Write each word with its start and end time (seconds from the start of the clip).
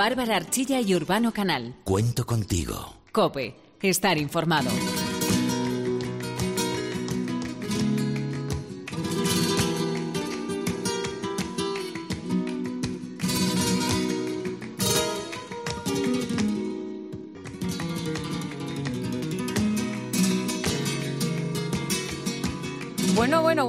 Bárbara 0.00 0.34
Archilla 0.36 0.80
y 0.80 0.94
Urbano 0.94 1.30
Canal. 1.30 1.74
Cuento 1.84 2.24
contigo. 2.24 2.94
Cope, 3.12 3.54
estar 3.82 4.16
informado. 4.16 4.70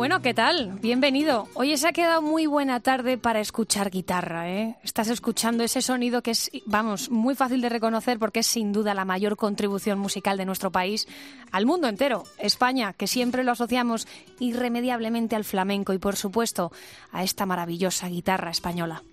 Bueno, 0.02 0.24
¿qué 0.24 0.34
tal? 0.34 0.80
Bienvenido. 0.82 1.48
Hoy 1.54 1.78
se 1.78 1.88
ha 1.88 1.94
quedado 1.94 2.24
muy 2.24 2.48
buena 2.48 2.80
tarde 2.80 3.20
para 3.20 3.40
escuchar 3.40 3.92
guitarra, 3.92 4.50
¿eh? 4.50 4.76
Estás 4.82 5.10
escuchando 5.10 5.64
ese 5.64 5.84
sonido 5.84 6.24
que 6.24 6.32
es, 6.32 6.50
vamos, 6.66 7.12
muy 7.12 7.36
fácil 7.36 7.62
de 7.62 7.70
reconocer 7.70 8.18
porque 8.18 8.40
es 8.40 8.48
sin 8.48 8.74
duda 8.74 8.96
la 8.96 9.06
mayor 9.06 9.38
contribución 9.38 10.00
musical 10.00 10.40
de 10.40 10.46
nuestro 10.46 10.72
país 10.72 11.08
al 11.52 11.68
mundo 11.68 11.88
entero. 11.88 12.24
España, 12.40 12.94
que 12.94 13.06
siempre 13.06 13.44
lo 13.44 13.52
asociamos 13.52 14.08
irremediablemente 14.40 15.36
al 15.36 15.44
flamenco 15.44 15.94
y, 15.94 16.00
por 16.00 16.16
supuesto, 16.16 16.72
a 17.12 17.24
esta 17.24 17.46
maravillosa 17.46 18.08
guitarra 18.08 18.50
española. 18.50 19.04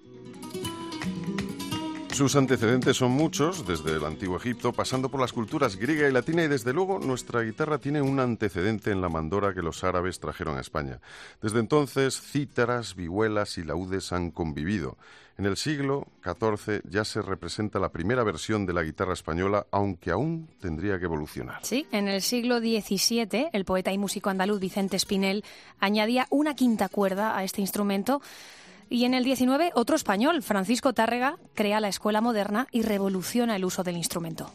Sus 2.19 2.35
antecedentes 2.35 2.97
son 2.97 3.13
muchos, 3.13 3.65
desde 3.65 3.93
el 3.93 4.05
antiguo 4.05 4.39
Egipto, 4.39 4.73
pasando 4.73 5.09
por 5.09 5.21
las 5.21 5.33
culturas 5.33 5.77
griega 5.77 6.09
y 6.09 6.13
latina, 6.13 6.43
y 6.43 6.49
desde 6.49 6.73
luego 6.73 6.99
nuestra 6.99 7.43
guitarra 7.43 7.79
tiene 7.79 8.03
un 8.03 8.19
antecedente 8.19 8.91
en 8.91 9.01
la 9.01 9.09
mandora 9.09 9.55
que 9.55 9.63
los 9.63 9.85
árabes 9.85 10.19
trajeron 10.19 10.59
a 10.59 10.61
España. 10.61 10.99
Desde 11.41 11.61
entonces, 11.61 12.21
cítaras, 12.21 12.97
vihuelas 12.97 13.57
y 13.59 13.63
laudes 13.63 14.11
han 14.11 14.33
convivido. 14.33 14.99
En 15.37 15.47
el 15.47 15.57
siglo 15.57 16.09
XIV 16.25 16.83
ya 16.91 17.05
se 17.05 17.23
representa 17.23 17.79
la 17.79 17.93
primera 17.93 18.25
versión 18.25 18.67
de 18.67 18.73
la 18.73 18.83
guitarra 18.83 19.13
española, 19.13 19.69
aunque 19.71 20.11
aún 20.11 20.49
tendría 20.61 20.99
que 20.99 21.05
evolucionar. 21.05 21.65
Sí, 21.65 21.87
en 21.93 22.09
el 22.09 22.21
siglo 22.21 22.59
XVII, 22.59 23.51
el 23.53 23.65
poeta 23.65 23.93
y 23.93 23.99
músico 23.99 24.29
andaluz 24.29 24.59
Vicente 24.59 24.97
Espinel 24.97 25.45
añadía 25.79 26.27
una 26.31 26.57
quinta 26.57 26.89
cuerda 26.89 27.39
a 27.39 27.45
este 27.45 27.61
instrumento 27.61 28.21
y 28.91 29.05
en 29.05 29.15
el 29.15 29.25
19, 29.25 29.73
otro 29.75 29.97
español, 29.97 30.43
Francisco 30.43 30.93
Tárrega, 30.93 31.37
crea 31.55 31.81
la 31.81 31.89
escuela 31.89 32.21
moderna 32.21 32.67
y 32.73 32.83
revoluciona 32.83 33.57
el 33.57 33.65
uso 33.65 33.83
del 33.83 33.97
instrumento. 33.97 34.51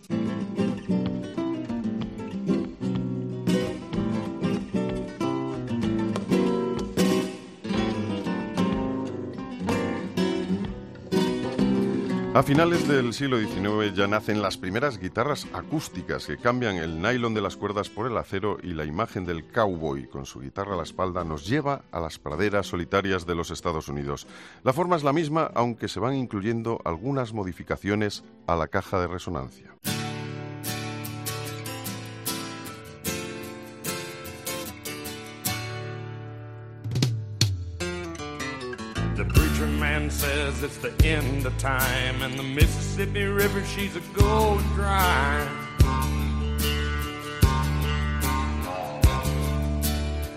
A 12.36 12.42
finales 12.42 12.88
del 12.88 13.14
siglo 13.14 13.38
XIX 13.38 13.96
ya 13.96 14.08
nacen 14.08 14.42
las 14.42 14.58
primeras 14.58 14.98
guitarras 14.98 15.46
acústicas 15.54 16.26
que 16.26 16.40
cambian 16.40 16.78
el 16.78 17.00
nylon 17.00 17.36
de 17.36 17.42
las 17.42 17.56
cuerdas 17.56 17.90
por 17.90 18.10
el 18.10 18.18
acero 18.18 18.58
y 18.64 18.74
la 18.74 18.86
imagen 18.86 19.24
del 19.24 19.46
cowboy 19.46 20.08
con 20.08 20.26
su 20.26 20.40
guitarra 20.40 20.74
a 20.74 20.78
la 20.78 20.82
espalda 20.82 21.24
nos 21.24 21.46
lleva 21.46 21.84
a 21.92 22.00
las 22.00 22.18
praderas 22.18 22.66
solitarias 22.66 23.28
de 23.28 23.36
los 23.36 23.52
Estados 23.52 23.88
Unidos. 23.88 24.26
La 24.64 24.74
forma 24.74 24.96
es 24.96 25.04
la 25.04 25.14
misma, 25.14 25.52
aunque 25.54 25.88
se 25.88 26.00
van 26.00 26.16
incluyendo 26.16 26.82
algunas 26.86 27.34
modificaciones 27.34 28.24
a 28.48 28.56
la 28.56 28.68
caja 28.68 29.00
de 29.00 29.08
resonancia. 29.08 29.76
Says 40.14 40.64
it's 40.64 40.78
the 40.78 40.94
end 41.06 41.46
of 41.46 41.58
time, 41.58 42.22
and 42.22 42.38
the 42.38 42.44
Mississippi 42.44 43.24
River, 43.24 43.64
she's 43.66 43.96
a 43.96 44.02
going 44.14 44.64
dry. 44.76 45.48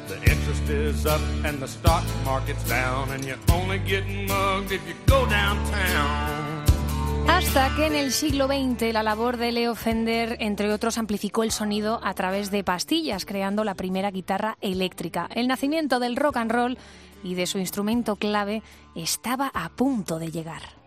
The 0.08 0.18
interest 0.30 0.68
is 0.68 1.06
up 1.06 1.20
and 1.44 1.60
the 1.60 1.68
stock 1.68 2.04
market's 2.24 2.64
down, 2.68 3.10
and 3.10 3.24
you're 3.24 3.38
only 3.52 3.78
getting 3.78 4.26
mugged 4.26 4.72
if 4.72 4.86
you 4.88 4.94
go 5.06 5.26
downtown. 5.26 6.56
Hasta 7.28 7.74
que 7.74 7.86
en 7.86 7.96
el 7.96 8.12
siglo 8.12 8.46
XX 8.46 8.92
la 8.92 9.02
labor 9.02 9.36
de 9.36 9.50
Leo 9.50 9.74
Fender, 9.74 10.36
entre 10.40 10.72
otros, 10.72 10.96
amplificó 10.96 11.42
el 11.42 11.50
sonido 11.50 12.00
a 12.02 12.14
través 12.14 12.50
de 12.52 12.62
pastillas, 12.62 13.26
creando 13.26 13.64
la 13.64 13.74
primera 13.74 14.12
guitarra 14.12 14.56
eléctrica. 14.60 15.28
El 15.34 15.48
nacimiento 15.48 15.98
del 15.98 16.16
rock 16.16 16.36
and 16.36 16.52
roll 16.52 16.78
y 17.22 17.34
de 17.34 17.46
su 17.46 17.58
instrumento 17.58 18.16
clave 18.16 18.62
estaba 18.94 19.50
a 19.54 19.68
punto 19.70 20.18
de 20.18 20.30
llegar. 20.30 20.85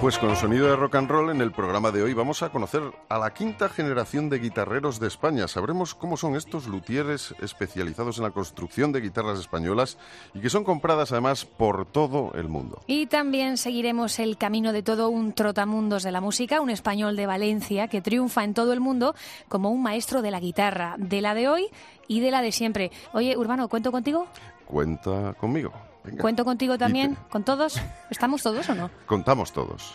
Pues 0.00 0.16
con 0.16 0.36
sonido 0.36 0.68
de 0.68 0.76
rock 0.76 0.94
and 0.94 1.10
roll 1.10 1.30
en 1.30 1.40
el 1.40 1.50
programa 1.50 1.90
de 1.90 2.04
hoy 2.04 2.14
vamos 2.14 2.44
a 2.44 2.50
conocer 2.50 2.82
a 3.08 3.18
la 3.18 3.34
quinta 3.34 3.68
generación 3.68 4.30
de 4.30 4.38
guitarreros 4.38 5.00
de 5.00 5.08
España. 5.08 5.48
Sabremos 5.48 5.96
cómo 5.96 6.16
son 6.16 6.36
estos 6.36 6.68
luthieres 6.68 7.34
especializados 7.42 8.18
en 8.18 8.22
la 8.22 8.30
construcción 8.30 8.92
de 8.92 9.00
guitarras 9.00 9.40
españolas 9.40 9.98
y 10.34 10.40
que 10.40 10.50
son 10.50 10.62
compradas 10.62 11.10
además 11.10 11.44
por 11.44 11.84
todo 11.84 12.32
el 12.34 12.46
mundo. 12.46 12.80
Y 12.86 13.06
también 13.06 13.56
seguiremos 13.56 14.20
el 14.20 14.38
camino 14.38 14.72
de 14.72 14.84
todo 14.84 15.08
un 15.08 15.32
trotamundos 15.32 16.04
de 16.04 16.12
la 16.12 16.20
música, 16.20 16.60
un 16.60 16.70
español 16.70 17.16
de 17.16 17.26
Valencia 17.26 17.88
que 17.88 18.00
triunfa 18.00 18.44
en 18.44 18.54
todo 18.54 18.72
el 18.72 18.78
mundo 18.78 19.16
como 19.48 19.70
un 19.70 19.82
maestro 19.82 20.22
de 20.22 20.30
la 20.30 20.38
guitarra, 20.38 20.94
de 20.96 21.20
la 21.20 21.34
de 21.34 21.48
hoy 21.48 21.66
y 22.06 22.20
de 22.20 22.30
la 22.30 22.40
de 22.40 22.52
siempre. 22.52 22.92
Oye, 23.14 23.36
Urbano, 23.36 23.68
¿cuento 23.68 23.90
contigo? 23.90 24.28
Cuenta 24.64 25.34
conmigo. 25.34 25.72
Venga. 26.04 26.22
¿Cuento 26.22 26.44
contigo 26.44 26.78
también? 26.78 27.16
¿Con 27.30 27.44
todos? 27.44 27.80
¿Estamos 28.10 28.42
todos 28.42 28.68
o 28.68 28.74
no? 28.74 28.90
Contamos 29.06 29.52
todos. 29.52 29.94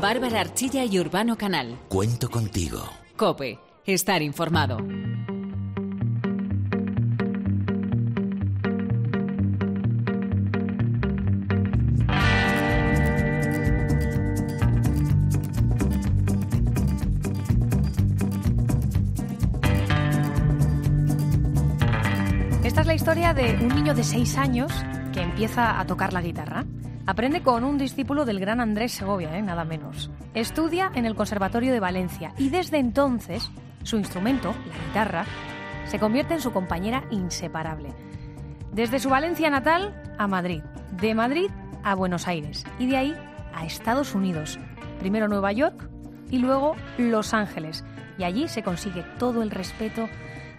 Bárbara 0.00 0.40
Archilla 0.40 0.84
y 0.84 1.00
Urbano 1.00 1.36
Canal. 1.36 1.78
Cuento 1.88 2.30
contigo. 2.30 2.82
Cope, 3.16 3.58
estar 3.86 4.22
informado. 4.22 4.78
Historia 22.96 23.34
de 23.34 23.58
un 23.60 23.68
niño 23.68 23.94
de 23.94 24.02
6 24.02 24.38
años 24.38 24.72
que 25.12 25.20
empieza 25.20 25.78
a 25.78 25.86
tocar 25.86 26.14
la 26.14 26.22
guitarra. 26.22 26.64
Aprende 27.04 27.42
con 27.42 27.62
un 27.62 27.76
discípulo 27.76 28.24
del 28.24 28.40
gran 28.40 28.58
Andrés 28.58 28.92
Segovia, 28.92 29.36
¿eh? 29.36 29.42
nada 29.42 29.66
menos. 29.66 30.10
Estudia 30.32 30.90
en 30.94 31.04
el 31.04 31.14
Conservatorio 31.14 31.74
de 31.74 31.78
Valencia 31.78 32.32
y 32.38 32.48
desde 32.48 32.78
entonces 32.78 33.50
su 33.82 33.98
instrumento, 33.98 34.54
la 34.66 34.86
guitarra, 34.86 35.26
se 35.84 35.98
convierte 35.98 36.32
en 36.32 36.40
su 36.40 36.54
compañera 36.54 37.04
inseparable. 37.10 37.90
Desde 38.72 38.98
su 38.98 39.10
Valencia 39.10 39.50
natal 39.50 39.94
a 40.16 40.26
Madrid, 40.26 40.62
de 40.92 41.14
Madrid 41.14 41.50
a 41.84 41.94
Buenos 41.94 42.26
Aires 42.26 42.64
y 42.78 42.86
de 42.86 42.96
ahí 42.96 43.14
a 43.52 43.66
Estados 43.66 44.14
Unidos. 44.14 44.58
Primero 45.00 45.28
Nueva 45.28 45.52
York 45.52 45.90
y 46.30 46.38
luego 46.38 46.76
Los 46.96 47.34
Ángeles. 47.34 47.84
Y 48.16 48.24
allí 48.24 48.48
se 48.48 48.62
consigue 48.62 49.04
todo 49.18 49.42
el 49.42 49.50
respeto 49.50 50.08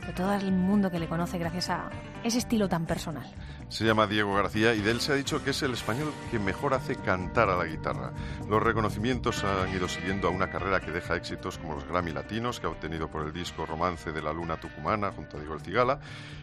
de 0.07 0.13
todo 0.13 0.33
el 0.33 0.53
mundo 0.53 0.89
que 0.89 0.99
le 0.99 1.07
conoce 1.07 1.37
gracias 1.37 1.69
a 1.69 1.89
ese 2.23 2.37
estilo 2.37 2.69
tan 2.69 2.85
personal. 2.85 3.25
Se 3.67 3.83
llama 3.83 4.07
Diego 4.07 4.33
García 4.33 4.73
y 4.73 4.79
de 4.79 4.91
él 4.91 5.01
se 5.01 5.11
ha 5.11 5.15
dicho 5.15 5.43
que 5.43 5.49
es 5.49 5.61
el 5.61 5.73
español 5.73 6.13
que 6.31 6.39
mejor 6.39 6.73
hace 6.73 6.95
cantar 6.95 7.49
a 7.49 7.57
la 7.57 7.65
guitarra. 7.65 8.13
Los 8.47 8.63
reconocimientos 8.63 9.43
han 9.43 9.75
ido 9.75 9.89
siguiendo 9.89 10.29
a 10.29 10.31
una 10.31 10.49
carrera 10.49 10.79
que 10.79 10.91
deja 10.91 11.17
éxitos 11.17 11.57
como 11.57 11.75
los 11.75 11.85
Grammy 11.85 12.13
Latinos, 12.13 12.61
que 12.61 12.67
ha 12.67 12.69
obtenido 12.69 13.11
por 13.11 13.25
el 13.25 13.33
disco 13.33 13.65
Romance 13.65 14.13
de 14.13 14.21
la 14.21 14.31
Luna 14.31 14.57
Tucumana 14.57 15.11
junto 15.11 15.35
a 15.35 15.39
Diego 15.41 15.55
El 15.55 15.61
Cigala. 15.61 15.99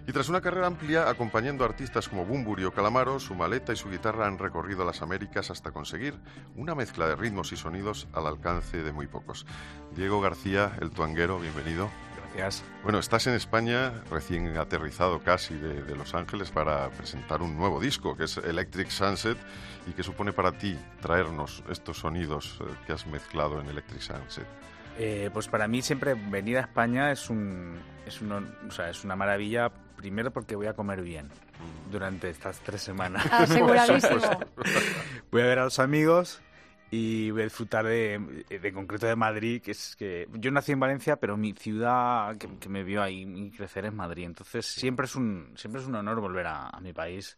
Y 0.06 0.12
tras 0.12 0.28
una 0.28 0.42
carrera 0.42 0.66
amplia 0.66 1.08
acompañando 1.08 1.64
a 1.64 1.68
artistas 1.68 2.10
como 2.10 2.26
Bumburi 2.26 2.64
o 2.64 2.72
Calamaro, 2.72 3.18
su 3.18 3.34
maleta 3.34 3.72
y 3.72 3.76
su 3.76 3.88
guitarra 3.88 4.26
han 4.26 4.38
recorrido 4.38 4.84
las 4.84 5.00
Américas 5.00 5.50
hasta 5.50 5.72
conseguir 5.72 6.14
una 6.56 6.74
mezcla 6.74 7.08
de 7.08 7.16
ritmos 7.16 7.52
y 7.52 7.56
sonidos 7.56 8.06
al 8.12 8.26
alcance 8.26 8.82
de 8.82 8.92
muy 8.92 9.06
pocos. 9.06 9.46
Diego 9.96 10.20
García, 10.20 10.72
el 10.82 10.90
tuanguero, 10.90 11.38
bienvenido. 11.38 11.88
Gracias. 12.34 12.64
Bueno, 12.82 12.98
estás 12.98 13.26
en 13.26 13.34
España, 13.34 14.02
recién 14.10 14.56
aterrizado 14.56 15.20
casi 15.20 15.54
de, 15.54 15.82
de, 15.82 15.96
Los 15.96 16.14
Ángeles, 16.14 16.50
para 16.50 16.90
presentar 16.90 17.42
un 17.42 17.56
nuevo 17.56 17.80
disco, 17.80 18.16
que 18.16 18.24
es 18.24 18.36
Electric 18.38 18.88
Sunset, 18.88 19.38
y 19.86 19.92
que 19.92 20.02
supone 20.02 20.32
para 20.32 20.52
ti 20.52 20.76
traernos 21.00 21.62
estos 21.70 21.98
sonidos 21.98 22.58
eh, 22.60 22.64
que 22.86 22.92
has 22.92 23.06
mezclado 23.06 23.60
en 23.60 23.68
Electric 23.68 24.00
Sunset. 24.00 24.46
Eh, 24.98 25.30
pues 25.32 25.48
para 25.48 25.66
mí 25.66 25.82
siempre 25.82 26.14
venir 26.14 26.58
a 26.58 26.60
España 26.60 27.10
es 27.10 27.28
un, 27.30 27.78
es, 28.06 28.20
un, 28.20 28.32
o 28.32 28.70
sea, 28.70 28.90
es 28.90 29.04
una 29.04 29.16
maravilla 29.16 29.72
Primero 29.96 30.32
porque 30.32 30.56
voy 30.56 30.66
a 30.66 30.74
comer 30.74 31.02
bien 31.02 31.30
durante 31.90 32.28
estas 32.28 32.60
tres 32.60 32.82
semanas. 32.82 33.24
Aseguradísimo. 33.30 34.20
voy 35.30 35.40
a 35.42 35.46
ver 35.46 35.58
a 35.60 35.64
los 35.64 35.78
amigos 35.78 36.42
y 36.90 37.30
voy 37.32 37.40
a 37.42 37.44
disfrutar 37.44 37.84
de, 37.86 38.44
de 38.48 38.72
concreto 38.72 39.06
de 39.06 39.16
Madrid, 39.16 39.60
que 39.62 39.72
es 39.72 39.96
que 39.96 40.28
yo 40.34 40.50
nací 40.52 40.72
en 40.72 40.80
Valencia, 40.80 41.16
pero 41.16 41.36
mi 41.36 41.52
ciudad 41.52 42.36
que, 42.36 42.48
que 42.58 42.68
me 42.68 42.84
vio 42.84 43.02
ahí 43.02 43.50
crecer 43.56 43.84
es 43.86 43.92
Madrid. 43.92 44.24
Entonces 44.24 44.64
siempre 44.66 45.06
es 45.06 45.16
un 45.16 45.52
siempre 45.56 45.80
es 45.80 45.86
un 45.88 45.94
honor 45.96 46.20
volver 46.20 46.46
a, 46.46 46.68
a 46.68 46.80
mi 46.80 46.92
país 46.92 47.36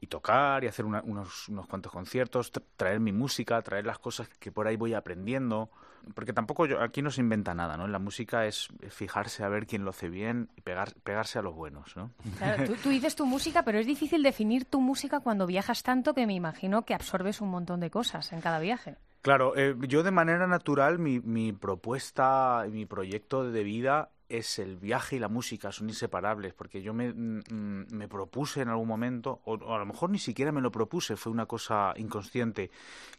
y 0.00 0.06
tocar 0.06 0.64
y 0.64 0.66
hacer 0.66 0.84
una- 0.84 1.02
unos, 1.02 1.48
unos 1.48 1.66
cuantos 1.66 1.92
conciertos, 1.92 2.52
tra- 2.52 2.62
traer 2.76 3.00
mi 3.00 3.12
música, 3.12 3.60
traer 3.62 3.86
las 3.86 3.98
cosas 3.98 4.28
que 4.28 4.52
por 4.52 4.66
ahí 4.66 4.76
voy 4.76 4.94
aprendiendo. 4.94 5.70
Porque 6.14 6.32
tampoco 6.32 6.66
yo, 6.66 6.80
aquí 6.80 7.02
no 7.02 7.10
se 7.10 7.20
inventa 7.20 7.54
nada, 7.54 7.76
¿no? 7.76 7.86
La 7.88 7.98
música 7.98 8.46
es 8.46 8.68
fijarse 8.88 9.44
a 9.44 9.48
ver 9.48 9.66
quién 9.66 9.84
lo 9.84 9.90
hace 9.90 10.08
bien 10.08 10.48
y 10.56 10.60
pegar, 10.60 10.94
pegarse 11.02 11.38
a 11.38 11.42
los 11.42 11.54
buenos, 11.54 11.96
¿no? 11.96 12.10
Claro, 12.38 12.64
tú, 12.64 12.74
tú 12.82 12.88
dices 12.90 13.14
tu 13.14 13.26
música, 13.26 13.64
pero 13.64 13.78
es 13.78 13.86
difícil 13.86 14.22
definir 14.22 14.64
tu 14.64 14.80
música 14.80 15.20
cuando 15.20 15.46
viajas 15.46 15.82
tanto 15.82 16.14
que 16.14 16.26
me 16.26 16.34
imagino 16.34 16.84
que 16.84 16.94
absorbes 16.94 17.40
un 17.40 17.50
montón 17.50 17.80
de 17.80 17.90
cosas 17.90 18.32
en 18.32 18.40
cada 18.40 18.58
viaje. 18.58 18.96
Claro, 19.22 19.54
eh, 19.56 19.76
yo 19.80 20.02
de 20.02 20.10
manera 20.10 20.46
natural, 20.46 20.98
mi, 20.98 21.20
mi 21.20 21.52
propuesta 21.52 22.64
y 22.66 22.70
mi 22.70 22.86
proyecto 22.86 23.50
de 23.50 23.62
vida 23.62 24.10
es 24.30 24.58
el 24.58 24.76
viaje 24.76 25.16
y 25.16 25.18
la 25.18 25.28
música, 25.28 25.72
son 25.72 25.88
inseparables, 25.88 26.54
porque 26.54 26.80
yo 26.80 26.94
me, 26.94 27.12
mm, 27.12 27.42
mm, 27.50 27.86
me 27.90 28.08
propuse 28.08 28.62
en 28.62 28.68
algún 28.68 28.88
momento, 28.88 29.40
o, 29.44 29.54
o 29.54 29.74
a 29.74 29.78
lo 29.78 29.84
mejor 29.84 30.08
ni 30.08 30.18
siquiera 30.18 30.52
me 30.52 30.60
lo 30.62 30.70
propuse, 30.70 31.16
fue 31.16 31.32
una 31.32 31.46
cosa 31.46 31.92
inconsciente, 31.96 32.70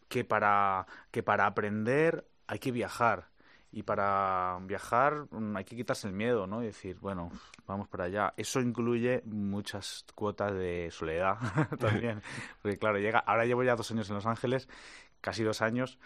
que 0.07 0.24
para, 0.24 0.88
que 1.12 1.22
para 1.22 1.45
aprender 1.45 2.25
hay 2.51 2.59
que 2.59 2.71
viajar. 2.71 3.30
Y 3.74 3.83
para 3.83 4.57
viajar 4.63 5.27
mm, 5.31 5.56
hay 5.56 5.63
que 5.63 5.77
quitarse 5.77 6.06
el 6.06 6.13
miedo, 6.13 6.45
¿no? 6.45 6.62
Y 6.62 6.65
decir, 6.65 6.98
bueno, 7.00 7.31
vamos 7.65 7.88
para 7.88 8.03
allá. 8.03 8.33
Eso 8.36 8.59
incluye 8.59 9.21
muchas 9.25 10.06
cuotas 10.13 10.53
de 10.53 10.89
soledad 10.92 11.38
también. 11.80 12.21
Porque 12.62 12.77
claro, 12.77 12.98
llega, 13.00 13.19
ahora 13.19 13.45
llevo 13.45 13.63
ya 13.63 13.77
dos 13.77 13.89
años 13.92 14.09
en 14.09 14.15
Los 14.15 14.25
Ángeles, 14.25 14.68
casi 15.21 15.44
dos 15.44 15.62
años, 15.62 15.98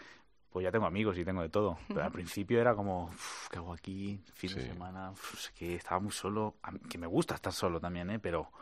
pues 0.50 0.62
ya 0.62 0.70
tengo 0.70 0.86
amigos 0.86 1.18
y 1.18 1.24
tengo 1.24 1.42
de 1.42 1.48
todo. 1.48 1.76
Pero 1.88 2.04
al 2.04 2.12
principio 2.12 2.60
era 2.60 2.76
como, 2.76 3.06
"Uf, 3.06 3.48
¿qué 3.50 3.56
hago 3.58 3.72
aquí? 3.72 4.22
Fin 4.32 4.54
de 4.54 4.62
semana, 4.72 5.10
Uf, 5.10 5.48
que 5.58 5.74
estaba 5.74 5.98
muy 6.00 6.12
solo. 6.12 6.54
A 6.62 6.70
mí- 6.70 6.78
Que 6.88 6.98
me 6.98 7.08
gusta 7.08 7.34
estar 7.34 7.52
solo 7.52 7.80
también, 7.80 8.08
¿eh? 8.10 8.20
Pero 8.20 8.52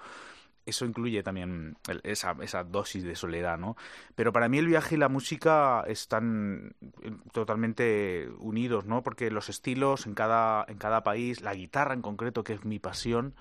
eso 0.66 0.84
incluye 0.87 1.22
también 1.22 1.76
el- 1.88 2.00
esa, 2.05 2.37
esa 2.43 2.64
dosis 2.64 3.02
de 3.05 3.16
soledad, 3.16 3.58
¿no? 3.58 3.76
Pero 4.14 4.32
para 4.32 4.49
mí 4.49 4.58
el 4.58 4.66
viaje 4.66 4.94
y 4.94 4.99
la 4.99 5.08
música 5.08 5.84
están 5.87 6.75
eh, 7.02 7.12
totalmente 7.32 8.28
unidos, 8.38 8.84
¿no? 8.87 9.02
Porque 9.02 9.31
los 9.31 9.49
estilos 9.49 10.06
en 10.06 10.14
cada, 10.14 10.64
en 10.69 10.78
cada 10.78 11.02
país, 11.05 11.40
la 11.43 11.55
guitarra 11.55 11.94
en 11.94 12.02
concreto, 12.02 12.44
que 12.44 12.55
es 12.55 12.64
mi 12.64 12.78
pasión, 12.78 13.34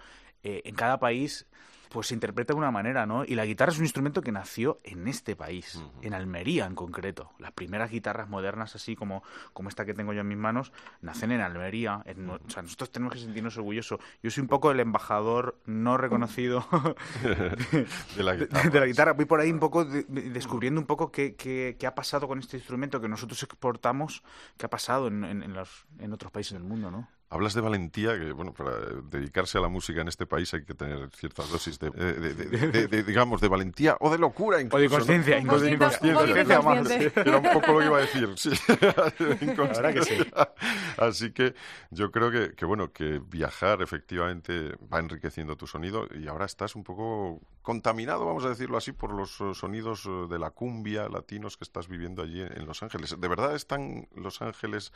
eh, 0.44 0.62
en 0.66 0.76
cada 0.76 1.00
país 1.00 1.46
pues 1.94 2.08
se 2.08 2.16
interpreta 2.16 2.54
de 2.54 2.58
una 2.58 2.72
manera, 2.72 3.06
¿no? 3.06 3.24
Y 3.24 3.36
la 3.36 3.46
guitarra 3.46 3.72
es 3.72 3.78
un 3.78 3.86
instrumento 3.86 4.22
que 4.22 4.32
nació 4.32 4.80
en 4.84 5.08
este 5.08 5.36
país, 5.36 5.82
en 6.02 6.14
Almería 6.14 6.66
en 6.66 6.74
concreto. 6.76 7.32
Las 7.40 7.52
primeras 7.52 7.92
guitarras 7.92 8.28
modernas, 8.28 8.76
así 8.76 8.96
como, 8.96 9.24
como 9.54 9.70
esta 9.70 9.86
que 9.86 9.94
tengo 9.94 10.12
yo 10.12 10.22
en 10.22 10.28
mis 10.28 10.38
manos, 10.38 10.74
nacen 11.02 11.32
en 11.32 11.42
Almería. 11.42 12.02
En 12.06 12.28
o 12.30 12.40
sea, 12.48 12.64
nosotros 12.64 12.92
tenemos 12.92 13.14
que 13.14 13.20
sentirnos 13.20 13.56
orgullosos. 13.58 14.00
Yo 14.22 14.32
soy 14.32 14.42
un 14.42 14.48
poco 14.48 14.72
el 14.72 14.80
embajador 14.80 15.60
no 15.66 15.96
reconocido 15.98 16.66
de 18.18 18.24
la 18.24 18.36
guitarra. 18.36 18.70
de 18.70 18.80
la 18.80 18.86
guitarra. 18.86 19.14
Voy 19.14 19.26
por 19.26 19.40
ahí 19.40 19.52
un 19.52 19.60
poco 19.60 19.86
de- 19.86 20.04
de- 20.04 20.30
descubriendo 20.32 20.82
un 20.82 20.88
poco 20.88 21.12
qué, 21.12 21.36
qué- 21.36 21.76
qué 21.80 21.88
ha 21.88 21.96
pasado 21.96 22.28
con 22.28 22.40
este 22.40 22.58
instrumento 22.58 23.00
que 23.00 23.08
nosotros 23.08 23.42
exportamos, 23.44 24.24
qué 24.58 24.66
ha 24.66 24.70
pasado 24.70 25.08
en, 25.08 25.24
en- 25.24 25.44
en 25.44 25.54
los- 25.54 25.86
en 26.00 26.12
otros 26.14 26.32
países 26.32 26.54
del 26.54 26.64
mundo, 26.64 26.90
¿no? 26.92 27.08
Hablas 27.34 27.54
de 27.56 27.62
valentía, 27.62 28.18
que 28.18 28.32
bueno, 28.32 28.54
para 28.54 28.72
dedicarse 29.10 29.58
a 29.58 29.62
la 29.62 29.68
música 29.68 30.02
en 30.02 30.08
este 30.08 30.26
país 30.26 30.54
hay 30.54 30.64
que 30.64 30.74
tener 30.76 31.10
ciertas 31.16 31.50
dosis 31.50 31.80
de, 31.80 31.90
de- 31.90 32.14
de- 32.20 32.34
de- 32.36 32.68
de- 32.68 32.88
de, 32.88 33.04
digamos, 33.04 33.42
de 33.42 33.48
valentía 33.48 33.98
o 34.00 34.12
de 34.12 34.20
locura 34.20 34.62
incluso. 34.62 34.78
O 34.78 34.80
de 34.80 34.88
¿no? 34.88 34.94
inconsciencia, 34.96 35.36
poquito- 35.42 35.68
inconsciencia, 35.68 36.62
más. 36.62 36.90
Era 36.92 37.38
un 37.38 37.52
poco 37.54 37.74
lo 37.74 37.80
que 37.80 37.86
iba 37.86 37.98
a 37.98 38.02
decir, 38.02 38.30
sí. 38.38 38.50
La 38.70 39.64
verdad 39.64 39.94
que 39.94 40.04
sí. 40.04 40.18
Así 40.98 41.32
que 41.32 41.54
yo 41.90 42.12
creo 42.12 42.30
que, 42.32 42.54
que, 42.56 42.66
bueno, 42.66 42.92
que 42.92 43.20
viajar 43.26 43.82
efectivamente 43.82 44.76
va 44.94 45.00
enriqueciendo 45.00 45.56
tu 45.56 45.66
sonido 45.68 46.08
y 46.14 46.28
ahora 46.28 46.46
estás 46.46 46.76
un 46.76 46.84
poco 46.84 47.42
contaminado, 47.62 48.26
vamos 48.26 48.44
a 48.46 48.50
decirlo 48.50 48.78
así, 48.78 48.92
por 48.92 49.14
los 49.14 49.40
eh, 49.40 49.54
sonidos 49.54 50.06
eh, 50.06 50.28
de 50.30 50.38
la 50.38 50.52
cumbia 50.52 51.08
latinos 51.10 51.56
que 51.58 51.64
estás 51.64 51.88
viviendo 51.88 52.22
allí 52.22 52.42
en, 52.42 52.66
Los 52.66 52.84
Ángeles. 52.84 53.16
¿De 53.20 53.28
verdad 53.28 53.56
están 53.56 54.08
Los 54.16 54.42
Ángeles, 54.42 54.92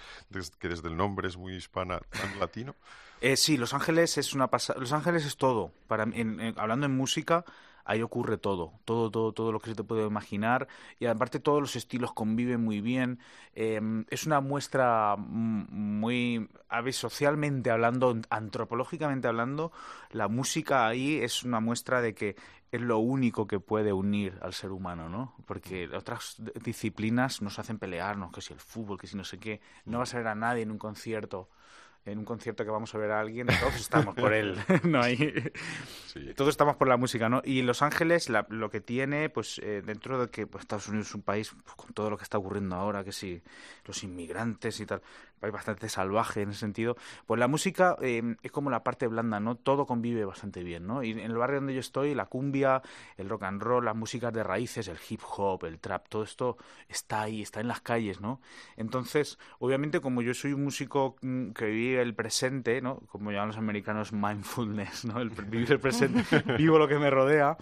que 0.59 0.67
desde 0.69 0.89
el 0.89 0.97
nombre 0.97 1.27
es 1.29 1.37
muy 1.37 1.55
hispana, 1.55 1.99
latino? 2.35 2.75
Eh, 3.19 3.35
sí, 3.35 3.57
Los 3.57 3.73
Ángeles 3.73 4.17
es 4.17 4.33
una 4.33 4.47
pasada. 4.49 4.79
Los 4.79 4.93
Ángeles 4.93 5.25
es 5.25 5.37
todo. 5.37 5.71
Para 5.87 6.03
en- 6.03 6.39
en- 6.39 6.59
hablando 6.59 6.85
en 6.85 6.95
música, 6.95 7.45
ahí 7.83 8.01
ocurre 8.01 8.37
todo, 8.37 8.73
todo, 8.85 9.09
todo, 9.09 9.31
todo 9.33 9.51
lo 9.51 9.59
que 9.59 9.69
se 9.69 9.75
te 9.75 9.83
puede 9.83 10.05
imaginar 10.05 10.67
y 10.99 11.05
aparte 11.05 11.39
todos 11.39 11.61
los 11.61 11.75
estilos 11.75 12.13
conviven 12.13 12.63
muy 12.63 12.81
bien. 12.81 13.19
Eh, 13.55 13.79
es 14.09 14.25
una 14.25 14.41
muestra 14.41 15.15
mm, 15.17 15.65
muy, 15.99 16.49
a 16.69 16.81
ver, 16.81 16.93
socialmente 16.93 17.71
hablando, 17.71 18.15
antropológicamente 18.29 19.27
hablando, 19.27 19.71
la 20.11 20.27
música 20.27 20.85
ahí 20.87 21.17
es 21.17 21.43
una 21.43 21.59
muestra 21.59 22.01
de 22.01 22.13
que 22.13 22.35
es 22.71 22.81
lo 22.81 22.97
único 22.99 23.47
que 23.47 23.59
puede 23.61 23.93
unir 23.93 24.37
al 24.41 24.53
ser 24.53 24.71
humano, 24.71 25.07
¿no? 25.09 25.33
Porque 25.45 25.87
otras 25.95 26.35
d- 26.37 26.51
disciplinas 26.61 27.41
nos 27.41 27.57
hacen 27.59 27.79
pelearnos, 27.79 28.31
que 28.33 28.41
si 28.41 28.51
el 28.53 28.59
fútbol, 28.59 28.99
que 28.99 29.07
si 29.07 29.15
no 29.15 29.23
sé 29.23 29.39
qué. 29.39 29.61
No 29.85 29.99
vas 29.99 30.13
a 30.13 30.17
ver 30.17 30.27
a 30.27 30.35
nadie 30.35 30.63
en 30.63 30.71
un 30.71 30.77
concierto 30.77 31.49
en 32.07 32.17
un 32.19 32.25
concierto 32.25 32.63
que 32.65 32.71
vamos 32.71 32.93
a 32.95 32.97
ver 32.97 33.11
a 33.11 33.19
alguien, 33.19 33.47
todos 33.59 33.75
estamos 33.75 34.15
por 34.15 34.33
él, 34.33 34.55
no 34.83 35.01
hay, 35.01 35.17
Sí. 36.07 36.33
todos 36.35 36.49
estamos 36.51 36.75
por 36.77 36.87
la 36.87 36.97
música, 36.97 37.29
¿no? 37.29 37.41
Y 37.43 37.61
Los 37.61 37.81
Ángeles 37.81 38.29
la- 38.29 38.45
lo 38.49 38.69
que 38.69 38.81
tiene, 38.81 39.29
pues 39.29 39.59
eh, 39.63 39.81
dentro 39.85 40.19
de 40.19 40.29
que 40.29 40.47
pues, 40.47 40.61
Estados 40.63 40.87
Unidos 40.87 41.07
es 41.09 41.15
un 41.15 41.21
país 41.21 41.51
pues, 41.63 41.75
con 41.75 41.93
todo 41.93 42.09
lo 42.09 42.17
que 42.17 42.23
está 42.23 42.37
ocurriendo 42.37 42.75
ahora, 42.75 43.03
que 43.03 43.11
si 43.11 43.41
los 43.85 44.03
inmigrantes 44.03 44.79
y 44.79 44.85
tal, 44.85 45.01
país 45.37 45.53
bastante 45.53 45.89
salvaje 45.89 46.41
en 46.41 46.49
ese 46.49 46.59
sentido, 46.59 46.97
pues 47.25 47.39
la 47.39 47.47
música 47.47 47.97
eh, 48.01 48.35
es 48.41 48.51
como 48.51 48.69
la 48.69 48.83
parte 48.83 49.07
blanda, 49.07 49.39
¿no? 49.39 49.55
Todo 49.55 49.85
convive 49.85 50.25
bastante 50.25 50.63
bien, 50.63 50.87
¿no? 50.87 51.03
Y 51.03 51.11
en 51.11 51.19
el 51.19 51.37
barrio 51.37 51.57
donde 51.57 51.73
yo 51.73 51.79
estoy, 51.79 52.13
la 52.13 52.25
cumbia, 52.25 52.81
el 53.17 53.29
rock 53.29 53.43
and 53.43 53.61
roll, 53.61 53.85
las 53.85 53.95
músicas 53.95 54.33
de 54.33 54.43
raíces, 54.43 54.87
el 54.87 54.97
hip 55.09 55.21
hop, 55.37 55.65
el 55.65 55.79
trap, 55.79 56.07
todo 56.09 56.23
esto 56.23 56.57
está 56.87 57.21
ahí, 57.21 57.41
está 57.41 57.61
en 57.61 57.67
las 57.67 57.81
calles, 57.81 58.21
¿no? 58.21 58.41
Entonces, 58.75 59.37
obviamente, 59.59 60.01
como 60.01 60.21
yo 60.21 60.33
soy 60.33 60.53
un 60.53 60.63
músico 60.63 61.15
mm, 61.21 61.51
que 61.51 61.65
vive 61.65 62.01
el 62.01 62.13
presente, 62.13 62.81
¿no? 62.81 62.99
Como 63.07 63.31
llaman 63.31 63.49
los 63.49 63.57
americanos, 63.57 64.13
mindfulness, 64.13 65.05
¿no? 65.05 65.19
El, 65.19 65.29
vivir 65.47 65.71
el 65.71 65.79
presente, 65.79 66.23
vivo 66.57 66.77
lo 66.77 66.87
que 66.87 66.99
me 66.99 67.09
rodea, 67.09 67.57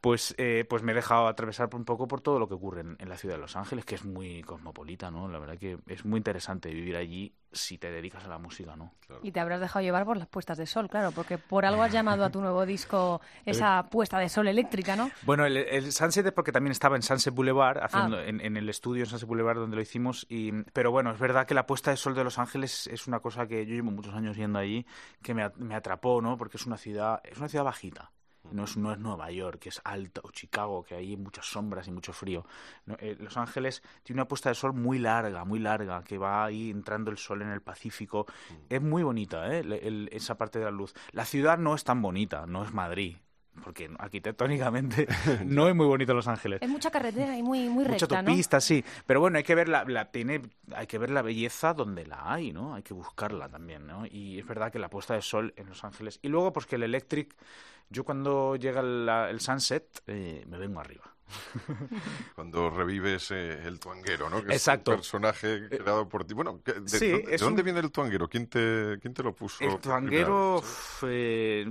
pues, 0.00 0.34
eh, 0.38 0.64
pues 0.68 0.82
me 0.82 0.92
he 0.92 0.94
dejado 0.94 1.26
atravesar 1.26 1.68
por 1.68 1.78
un 1.80 1.84
poco 1.84 2.06
por 2.06 2.20
todo 2.20 2.38
lo 2.38 2.48
que 2.48 2.54
ocurre 2.54 2.82
en, 2.82 2.96
en 2.98 3.08
la 3.08 3.16
ciudad 3.16 3.34
de 3.34 3.40
Los 3.40 3.56
Ángeles, 3.56 3.84
que 3.84 3.94
es 3.96 4.04
muy 4.04 4.42
cosmopolita, 4.42 5.10
¿no? 5.10 5.28
La 5.28 5.38
verdad 5.38 5.58
que 5.58 5.78
es 5.86 6.04
muy 6.04 6.18
interesante 6.18 6.70
vivir 6.70 6.96
allí 6.96 7.34
si 7.50 7.78
te 7.78 7.90
dedicas 7.90 8.24
a 8.24 8.28
la 8.28 8.38
música, 8.38 8.76
¿no? 8.76 8.92
Y 9.22 9.32
te 9.32 9.40
habrás 9.40 9.60
dejado 9.60 9.82
llevar 9.82 10.04
por 10.04 10.16
las 10.18 10.28
puestas 10.28 10.58
de 10.58 10.66
sol, 10.66 10.88
claro, 10.88 11.12
porque 11.12 11.38
por 11.38 11.64
algo 11.64 11.82
has 11.82 11.92
llamado 11.92 12.24
a 12.24 12.30
tu 12.30 12.40
nuevo 12.40 12.66
disco 12.66 13.20
esa 13.46 13.88
puesta 13.90 14.18
de 14.18 14.28
sol 14.28 14.48
eléctrica, 14.48 14.96
¿no? 14.96 15.10
Bueno, 15.22 15.46
el, 15.46 15.56
el 15.56 15.90
Sunset 15.92 16.26
es 16.26 16.32
porque 16.32 16.52
también 16.52 16.72
estaba 16.72 16.96
en 16.96 17.02
Sunset 17.02 17.34
Boulevard, 17.34 17.78
haciendo, 17.82 18.18
Ah. 18.18 18.24
en, 18.26 18.40
en 18.40 18.56
el 18.56 18.68
estudio 18.68 19.04
en 19.04 19.10
Sunset 19.10 19.26
Boulevard 19.28 19.56
donde 19.58 19.76
lo 19.76 19.82
hicimos. 19.82 20.26
Y, 20.28 20.52
pero 20.72 20.90
bueno, 20.90 21.10
es 21.10 21.18
verdad 21.18 21.46
que 21.46 21.54
la 21.54 21.66
puesta 21.66 21.90
de 21.90 21.96
sol 21.96 22.14
de 22.14 22.22
Los 22.24 22.38
Ángeles 22.38 22.86
es 22.86 23.06
una 23.06 23.20
cosa 23.20 23.46
que 23.46 23.64
yo 23.66 23.74
llevo 23.74 23.90
muchos 23.90 24.14
años 24.14 24.36
yendo 24.36 24.58
allí, 24.58 24.86
que 25.22 25.34
me, 25.34 25.50
me 25.56 25.74
atrapó, 25.74 26.20
¿no? 26.20 26.36
Porque 26.36 26.58
es 26.58 26.66
una 26.66 26.76
ciudad, 26.76 27.20
es 27.24 27.38
una 27.38 27.48
ciudad 27.48 27.64
bajita. 27.64 28.12
No 28.52 28.64
es, 28.64 28.76
no 28.76 28.92
es 28.92 28.98
Nueva 28.98 29.30
York, 29.30 29.58
que 29.60 29.68
es 29.70 29.80
alta, 29.84 30.20
o 30.24 30.30
Chicago, 30.30 30.82
que 30.84 30.94
hay 30.94 31.16
muchas 31.16 31.46
sombras 31.46 31.86
y 31.88 31.90
mucho 31.92 32.12
frío. 32.12 32.44
No, 32.86 32.96
eh, 33.00 33.16
Los 33.20 33.36
Ángeles 33.36 33.82
tiene 34.02 34.20
una 34.22 34.28
puesta 34.28 34.48
de 34.48 34.54
sol 34.54 34.72
muy 34.74 34.98
larga, 34.98 35.44
muy 35.44 35.58
larga, 35.58 36.02
que 36.04 36.18
va 36.18 36.44
ahí 36.44 36.70
entrando 36.70 37.10
el 37.10 37.18
sol 37.18 37.42
en 37.42 37.48
el 37.50 37.60
Pacífico. 37.62 38.26
Es 38.68 38.80
muy 38.82 39.02
bonita, 39.02 39.52
¿eh? 39.54 39.60
El- 39.60 39.72
el- 39.72 40.08
esa 40.12 40.36
parte 40.38 40.58
de 40.58 40.64
la 40.66 40.70
luz. 40.70 40.94
La 41.12 41.24
ciudad 41.24 41.58
no 41.58 41.74
es 41.74 41.84
tan 41.84 42.00
bonita, 42.02 42.46
no 42.46 42.64
es 42.64 42.72
Madrid, 42.72 43.16
porque 43.62 43.90
arquitectónicamente 43.98 45.06
no 45.44 45.68
es 45.68 45.74
muy 45.74 45.86
bonito 45.86 46.14
Los 46.14 46.28
Ángeles. 46.28 46.60
Es 46.62 46.68
mucha 46.68 46.90
carretera 46.90 47.36
y 47.36 47.42
muy, 47.42 47.68
muy 47.68 47.84
Mucha 47.84 47.92
recta, 48.06 48.22
¿no? 48.22 48.28
autopista, 48.28 48.60
sí. 48.60 48.84
Pero 49.06 49.20
bueno, 49.20 49.38
hay 49.38 49.44
que 49.44 49.54
ver 49.54 49.68
la, 49.68 49.84
la- 49.84 50.10
tiene, 50.10 50.42
hay 50.74 50.86
que 50.86 50.98
ver 50.98 51.10
la 51.10 51.22
belleza 51.22 51.74
donde 51.74 52.06
la 52.06 52.32
hay, 52.32 52.52
¿no? 52.52 52.74
Hay 52.74 52.82
que 52.82 52.94
buscarla 52.94 53.48
también, 53.48 53.86
¿no? 53.86 54.04
Y 54.06 54.38
es 54.38 54.46
verdad 54.46 54.70
que 54.72 54.78
la 54.78 54.88
puesta 54.90 55.14
de 55.14 55.22
sol 55.22 55.52
en 55.56 55.68
Los 55.68 55.84
Ángeles. 55.84 56.18
Y 56.22 56.28
luego, 56.28 56.52
pues 56.52 56.66
que 56.66 56.76
el 56.76 56.82
Electric, 56.84 57.34
yo 57.90 58.04
cuando 58.04 58.56
llega 58.56 58.82
la- 58.82 59.30
el 59.30 59.40
sunset, 59.40 60.02
eh, 60.06 60.44
me 60.48 60.58
vengo 60.58 60.80
arriba. 60.80 61.04
Cuando 62.34 62.70
revives 62.70 63.30
eh, 63.32 63.60
el 63.66 63.78
tuanguero, 63.80 64.30
¿no? 64.30 64.42
Que 64.44 64.52
Exacto. 64.52 64.92
es 64.92 64.96
un 64.96 65.00
personaje 65.02 65.68
creado 65.68 66.08
por 66.08 66.24
ti. 66.24 66.34
Bueno, 66.34 66.60
¿de, 66.64 66.88
Sí, 66.88 67.08
dónde, 67.10 67.28
de 67.30 67.34
es 67.34 67.40
dónde 67.40 67.62
un- 67.62 67.64
viene 67.64 67.80
el 67.80 67.90
tuanguero? 67.92 68.28
¿Quién 68.28 68.46
te, 68.48 68.98
quién 69.00 69.12
te 69.14 69.22
lo 69.22 69.34
puso? 69.34 69.64
El 69.64 69.78
tuanguero, 69.78 70.62
eh, 71.02 71.66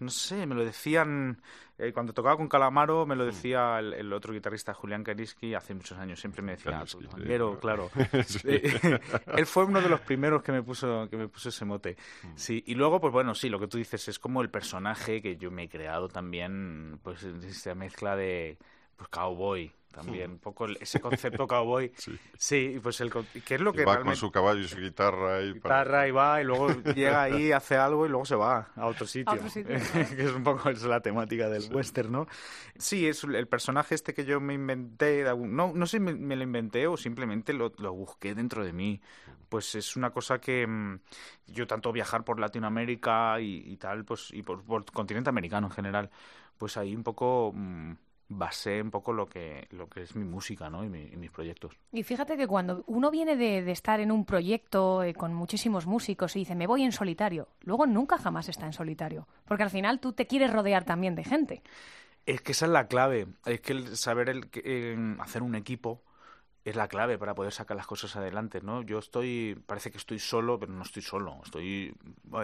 no 0.00 0.10
sé, 0.10 0.46
me 0.46 0.54
lo 0.54 0.64
decían 0.64 1.40
Eh, 1.78 1.90
cuando 1.92 2.12
tocaba 2.12 2.36
con 2.36 2.48
Calamaro 2.48 3.06
me 3.06 3.16
lo 3.16 3.24
decía 3.24 3.78
el, 3.80 3.94
el 3.94 4.12
otro 4.12 4.32
guitarrista 4.32 4.74
Julián 4.74 5.02
Kariski 5.02 5.54
hace 5.54 5.74
muchos 5.74 5.98
años, 5.98 6.20
siempre 6.20 6.42
me 6.42 6.52
decía, 6.52 6.70
Kariski, 6.72 6.98
"Tu 6.98 7.08
sí, 7.08 7.08
tanguero", 7.08 7.58
claro. 7.58 7.90
Sí. 8.26 8.40
Eh, 8.44 9.00
él 9.36 9.46
fue 9.46 9.64
uno 9.64 9.80
de 9.80 9.88
los 9.88 10.00
primeros 10.02 10.42
que 10.42 10.52
me 10.52 10.62
puso 10.62 11.08
que 11.10 11.16
me 11.16 11.28
puso 11.28 11.48
ese 11.48 11.64
mote. 11.64 11.96
Mm. 12.22 12.28
Sí, 12.36 12.62
y 12.66 12.74
luego 12.74 13.00
pues 13.00 13.12
bueno, 13.12 13.34
sí, 13.34 13.48
lo 13.48 13.58
que 13.58 13.66
tú 13.68 13.78
dices 13.78 14.06
es 14.06 14.18
como 14.18 14.42
el 14.42 14.50
personaje 14.50 15.22
que 15.22 15.36
yo 15.36 15.50
me 15.50 15.64
he 15.64 15.68
creado 15.68 16.08
también 16.08 17.00
pues 17.02 17.22
esta 17.24 17.74
mezcla 17.74 18.14
de 18.16 18.58
pues 19.02 19.08
cowboy 19.10 19.72
también, 19.92 20.30
un 20.32 20.38
poco 20.38 20.66
ese 20.66 21.00
concepto 21.00 21.46
cowboy. 21.46 21.92
Sí. 21.98 22.18
Sí, 22.38 22.80
pues 22.82 22.98
el 23.02 23.10
que 23.12 23.54
es 23.56 23.60
lo 23.60 23.70
Y 23.70 23.74
que 23.74 23.84
va 23.84 23.92
realmente 23.96 24.04
con 24.12 24.16
su 24.16 24.30
caballo 24.32 24.60
y 24.60 24.66
su 24.68 24.78
guitarra 24.78 25.42
y 25.42 25.52
para- 25.60 25.82
guitarra 25.82 26.08
y 26.08 26.10
va 26.10 26.40
y 26.40 26.44
luego 26.44 26.68
llega 26.94 27.22
ahí, 27.24 27.52
hace 27.52 27.76
algo 27.76 28.06
y 28.06 28.08
luego 28.08 28.24
se 28.24 28.34
va 28.34 28.70
a 28.74 28.86
otro 28.86 29.06
sitio. 29.06 29.30
A 29.30 29.34
otro 29.34 29.50
sitio, 29.50 29.76
que 30.16 30.22
es 30.24 30.32
un 30.32 30.42
poco 30.42 30.70
es 30.70 30.82
la 30.84 31.00
temática 31.00 31.48
del 31.50 31.70
western, 31.72 32.10
¿no? 32.10 32.26
Sí, 32.78 33.06
es 33.06 33.22
el 33.24 33.46
personaje 33.48 33.94
este 33.94 34.14
que 34.14 34.24
yo 34.24 34.40
me 34.40 34.54
inventé, 34.54 35.24
de 35.24 35.28
algún- 35.28 35.54
no, 35.54 35.72
no 35.74 35.86
sé 35.86 35.98
si 35.98 36.00
me, 36.00 36.14
me 36.14 36.36
lo 36.36 36.42
inventé 36.42 36.86
o 36.86 36.96
simplemente 36.96 37.52
lo, 37.52 37.72
lo 37.78 37.92
busqué 37.92 38.34
dentro 38.34 38.64
de 38.64 38.72
mí. 38.72 39.00
Pues 39.50 39.74
es 39.74 39.96
una 39.96 40.08
cosa 40.10 40.40
que 40.40 40.66
mm, 40.66 41.00
yo 41.48 41.66
tanto 41.66 41.92
viajar 41.92 42.24
por 42.24 42.40
Latinoamérica 42.40 43.38
y, 43.40 43.62
y 43.70 43.76
tal, 43.76 44.06
pues 44.06 44.30
y 44.32 44.42
por, 44.42 44.64
por 44.64 44.86
continente 44.90 45.28
americano 45.28 45.66
en 45.66 45.72
general, 45.74 46.10
pues 46.56 46.78
ahí 46.78 46.96
un 46.96 47.02
poco 47.02 47.52
mm, 47.54 47.92
basé 48.38 48.80
un 48.82 48.90
poco 48.90 49.12
lo 49.12 49.26
que, 49.26 49.66
lo 49.70 49.88
que 49.88 50.02
es 50.02 50.14
mi 50.16 50.24
música, 50.24 50.68
¿no? 50.70 50.84
Y, 50.84 50.88
mi- 50.88 51.08
y 51.12 51.16
mis 51.16 51.30
proyectos. 51.30 51.78
Y 51.92 52.02
fíjate 52.02 52.36
que 52.36 52.46
cuando 52.46 52.84
uno 52.86 53.10
viene 53.10 53.36
de, 53.36 53.62
de 53.62 53.72
estar 53.72 54.00
en 54.00 54.10
un 54.12 54.24
proyecto 54.24 55.02
eh, 55.02 55.14
con 55.14 55.34
muchísimos 55.34 55.86
músicos 55.86 56.34
y 56.36 56.40
dice, 56.40 56.54
me 56.54 56.66
voy 56.66 56.82
en 56.82 56.92
solitario, 56.92 57.48
luego 57.62 57.86
nunca 57.86 58.18
jamás 58.18 58.48
está 58.48 58.66
en 58.66 58.72
solitario. 58.72 59.26
Porque 59.44 59.62
al 59.62 59.70
final 59.70 60.00
tú 60.00 60.12
te 60.12 60.26
quieres 60.26 60.52
rodear 60.52 60.84
también 60.84 61.14
de 61.14 61.24
gente. 61.24 61.62
Es 62.26 62.40
que 62.40 62.52
esa 62.52 62.66
es 62.66 62.72
la 62.72 62.86
clave. 62.86 63.26
Es 63.46 63.60
que 63.60 63.72
el 63.72 63.96
saber 63.96 64.28
el, 64.28 64.48
eh, 64.54 64.96
hacer 65.18 65.42
un 65.42 65.54
equipo 65.54 66.02
es 66.64 66.76
la 66.76 66.88
clave 66.88 67.18
para 67.18 67.34
poder 67.34 67.52
sacar 67.52 67.76
las 67.76 67.86
cosas 67.86 68.14
adelante, 68.16 68.60
¿no? 68.60 68.82
Yo 68.82 68.98
estoy, 68.98 69.60
parece 69.66 69.90
que 69.90 69.98
estoy 69.98 70.18
solo, 70.18 70.58
pero 70.58 70.72
no 70.72 70.82
estoy 70.82 71.02
solo. 71.02 71.40
Estoy, 71.44 71.94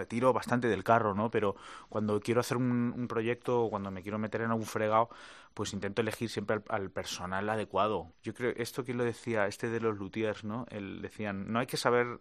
tiro 0.07 0.33
bastante 0.33 0.67
del 0.67 0.83
carro, 0.83 1.15
¿no? 1.15 1.31
Pero 1.31 1.55
cuando 1.87 2.19
quiero 2.19 2.41
hacer 2.41 2.57
un, 2.57 3.07
proyecto 3.07 3.63
o 3.63 3.69
cuando 3.69 3.91
me 3.91 4.01
quiero 4.03 4.19
meter 4.19 4.41
en 4.41 4.51
algún 4.51 4.65
fregado, 4.65 5.09
pues 5.53 5.73
intento 5.73 6.01
elegir 6.01 6.29
siempre 6.29 6.57
al, 6.57 6.63
al 6.67 6.91
personal 6.91 7.49
adecuado. 7.49 8.11
Yo 8.23 8.33
creo, 8.33 8.53
esto 8.57 8.83
que 8.83 8.93
lo 8.93 9.03
decía, 9.03 9.47
este 9.47 9.69
de 9.69 9.79
los 9.79 9.97
luthiers, 9.97 10.43
¿no? 10.43 10.65
El, 10.69 11.01
decían, 11.01 11.51
no 11.51 11.59
hay 11.59 11.67
que 11.67 11.77
saber, 11.77 12.19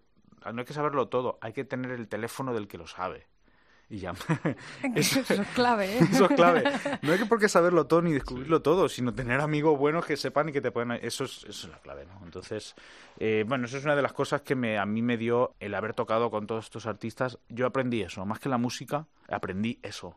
no 0.53 0.61
hay 0.61 0.65
que 0.65 0.75
saberlo 0.75 1.09
todo, 1.09 1.39
hay 1.41 1.53
que 1.53 1.65
tener 1.65 1.91
el 1.93 2.09
teléfono 2.09 2.55
del 2.55 2.69
que 2.69 2.79
lo 2.79 2.87
sabe. 2.87 3.27
Y 3.91 3.99
ya. 3.99 4.13
Eso, 4.95 5.21
es 5.21 5.49
clave, 5.55 5.97
¿eh? 5.97 5.99
Eso 6.13 6.27
es 6.27 6.37
clave. 6.37 6.65
No 7.03 7.13
hay 7.13 7.19
que 7.19 7.27
por 7.27 7.41
qué 7.41 7.49
saberlo 7.49 7.87
todo 7.87 8.03
ni 8.03 8.13
descubrirlo 8.13 8.61
todo, 8.61 8.89
sino 8.89 9.15
tener 9.15 9.41
amigos 9.41 9.79
buenos 9.79 10.05
que 10.05 10.17
sepan 10.17 10.51
y 10.51 10.53
que 10.53 10.61
te 10.61 10.71
puedan... 10.71 10.93
Eso 11.03 11.25
es, 11.25 11.45
eso 11.45 11.67
es 11.67 11.69
la 11.69 11.79
clave, 11.79 12.05
¿no? 12.05 12.21
Entonces, 12.23 12.75
eh, 13.19 13.45
bueno, 13.47 13.65
eso 13.65 13.79
es 13.79 13.85
una 13.85 13.97
de 13.97 14.03
las 14.03 14.13
cosas 14.13 14.43
que 14.43 14.55
me, 14.55 14.79
a 14.79 14.85
mí 14.85 15.01
me 15.01 15.17
dio 15.17 15.55
el 15.59 15.75
haber 15.75 15.95
tocado 15.95 16.31
con 16.31 16.47
todos 16.47 16.67
estos 16.67 16.87
artistas. 16.87 17.39
Yo 17.49 17.67
aprendí 17.67 18.03
eso, 18.03 18.27
más 18.27 18.41
que 18.41 18.51
la 18.51 18.59
música, 18.59 19.07
aprendí 19.27 19.79
eso. 19.83 20.15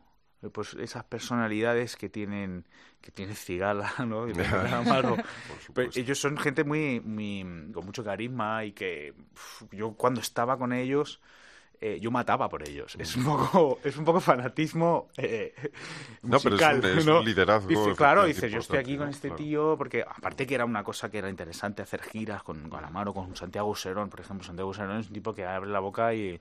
Pues 0.52 0.74
esas 0.74 1.04
personalidades 1.04 1.94
que 1.94 2.08
tienen 2.08 2.66
que 3.00 3.12
tiene 3.12 3.34
Cigala, 3.34 3.92
¿no? 4.06 4.28
Y 4.28 4.32
tiene 4.32 4.48
Amaro. 4.48 5.16
Pero 5.72 5.90
ellos 5.94 6.18
son 6.18 6.36
gente 6.36 6.64
muy, 6.64 7.00
muy 7.00 7.70
con 7.72 7.86
mucho 7.86 8.02
carisma 8.02 8.64
y 8.64 8.72
que 8.72 9.14
uf, 9.32 9.62
yo 9.70 9.92
cuando 9.92 10.20
estaba 10.20 10.58
con 10.58 10.72
ellos 10.72 11.20
eh, 11.84 11.98
yo 12.00 12.12
mataba 12.12 12.48
por 12.48 12.66
ellos. 12.66 12.94
Es 12.96 13.16
un 13.16 13.24
poco, 13.24 13.80
es 13.84 13.96
un 13.96 14.04
poco 14.04 14.20
fanatismo 14.20 15.08
eh, 15.16 15.52
No, 16.22 16.38
pero 16.38 16.54
es 16.54 16.96
musical, 16.96 17.24
liderazgo, 17.24 17.68
Dice, 17.68 17.94
claro, 17.96 18.24
dices, 18.24 18.52
yo 18.52 18.60
estoy 18.60 18.78
aquí 18.78 18.96
con 18.96 19.08
este 19.08 19.28
Claro. 19.28 19.42
tío, 19.42 19.74
porque 19.76 20.02
aparte 20.02 20.46
que 20.46 20.54
era 20.54 20.64
una 20.64 20.84
cosa 20.84 21.10
que 21.10 21.18
era 21.18 21.28
interesante 21.28 21.82
hacer 21.82 22.00
giras 22.02 22.44
con 22.44 22.70
Galamaro, 22.70 23.12
con 23.12 23.34
Santiago 23.34 23.68
Userón, 23.68 24.08
por 24.10 24.20
ejemplo. 24.20 24.46
Santiago 24.46 24.70
Userón 24.70 25.00
es 25.00 25.08
un 25.08 25.12
tipo 25.14 25.34
que 25.34 25.44
abre 25.44 25.70
la 25.70 25.80
boca 25.80 26.14
y, 26.14 26.40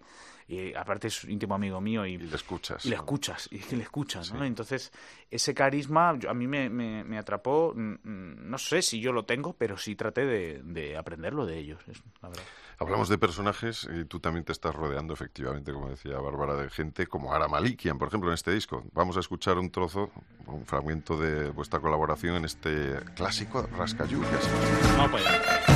y 0.52 0.74
aparte 0.76 1.08
es 1.08 1.24
íntimo 1.24 1.56
amigo 1.56 1.80
mío 1.80 2.06
y, 2.06 2.14
Y 2.14 2.18
le 2.18 2.36
escuchas. 2.36 2.86
y 2.86 2.90
le 2.90 2.96
¿no? 2.98 3.02
escuchas, 3.04 3.48
y 3.52 3.60
que 3.60 3.76
le 3.78 3.84
escuchas, 3.84 4.34
¿no? 4.34 4.42
Sí. 4.42 4.48
Entonces, 4.48 4.92
ese 5.30 5.54
carisma 5.54 6.18
yo- 6.20 6.30
a 6.30 6.34
mí 6.34 6.48
me, 6.48 6.70
me, 6.70 7.04
me 7.04 7.18
atrapó, 7.18 7.74
mm, 7.76 7.80
mm, 8.04 8.50
no 8.50 8.58
sé 8.58 8.82
si 8.82 9.00
yo 9.00 9.12
lo 9.14 9.24
tengo, 9.26 9.54
pero 9.54 9.78
sí 9.78 9.96
traté 9.96 10.26
de, 10.26 10.62
de 10.64 10.98
aprenderlo 10.98 11.46
de 11.46 11.58
ellos, 11.60 11.80
es 11.88 12.02
la 12.22 12.30
verdad. 12.30 12.44
Hablamos 12.80 13.10
de 13.10 13.20
personajes 13.20 13.88
y 13.96 14.06
tú 14.06 14.20
también 14.20 14.44
te 14.44 14.52
estás 14.52 14.74
rodeando, 14.74 15.14
efectivamente, 15.14 15.72
como 15.72 15.88
decía 15.90 16.18
Bárbara, 16.18 16.56
de 16.56 16.68
gente 16.72 17.06
como 17.06 17.32
Ara 17.32 17.48
Malikian, 17.48 18.00
por 18.00 18.08
ejemplo, 18.08 18.30
en 18.32 18.34
este 18.34 18.52
disco. 18.52 18.84
Vamos 18.94 19.18
a 19.18 19.20
escuchar 19.20 19.60
un 19.60 19.70
trozo, 19.70 20.10
un 20.48 20.66
fragmento 20.66 21.16
de 21.16 21.52
vuestra 21.52 21.80
colaboración 21.80 22.36
en 22.38 22.46
este 22.46 22.96
clásico 23.16 23.68
Rascayú. 23.78 24.22
que 24.22 24.28
se- 24.38 25.71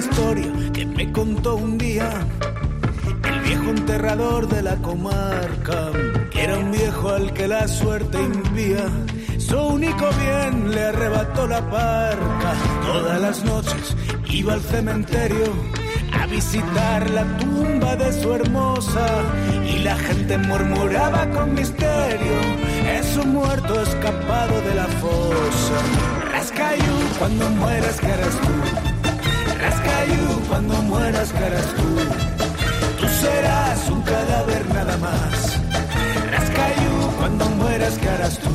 historia 0.00 0.50
que 0.72 0.86
me 0.86 1.12
contó 1.12 1.56
un 1.56 1.76
día 1.76 2.10
el 3.22 3.40
viejo 3.40 3.70
enterrador 3.70 4.48
de 4.48 4.62
la 4.62 4.76
comarca, 4.76 5.90
era 6.34 6.56
un 6.58 6.70
viejo 6.72 7.10
al 7.10 7.32
que 7.34 7.46
la 7.46 7.68
suerte 7.68 8.18
impía. 8.18 8.86
Su 9.38 9.58
único 9.58 10.08
bien 10.24 10.70
le 10.70 10.84
arrebató 10.84 11.46
la 11.46 11.60
parca. 11.68 12.52
Todas 12.82 13.20
las 13.20 13.44
noches 13.44 13.96
iba 14.30 14.54
al 14.54 14.62
cementerio 14.62 15.52
a 16.18 16.26
visitar 16.26 17.10
la 17.10 17.24
tumba 17.36 17.94
de 17.96 18.22
su 18.22 18.32
hermosa 18.32 19.06
y 19.66 19.80
la 19.80 19.96
gente 19.96 20.38
murmuraba 20.38 21.28
con 21.30 21.54
misterio. 21.54 22.38
Es 22.98 23.16
un 23.18 23.34
muerto 23.34 23.82
escapado 23.82 24.60
de 24.62 24.74
la 24.74 24.86
fosa. 24.86 25.76
Rascayú, 26.32 26.96
cuando 27.18 27.50
mueras, 27.50 28.00
que 28.00 28.06
harás 28.06 28.40
tú? 28.40 28.89
Rascayú, 29.60 30.40
cuando 30.48 30.74
mueras, 30.82 31.32
harás 31.34 31.74
tú? 31.74 31.96
Tú 33.00 33.06
serás 33.08 33.88
un 33.90 34.02
cadáver 34.02 34.66
nada 34.74 34.96
más. 34.98 35.60
Rascayú, 36.30 37.16
cuando 37.18 37.44
mueras, 37.50 37.98
¿qué 37.98 38.08
harás 38.08 38.38
tú? 38.38 38.48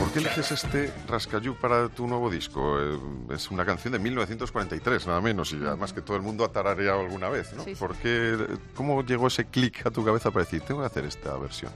¿Por 0.00 0.12
qué 0.12 0.18
eliges 0.20 0.52
este 0.52 0.92
Rascayú 1.08 1.54
para 1.56 1.88
tu 1.88 2.06
nuevo 2.06 2.28
disco? 2.30 2.78
Eh, 2.80 2.98
Es 3.34 3.50
una 3.50 3.64
canción 3.64 3.92
de 3.92 3.98
1943, 3.98 5.06
nada 5.06 5.20
menos, 5.20 5.52
y 5.52 5.56
además 5.56 5.92
que 5.92 6.02
todo 6.02 6.16
el 6.16 6.22
mundo 6.22 6.44
ha 6.44 6.52
tarareado 6.52 7.00
alguna 7.00 7.28
vez, 7.28 7.52
¿no? 7.54 7.64
Sí, 7.64 7.74
sí. 7.74 7.76
¿Por 7.80 7.94
qué, 7.96 8.36
¿Cómo 8.74 9.02
llegó 9.02 9.26
ese 9.28 9.46
clic 9.46 9.86
a 9.86 9.90
tu 9.90 10.04
cabeza 10.04 10.30
para 10.30 10.44
decir, 10.44 10.60
tengo 10.62 10.80
que 10.80 10.86
hacer 10.86 11.04
esta 11.06 11.36
versión? 11.38 11.72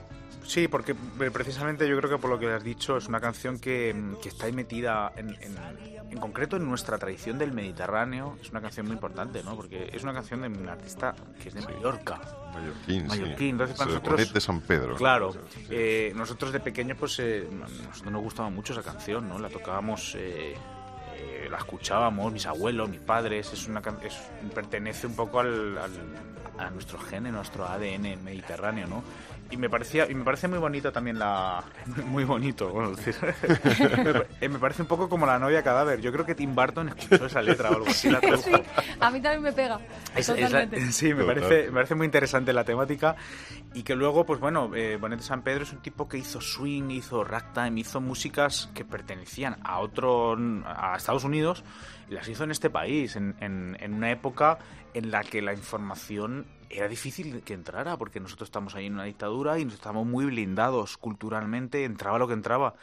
Sí, 0.47 0.67
porque 0.69 0.93
eh, 0.93 1.31
precisamente 1.31 1.87
yo 1.87 1.97
creo 1.97 2.09
que 2.09 2.17
por 2.17 2.29
lo 2.29 2.39
que 2.39 2.49
has 2.51 2.63
dicho 2.63 2.95
es 2.97 3.07
una 3.07 3.19
canción 3.19 3.59
que, 3.59 3.93
mm, 3.93 4.15
que 4.21 4.29
está 4.29 4.45
ahí 4.45 4.53
metida 4.53 5.11
en, 5.17 5.29
en, 5.41 5.55
en 6.09 6.17
concreto 6.19 6.55
en 6.55 6.65
nuestra 6.65 6.97
tradición 6.97 7.37
del 7.37 7.51
Mediterráneo. 7.51 8.37
Es 8.41 8.49
una 8.51 8.61
canción 8.61 8.85
muy 8.85 8.93
importante, 8.95 9.43
¿no? 9.43 9.55
Porque 9.57 9.89
es 9.91 10.03
una 10.03 10.13
canción 10.13 10.41
de 10.41 10.47
un 10.47 10.69
artista 10.69 11.13
que 11.41 11.49
es 11.49 11.53
de 11.55 11.61
Mallorca. 11.61 12.21
Mallorquín, 12.53 13.01
sí. 13.01 13.07
Mallorquín, 13.07 13.49
entonces 13.49 13.77
para 13.77 13.91
nosotros- 13.91 14.33
de 14.33 14.41
San 14.41 14.61
Pedro. 14.61 14.95
Claro, 14.95 15.35
eh, 15.69 16.13
nosotros 16.15 16.53
de 16.53 16.59
pequeños 16.61 16.97
pues 16.97 17.19
eh, 17.19 17.47
nosotros 17.51 18.11
nos 18.13 18.21
gustaba 18.21 18.49
mucho 18.49 18.71
esa 18.71 18.83
canción, 18.83 19.27
¿no? 19.27 19.37
La 19.39 19.49
tocábamos, 19.49 20.15
eh, 20.17 20.53
eh, 21.17 21.47
la 21.51 21.57
escuchábamos, 21.57 22.31
mis 22.31 22.45
abuelos, 22.45 22.89
mis 22.89 23.01
padres, 23.01 23.51
es 23.51 23.67
una 23.67 23.81
es, 24.01 24.15
pertenece 24.55 25.07
un 25.07 25.15
poco 25.15 25.41
al, 25.41 25.77
al- 25.77 26.37
a 26.57 26.69
nuestro 26.71 26.97
gen, 26.97 27.27
a 27.27 27.31
nuestro 27.31 27.67
ADN 27.67 28.17
mediterráneo, 28.23 28.87
¿no? 28.87 29.03
Y 29.49 29.57
me 29.57 29.69
parecía 29.69 30.09
y 30.09 30.13
me 30.13 30.23
parece 30.23 30.47
muy 30.47 30.59
bonito 30.59 30.91
también 30.91 31.17
la 31.19 31.63
muy 32.05 32.23
bonito, 32.25 32.69
bueno, 32.69 32.91
decir, 32.91 33.15
me, 33.21 34.23
eh, 34.41 34.49
me 34.49 34.59
parece 34.59 34.81
un 34.81 34.87
poco 34.87 35.07
como 35.07 35.25
la 35.25 35.39
novia 35.39 35.63
cadáver. 35.63 36.01
Yo 36.01 36.11
creo 36.11 36.25
que 36.25 36.35
Tim 36.35 36.53
Burton 36.53 36.89
escuchó 36.89 37.25
esa 37.27 37.41
letra 37.41 37.69
o 37.71 37.75
algo 37.75 37.87
así, 37.87 38.09
la. 38.09 38.19
Sí, 38.37 38.51
a 38.99 39.09
mí 39.09 39.21
también 39.21 39.41
me 39.43 39.51
pega. 39.53 39.79
Es- 40.15 40.29
es 40.29 40.51
la- 40.51 40.67
sí, 40.91 41.13
me 41.13 41.23
parece, 41.23 41.67
me 41.67 41.71
parece 41.73 41.95
muy 41.95 42.05
interesante 42.05 42.51
la 42.53 42.63
temática 42.63 43.15
y 43.73 43.83
que 43.83 43.95
luego, 43.95 44.25
pues 44.25 44.39
bueno, 44.39 44.71
eh, 44.75 44.97
Bonet 44.99 45.19
de 45.19 45.25
San 45.25 45.41
Pedro 45.43 45.63
es 45.63 45.71
un 45.71 45.79
tipo 45.81 46.07
que 46.09 46.17
hizo 46.17 46.41
swing, 46.41 46.89
hizo 46.91 47.23
ragtime, 47.23 47.79
hizo 47.79 48.01
músicas 48.01 48.69
que 48.73 48.83
pertenecían 48.85 49.57
a 49.63 49.79
otro, 49.79 50.37
a 50.65 50.95
Estados 50.97 51.23
Unidos 51.23 51.63
y 52.09 52.13
las 52.15 52.27
hizo 52.27 52.43
en 52.43 52.51
este 52.51 52.69
país, 52.69 53.15
en, 53.15 53.35
en- 53.39 53.77
en 53.79 53.93
una 53.93 54.11
época 54.11 54.59
en 54.93 55.11
la 55.11 55.23
que 55.23 55.41
la 55.41 55.53
información 55.53 56.45
era 56.69 56.87
difícil 56.87 57.41
que 57.43 57.53
entrara, 57.53 57.97
porque 57.97 58.19
nosotros 58.19 58.47
estamos 58.47 58.75
ahí 58.75 58.85
en 58.85 58.93
una 58.93 59.03
dictadura 59.05 59.59
y 59.59 59.65
nos 59.65 59.75
estamos 59.75 60.05
muy 60.05 60.25
blindados 60.25 60.97
culturalmente, 60.97 61.83
entraba 61.83 62.19
lo 62.19 62.27
que 62.27 62.33
entraba. 62.33 62.75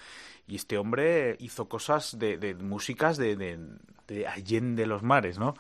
Y 0.46 0.56
este 0.56 0.76
hombre 0.78 1.36
hizo 1.40 1.68
cosas 1.68 2.18
de, 2.18 2.36
de 2.36 2.54
músicas 2.54 3.16
de, 3.16 3.36
de, 3.36 3.58
de 4.06 4.26
Allende 4.26 4.86
los 4.86 5.02
mares, 5.02 5.38
¿no? 5.38 5.54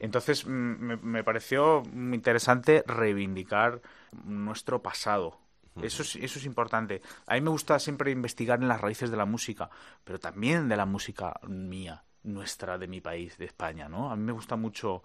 Entonces 0.00 0.46
mm, 0.46 0.50
me, 0.50 0.96
me 0.96 1.24
pareció 1.24 1.82
muy 1.92 2.16
interesante 2.16 2.82
reivindicar 2.86 3.80
nuestro 4.24 4.82
pasado 4.82 5.38
Eso 5.82 6.02
es, 6.02 6.16
eso 6.16 6.38
es 6.38 6.44
importante. 6.44 7.02
A 7.26 7.34
mí 7.34 7.40
me 7.40 7.50
gusta 7.50 7.78
siempre 7.78 8.10
investigar 8.12 8.60
en 8.60 8.68
las 8.68 8.80
raíces 8.80 9.10
de 9.10 9.16
la 9.16 9.24
música, 9.24 9.70
pero 10.04 10.18
también 10.20 10.68
de 10.68 10.76
la 10.76 10.86
música 10.86 11.34
mía, 11.48 12.04
nuestra, 12.22 12.78
de 12.78 12.86
mi 12.86 13.00
país, 13.00 13.36
de 13.38 13.46
España, 13.46 13.88
¿no? 13.88 14.10
A 14.10 14.16
mí 14.16 14.22
me 14.22 14.32
gusta 14.32 14.56
mucho... 14.56 15.02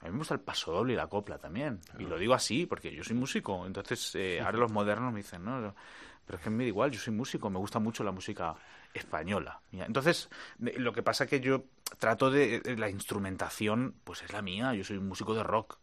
A 0.00 0.04
mí 0.06 0.12
me 0.12 0.18
gusta 0.18 0.34
el 0.34 0.40
paso 0.40 0.72
doble 0.72 0.92
y 0.92 0.96
la 0.96 1.08
copla 1.08 1.38
también. 1.38 1.80
Y 1.98 2.04
lo 2.04 2.18
digo 2.18 2.34
así, 2.34 2.66
porque 2.66 2.94
yo 2.94 3.02
soy 3.02 3.16
músico. 3.16 3.66
Entonces, 3.66 4.14
eh, 4.14 4.40
ahora 4.40 4.58
los 4.58 4.70
modernos 4.70 5.12
me 5.12 5.18
dicen, 5.18 5.44
no, 5.44 5.74
pero 6.24 6.36
es 6.36 6.44
que 6.44 6.50
me 6.50 6.64
da 6.64 6.68
igual, 6.68 6.90
yo 6.90 7.00
soy 7.00 7.14
músico, 7.14 7.48
me 7.48 7.58
gusta 7.58 7.78
mucho 7.78 8.04
la 8.04 8.12
música 8.12 8.54
española. 8.92 9.60
Entonces, 9.72 10.28
lo 10.58 10.92
que 10.92 11.02
pasa 11.02 11.24
es 11.24 11.30
que 11.30 11.40
yo 11.40 11.64
trato 11.98 12.30
de... 12.30 12.60
La 12.76 12.90
instrumentación, 12.90 13.94
pues 14.04 14.22
es 14.22 14.32
la 14.32 14.42
mía, 14.42 14.74
yo 14.74 14.84
soy 14.84 14.98
un 14.98 15.08
músico 15.08 15.34
de 15.34 15.42
rock. 15.42 15.78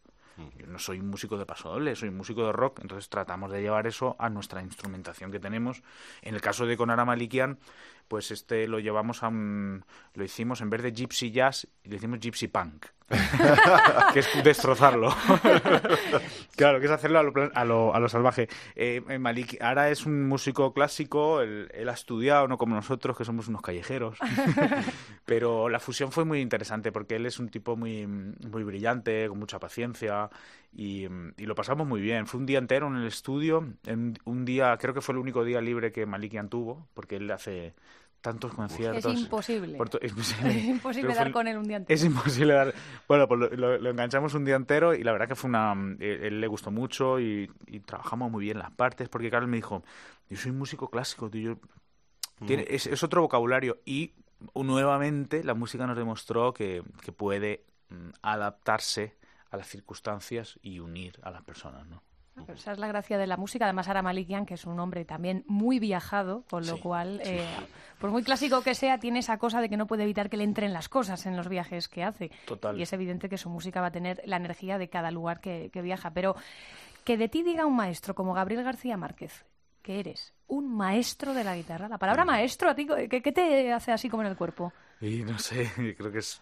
Yo 0.58 0.66
no 0.66 0.78
soy 0.78 1.00
un 1.00 1.08
músico 1.08 1.38
de 1.38 1.46
paso 1.46 1.70
doble, 1.70 1.96
soy 1.96 2.10
un 2.10 2.16
músico 2.18 2.44
de 2.44 2.52
rock, 2.52 2.80
entonces 2.82 3.08
tratamos 3.08 3.50
de 3.50 3.62
llevar 3.62 3.86
eso 3.86 4.16
a 4.18 4.28
nuestra 4.28 4.62
instrumentación 4.62 5.32
que 5.32 5.40
tenemos. 5.40 5.82
En 6.20 6.34
el 6.34 6.42
caso 6.42 6.66
de 6.66 6.76
Conara 6.76 7.06
Malikian, 7.06 7.58
pues 8.06 8.30
este 8.30 8.68
lo 8.68 8.78
llevamos 8.78 9.22
a 9.22 9.28
un, 9.28 9.84
lo 10.14 10.24
hicimos 10.24 10.60
en 10.60 10.68
vez 10.68 10.82
de 10.82 10.92
gypsy 10.92 11.30
jazz, 11.30 11.66
le 11.84 11.96
hicimos 11.96 12.20
gypsy 12.20 12.48
punk. 12.48 12.86
que 14.12 14.18
es 14.18 14.28
destrozarlo. 14.42 15.14
claro, 16.56 16.80
que 16.80 16.86
es 16.86 16.92
hacerlo 16.92 17.20
a 17.20 17.22
lo, 17.22 17.32
a 17.54 17.64
lo, 17.64 17.94
a 17.94 18.00
lo 18.00 18.08
salvaje. 18.08 18.48
Eh, 18.74 19.02
eh, 19.08 19.18
Malik 19.18 19.58
ahora 19.60 19.90
es 19.90 20.06
un 20.06 20.26
músico 20.28 20.72
clásico, 20.72 21.40
él, 21.40 21.68
él, 21.72 21.88
ha 21.88 21.92
estudiado, 21.92 22.48
no 22.48 22.58
como 22.58 22.74
nosotros, 22.74 23.16
que 23.16 23.24
somos 23.24 23.46
unos 23.46 23.62
callejeros. 23.62 24.18
Pero 25.24 25.68
la 25.68 25.78
fusión 25.78 26.10
fue 26.10 26.24
muy 26.24 26.40
interesante 26.40 26.90
porque 26.90 27.16
él 27.16 27.26
es 27.26 27.38
un 27.38 27.48
tipo 27.48 27.76
muy, 27.76 28.06
muy 28.06 28.64
brillante, 28.64 29.28
con 29.28 29.38
mucha 29.38 29.60
paciencia 29.60 30.28
y, 30.72 31.06
y 31.36 31.46
lo 31.46 31.54
pasamos 31.54 31.86
muy 31.86 32.00
bien. 32.00 32.26
Fue 32.26 32.40
un 32.40 32.46
día 32.46 32.58
entero 32.58 32.88
en 32.88 32.96
el 32.96 33.06
estudio, 33.06 33.68
en 33.84 34.18
un 34.24 34.44
día, 34.44 34.76
creo 34.78 34.94
que 34.94 35.00
fue 35.00 35.12
el 35.14 35.20
único 35.20 35.44
día 35.44 35.60
libre 35.60 35.92
que 35.92 36.06
Malikian 36.06 36.48
tuvo, 36.48 36.88
porque 36.92 37.16
él 37.16 37.30
hace 37.30 37.74
tantos 38.20 38.52
conciertos. 38.54 39.12
Es 39.12 39.20
imposible. 39.20 39.76
Por 39.76 39.88
es 40.02 40.10
imposible, 40.10 40.50
es 40.50 40.64
imposible 40.64 41.14
dar 41.14 41.32
con 41.32 41.48
él 41.48 41.56
un 41.58 41.68
día 41.68 41.76
entero. 41.76 41.94
Es 41.94 42.04
imposible 42.04 42.54
dar. 42.54 42.74
Bueno, 43.08 43.28
pues 43.28 43.40
lo, 43.40 43.48
lo, 43.50 43.78
lo, 43.78 43.90
enganchamos 43.90 44.34
un 44.34 44.44
día 44.44 44.56
entero 44.56 44.94
y 44.94 45.02
la 45.02 45.12
verdad 45.12 45.28
que 45.28 45.34
fue 45.34 45.48
una. 45.48 45.74
Eh, 46.00 46.20
él 46.24 46.40
le 46.40 46.46
gustó 46.46 46.70
mucho 46.70 47.20
y, 47.20 47.50
y, 47.66 47.80
trabajamos 47.80 48.30
muy 48.30 48.44
bien 48.44 48.58
las 48.58 48.70
partes, 48.72 49.08
porque 49.08 49.30
Carlos 49.30 49.48
me 49.50 49.56
dijo: 49.56 49.84
Yo 50.28 50.36
soy 50.36 50.52
músico 50.52 50.90
clásico, 50.90 51.30
tío. 51.30 51.58
Mm. 52.40 52.46
Tiene, 52.46 52.66
es, 52.68 52.86
es, 52.86 53.02
otro 53.02 53.22
vocabulario 53.22 53.78
y 53.84 54.12
nuevamente 54.54 55.42
la 55.44 55.54
música 55.54 55.86
nos 55.86 55.96
demostró 55.96 56.52
que, 56.52 56.82
que 57.00 57.12
puede 57.12 57.64
mm, 57.88 58.10
adaptarse 58.22 59.16
a 59.50 59.56
las 59.56 59.68
circunstancias 59.68 60.58
y 60.62 60.80
unir 60.80 61.18
a 61.22 61.30
las 61.30 61.42
personas, 61.42 61.86
¿no? 61.86 62.02
Pero 62.44 62.58
esa 62.58 62.72
es 62.72 62.78
la 62.78 62.86
gracia 62.88 63.16
de 63.18 63.26
la 63.26 63.36
música. 63.36 63.64
Además, 63.64 63.88
Ara 63.88 64.02
Malikian, 64.02 64.44
que 64.46 64.54
es 64.54 64.66
un 64.66 64.78
hombre 64.78 65.04
también 65.04 65.42
muy 65.46 65.78
viajado, 65.78 66.44
con 66.50 66.66
lo 66.66 66.76
Sí, 66.76 66.80
cual, 66.82 67.20
sí. 67.24 67.30
eh, 67.32 67.46
por 67.98 68.10
muy 68.10 68.22
clásico 68.22 68.62
que 68.62 68.74
sea, 68.74 68.98
tiene 68.98 69.20
esa 69.20 69.38
cosa 69.38 69.60
de 69.60 69.68
que 69.68 69.76
no 69.76 69.86
puede 69.86 70.02
evitar 70.04 70.28
que 70.28 70.36
le 70.36 70.44
entren 70.44 70.72
las 70.72 70.88
cosas 70.88 71.24
en 71.26 71.36
los 71.36 71.48
viajes 71.48 71.88
que 71.88 72.04
hace. 72.04 72.30
Total. 72.44 72.78
Y 72.78 72.82
es 72.82 72.92
evidente 72.92 73.28
que 73.28 73.38
su 73.38 73.48
música 73.48 73.80
va 73.80 73.86
a 73.88 73.92
tener 73.92 74.20
la 74.26 74.36
energía 74.36 74.76
de 74.78 74.88
cada 74.88 75.10
lugar 75.10 75.40
que, 75.40 75.70
que 75.72 75.80
viaja. 75.82 76.10
Pero 76.12 76.36
que 77.04 77.16
de 77.16 77.28
ti 77.28 77.42
diga 77.42 77.64
un 77.66 77.74
maestro 77.76 78.14
como 78.14 78.34
Gabriel 78.34 78.64
García 78.64 78.96
Márquez, 78.96 79.44
que 79.82 80.00
eres 80.00 80.34
un 80.46 80.76
maestro 80.76 81.32
de 81.34 81.42
la 81.44 81.56
guitarra. 81.56 81.88
La 81.88 81.98
palabra 81.98 82.24
maestro, 82.24 82.68
a 82.70 82.74
ti, 82.74 82.86
¿qué, 83.08 83.22
qué 83.22 83.32
te 83.32 83.72
hace 83.72 83.92
así 83.92 84.08
como 84.10 84.22
en 84.24 84.28
el 84.28 84.36
cuerpo? 84.36 84.72
Y 85.00 85.22
no 85.24 85.38
sé, 85.38 85.70
creo 85.96 86.12
que 86.12 86.18
es 86.18 86.40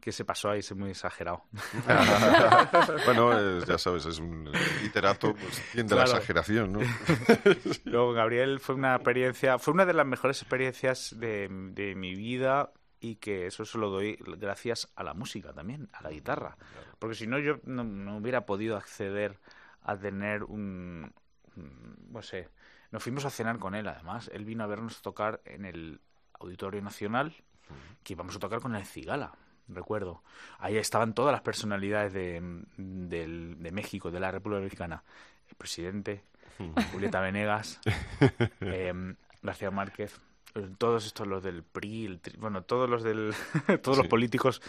que 0.00 0.12
se 0.12 0.24
pasó 0.24 0.50
ahí, 0.50 0.60
es 0.60 0.74
muy 0.74 0.90
exagerado. 0.90 1.44
bueno, 3.04 3.60
ya 3.66 3.78
sabes, 3.78 4.06
es 4.06 4.18
un 4.18 4.50
literato, 4.82 5.34
pues 5.34 5.62
tiende 5.72 5.94
a 5.94 5.98
la 5.98 6.04
Claro. 6.04 6.18
exageración, 6.18 6.72
¿no? 6.72 6.80
Luego, 7.84 8.12
Gabriel 8.12 8.60
fue 8.60 8.74
una 8.74 8.94
experiencia, 8.94 9.58
fue 9.58 9.74
una 9.74 9.84
de 9.86 9.92
las 9.94 10.06
mejores 10.06 10.40
experiencias 10.42 11.14
de, 11.18 11.48
de 11.72 11.94
mi 11.94 12.14
vida 12.14 12.72
y 13.00 13.16
que 13.16 13.46
eso 13.46 13.64
se 13.64 13.78
lo 13.78 13.88
doy 13.90 14.16
gracias 14.38 14.88
a 14.96 15.02
la 15.02 15.14
música 15.14 15.52
también, 15.52 15.88
a 15.92 16.02
la 16.02 16.10
guitarra. 16.10 16.56
Porque 16.98 17.14
si 17.14 17.26
no, 17.26 17.38
yo 17.38 17.58
no, 17.64 17.84
no 17.84 18.16
hubiera 18.18 18.44
podido 18.46 18.76
acceder 18.76 19.38
a 19.82 19.96
tener 19.96 20.44
un, 20.44 21.12
un- 21.56 21.96
no 22.10 22.22
sé, 22.22 22.48
nos 22.90 23.02
fuimos 23.02 23.24
a 23.24 23.30
cenar 23.30 23.58
con 23.58 23.74
él 23.74 23.88
además. 23.88 24.30
Él 24.34 24.44
vino 24.44 24.64
a 24.64 24.66
vernos 24.66 25.00
tocar 25.00 25.40
en 25.44 25.64
el 25.64 26.00
Auditorio 26.38 26.82
Nacional, 26.82 27.34
que 28.02 28.12
íbamos 28.14 28.36
a 28.36 28.38
tocar 28.38 28.60
con 28.60 28.74
el 28.74 28.84
Cigala, 28.84 29.32
recuerdo. 29.74 30.22
Ahí 30.58 30.76
estaban 30.76 31.14
todas 31.14 31.32
las 31.32 31.42
personalidades 31.42 32.12
de, 32.12 32.40
del- 32.76 33.56
de 33.62 33.72
México, 33.72 34.10
de 34.10 34.20
la 34.20 34.30
República 34.30 34.62
Mexicana. 34.62 35.02
El 35.48 35.56
presidente, 35.56 36.22
Julieta 36.92 37.20
Venegas, 37.20 37.80
eh, 38.60 39.14
García 39.42 39.70
Márquez, 39.70 40.20
eh, 40.54 40.68
todos 40.78 41.06
estos 41.06 41.26
los 41.26 41.42
del 41.42 41.62
PRI, 41.62 42.06
el 42.06 42.22
tri- 42.22 42.36
bueno, 42.38 42.62
todos 42.62 42.88
los 42.88 43.02
del 43.02 43.32
todos 43.82 43.98
los 43.98 44.06
políticos 44.08 44.60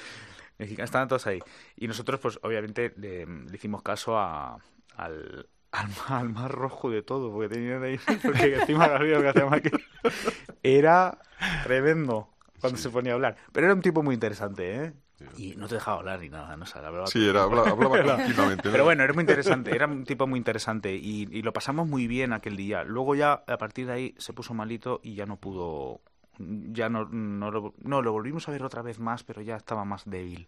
mexicanos 0.58 0.88
estaban 0.90 1.08
todos 1.08 1.28
ahí. 1.28 1.40
Y 1.76 1.88
nosotros, 1.88 2.20
pues, 2.20 2.40
obviamente, 2.44 2.94
le, 2.98 3.26
le 3.26 3.56
hicimos 3.56 3.82
caso 3.82 4.18
a, 4.18 4.58
al, 4.96 5.48
al, 5.72 6.30
más 6.30 6.52
rojo 6.52 6.90
de 6.90 7.02
todo, 7.02 7.32
porque 7.32 7.50
tenían 7.56 7.84
ahí, 7.84 8.00
porque 8.24 8.56
encima 8.56 8.88
García 8.88 9.46
Márquez 9.46 9.74
era 10.64 11.18
tremendo 11.64 12.30
cuando 12.62 12.80
se 12.80 12.89
ponía 12.89 13.12
a 13.12 13.15
hablar. 13.15 13.36
Pero 13.52 13.67
era 13.67 13.74
un 13.74 13.82
tipo 13.82 14.02
muy 14.04 14.13
interesante, 14.13 14.76
¿eh? 14.86 14.93
Y 15.38 15.56
no 15.56 15.67
te 15.67 15.76
dejaba 15.76 15.97
hablar 16.00 16.19
ni 16.19 16.30
nada, 16.30 16.58
no 16.58 16.65
sé, 16.65 16.80
hablaba 16.80 17.06
Sí, 17.08 17.28
era, 17.28 17.43
habla- 17.43 17.62
hablaba 17.69 18.02
continuamente. 18.17 18.67
¿no? 18.67 18.71
pero 18.71 18.84
bueno, 18.86 19.04
era 19.04 19.13
muy 19.13 19.21
interesante, 19.21 19.76
era 19.76 19.86
un 19.86 20.04
tipo 20.04 20.26
muy 20.26 20.38
interesante 20.38 20.95
y, 20.95 21.28
y 21.32 21.41
lo 21.43 21.54
pasamos 21.54 21.88
muy 21.88 22.08
bien 22.08 22.34
aquel 22.34 22.56
día. 22.58 22.84
Luego 22.84 23.13
ya, 23.15 23.43
a 23.45 23.58
partir 23.58 23.86
de 23.88 23.93
ahí, 23.93 24.15
se 24.17 24.34
puso 24.34 24.54
malito 24.56 25.00
y 25.04 25.13
ya 25.13 25.26
no 25.28 25.38
pudo, 25.38 26.02
ya 26.39 26.89
no, 26.89 27.06
no, 27.06 27.52
lo, 27.52 27.74
no, 27.84 28.02
lo 28.02 28.12
volvimos 28.12 28.47
a 28.50 28.52
ver 28.52 28.63
otra 28.63 28.82
vez 28.82 29.00
más, 29.00 29.24
pero 29.24 29.41
ya 29.41 29.58
estaba 29.58 29.86
más 29.86 30.04
débil. 30.10 30.47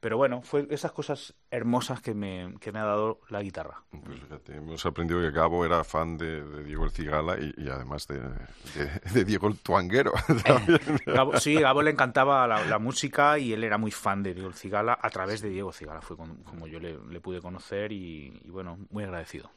Pero 0.00 0.16
bueno, 0.16 0.42
fue 0.42 0.66
esas 0.70 0.92
cosas 0.92 1.34
hermosas 1.50 2.00
que 2.00 2.14
me, 2.14 2.54
que 2.60 2.70
me 2.70 2.78
ha 2.78 2.84
dado 2.84 3.20
la 3.30 3.42
guitarra. 3.42 3.82
Pues 3.90 4.20
fíjate, 4.20 4.54
hemos 4.56 4.86
aprendido 4.86 5.20
que 5.20 5.32
Gabo 5.32 5.64
era 5.64 5.82
fan 5.82 6.16
de, 6.16 6.44
de 6.44 6.62
Diego 6.62 6.84
el 6.84 6.92
Cigala 6.92 7.36
y, 7.40 7.52
y 7.56 7.68
además 7.68 8.06
de, 8.06 8.20
de- 8.20 9.00
de 9.12 9.24
Diego 9.24 9.48
el 9.48 9.58
Tuanguero. 9.58 10.12
también. 10.44 10.78
Gabo- 11.06 11.38
sí, 11.40 11.54
Gabo 11.54 11.82
le 11.82 11.90
encantaba 11.90 12.46
la, 12.46 12.64
la 12.66 12.78
música 12.78 13.40
y 13.40 13.52
él 13.52 13.64
era 13.64 13.76
muy 13.76 13.90
fan 13.90 14.22
de 14.22 14.34
Diego 14.34 14.52
Cigala 14.52 14.96
a 15.02 15.10
través 15.10 15.40
de 15.40 15.48
Diego 15.48 15.72
Cigala. 15.72 16.00
Fue 16.00 16.16
con- 16.16 16.44
como 16.44 16.68
yo 16.68 16.78
le, 16.78 16.96
le 17.08 17.20
pude 17.20 17.40
conocer 17.40 17.90
y, 17.90 18.40
y 18.44 18.50
bueno, 18.50 18.78
muy 18.90 19.02
agradecido. 19.02 19.50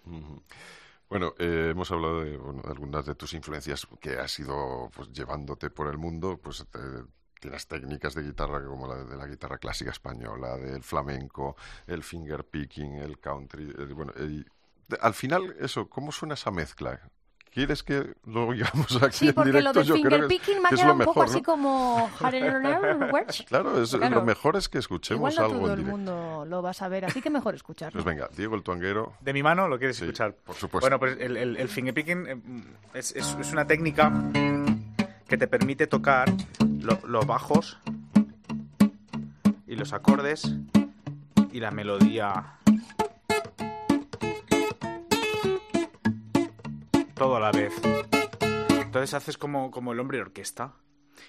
Bueno, 1.09 1.33
eh, 1.39 1.69
hemos 1.71 1.91
hablado 1.91 2.21
de, 2.23 2.37
bueno, 2.37 2.61
de 2.63 2.69
algunas 2.71 3.05
de 3.05 3.15
tus 3.15 3.33
influencias 3.33 3.85
que 3.99 4.17
has 4.17 4.39
ido 4.39 4.89
pues, 4.95 5.11
llevándote 5.11 5.69
por 5.69 5.87
el 5.89 5.97
mundo. 5.97 6.39
Pues 6.41 6.61
eh, 6.73 7.03
tienes 7.41 7.67
técnicas 7.67 8.13
de 8.13 8.21
guitarra 8.21 8.63
como 8.63 8.87
la 8.87 9.03
de 9.03 9.17
la 9.17 9.25
guitarra 9.25 9.57
clásica 9.57 9.91
española, 9.91 10.55
del 10.57 10.83
flamenco, 10.83 11.57
el 11.87 12.03
finger 12.03 12.45
picking, 12.45 12.93
el 12.95 13.19
country. 13.19 13.73
el- 13.77 13.93
bueno, 13.93 14.13
y 14.17 14.45
de- 14.87 14.97
al 15.01 15.13
final, 15.13 15.55
eso, 15.59 15.89
¿cómo 15.89 16.11
suena 16.13 16.35
esa 16.35 16.51
mezcla? 16.51 17.01
¿Quieres 17.53 17.83
que 17.83 18.13
lo 18.25 18.49
digamos 18.53 18.95
aquí 19.03 19.17
Sí, 19.17 19.27
en 19.29 19.33
porque 19.33 19.49
directo? 19.49 19.73
lo 19.73 19.73
del 19.73 19.83
Yo 19.85 19.93
creo 19.95 20.03
finger 20.11 20.27
picking 20.29 20.61
me 20.61 20.67
ha 20.67 20.69
que 20.69 20.75
es 20.75 20.81
quedado 20.81 20.93
lo 20.95 20.99
un 20.99 21.05
poco 21.05 21.19
mejor, 21.19 21.29
así 21.29 21.37
¿no? 21.39 21.43
como... 21.43 22.09
Claro, 23.47 23.81
es, 23.83 23.91
Claro. 23.95 24.15
lo 24.15 24.21
mejor 24.25 24.55
es 24.55 24.69
que 24.69 24.77
escuchemos 24.77 25.17
Igual 25.19 25.35
no 25.35 25.41
algo 25.55 25.65
todo 25.65 25.73
en 25.73 25.79
el 25.79 25.85
mundo 25.85 26.45
lo 26.47 26.61
va 26.61 26.69
a 26.69 26.73
saber, 26.73 27.03
así 27.03 27.21
que 27.21 27.29
mejor 27.29 27.55
escucharlo. 27.55 27.91
Pues 28.01 28.05
venga, 28.05 28.29
Diego 28.37 28.55
el 28.55 28.63
Tuanguero. 28.63 29.13
¿De 29.19 29.33
mi 29.33 29.43
mano 29.43 29.67
lo 29.67 29.77
quieres 29.77 29.97
Sí, 29.97 30.03
escuchar? 30.05 30.33
por 30.33 30.55
supuesto. 30.55 30.85
Bueno, 30.85 30.97
pues 30.99 31.17
el, 31.19 31.35
el, 31.35 31.57
el 31.57 31.67
finger 31.67 31.93
picking 31.93 32.25
eh, 32.27 32.41
es, 32.93 33.13
es- 33.15 33.35
es 33.39 33.51
una 33.51 33.67
técnica 33.67 34.11
que 35.27 35.37
te 35.37 35.47
permite 35.47 35.87
tocar 35.87 36.31
lo- 36.81 36.99
los 37.07 37.25
bajos 37.25 37.79
y 39.67 39.75
los 39.75 39.93
acordes 39.93 40.53
y 41.51 41.59
la 41.59 41.71
melodía 41.71 42.57
todo 47.15 47.35
a 47.35 47.39
la 47.39 47.51
vez. 47.51 47.73
Entonces 48.81 49.13
haces 49.13 49.37
como, 49.37 49.71
como 49.71 49.93
el 49.93 49.99
hombre 49.99 50.17
de 50.17 50.23
orquesta. 50.23 50.73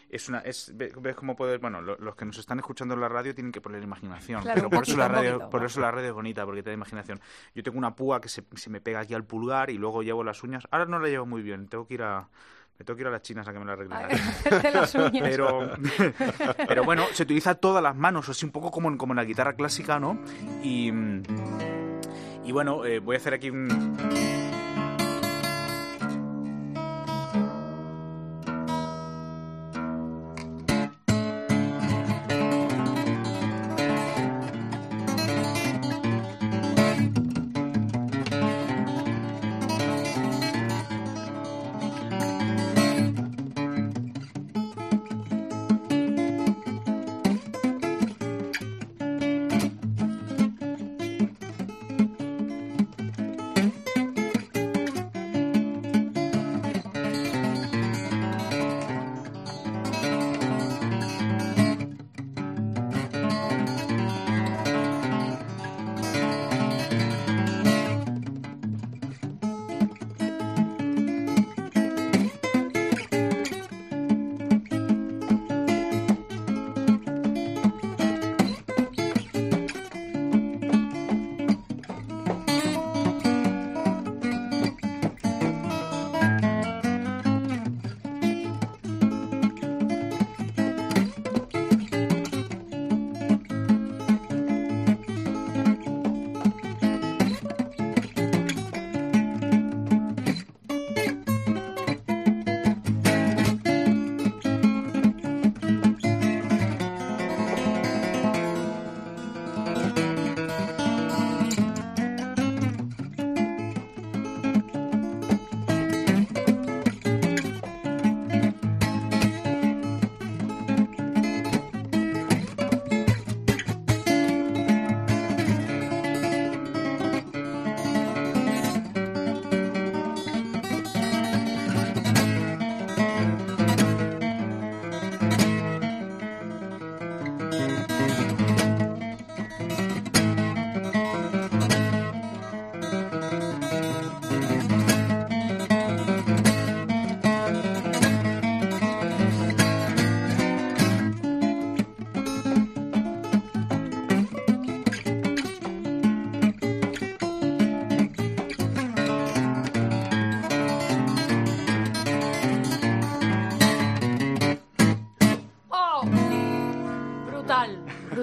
Es 0.09 0.29
una, 0.29 0.39
es, 0.39 0.73
ve- 0.75 0.93
ves 1.01 1.15
cómo 1.17 1.37
puedes, 1.37 1.61
bueno, 1.61 1.81
lo- 1.83 1.97
los 1.99 2.15
que 2.17 2.25
nos 2.25 2.39
están 2.39 2.59
escuchando 2.59 2.95
en 2.95 3.01
la 3.01 3.09
radio 3.09 3.35
tienen 3.35 3.53
que 3.53 3.61
poner 3.61 3.83
imaginación, 3.83 4.41
Claro, 4.43 4.57
pero 4.57 4.71
por 4.71 4.83
eso 4.89 4.97
la 4.97 5.09
radio, 5.09 5.33
poquito. 5.35 5.51
por 5.51 5.65
eso 5.65 5.81
la 5.81 5.91
radio 5.91 6.09
es 6.09 6.15
bonita, 6.15 6.45
porque 6.47 6.63
te 6.63 6.71
da 6.71 6.75
imaginación. 6.75 7.21
Yo 7.55 7.63
tengo 7.63 7.77
una 7.79 7.95
púa 7.95 8.21
que 8.21 8.29
se, 8.29 8.43
se 8.55 8.71
me 8.71 8.81
pega 8.81 9.01
aquí 9.01 9.13
al 9.15 9.25
pulgar 9.25 9.69
y 9.71 9.77
luego 9.79 10.03
llevo 10.03 10.25
las 10.25 10.43
uñas. 10.43 10.65
Ahora 10.71 10.87
no 10.87 10.99
la 10.99 11.09
llevo 11.09 11.27
muy 11.27 11.43
bien, 11.43 11.69
tengo 11.69 11.87
que 11.87 11.95
ir 11.95 12.03
a, 12.03 12.29
me 12.79 12.85
tengo 12.85 12.97
que 12.97 13.03
ir 13.03 13.07
a 13.07 13.11
las 13.11 13.23
chinas 13.23 13.47
a 13.47 13.53
que 13.53 13.59
me 13.59 13.65
la 13.65 13.73
arreglen. 13.75 13.99
Uñas. 14.95 15.23
Pero, 15.23 15.71
pero 16.69 16.85
bueno, 16.85 17.07
se 17.13 17.23
utiliza 17.25 17.55
todas 17.55 17.83
las 17.83 17.95
manos, 17.97 18.29
así 18.29 18.45
un 18.45 18.53
poco 18.53 18.71
como, 18.71 18.89
en- 18.89 18.97
como 18.99 19.13
en 19.13 19.17
la 19.19 19.25
guitarra 19.25 19.55
clásica, 19.55 20.01
¿no? 20.01 20.19
Y, 20.63 20.91
y 22.45 22.53
bueno, 22.53 22.85
eh, 22.85 22.99
voy 22.99 23.17
a 23.17 23.19
hacer 23.19 23.35
aquí 23.35 23.51
un... 23.51 23.69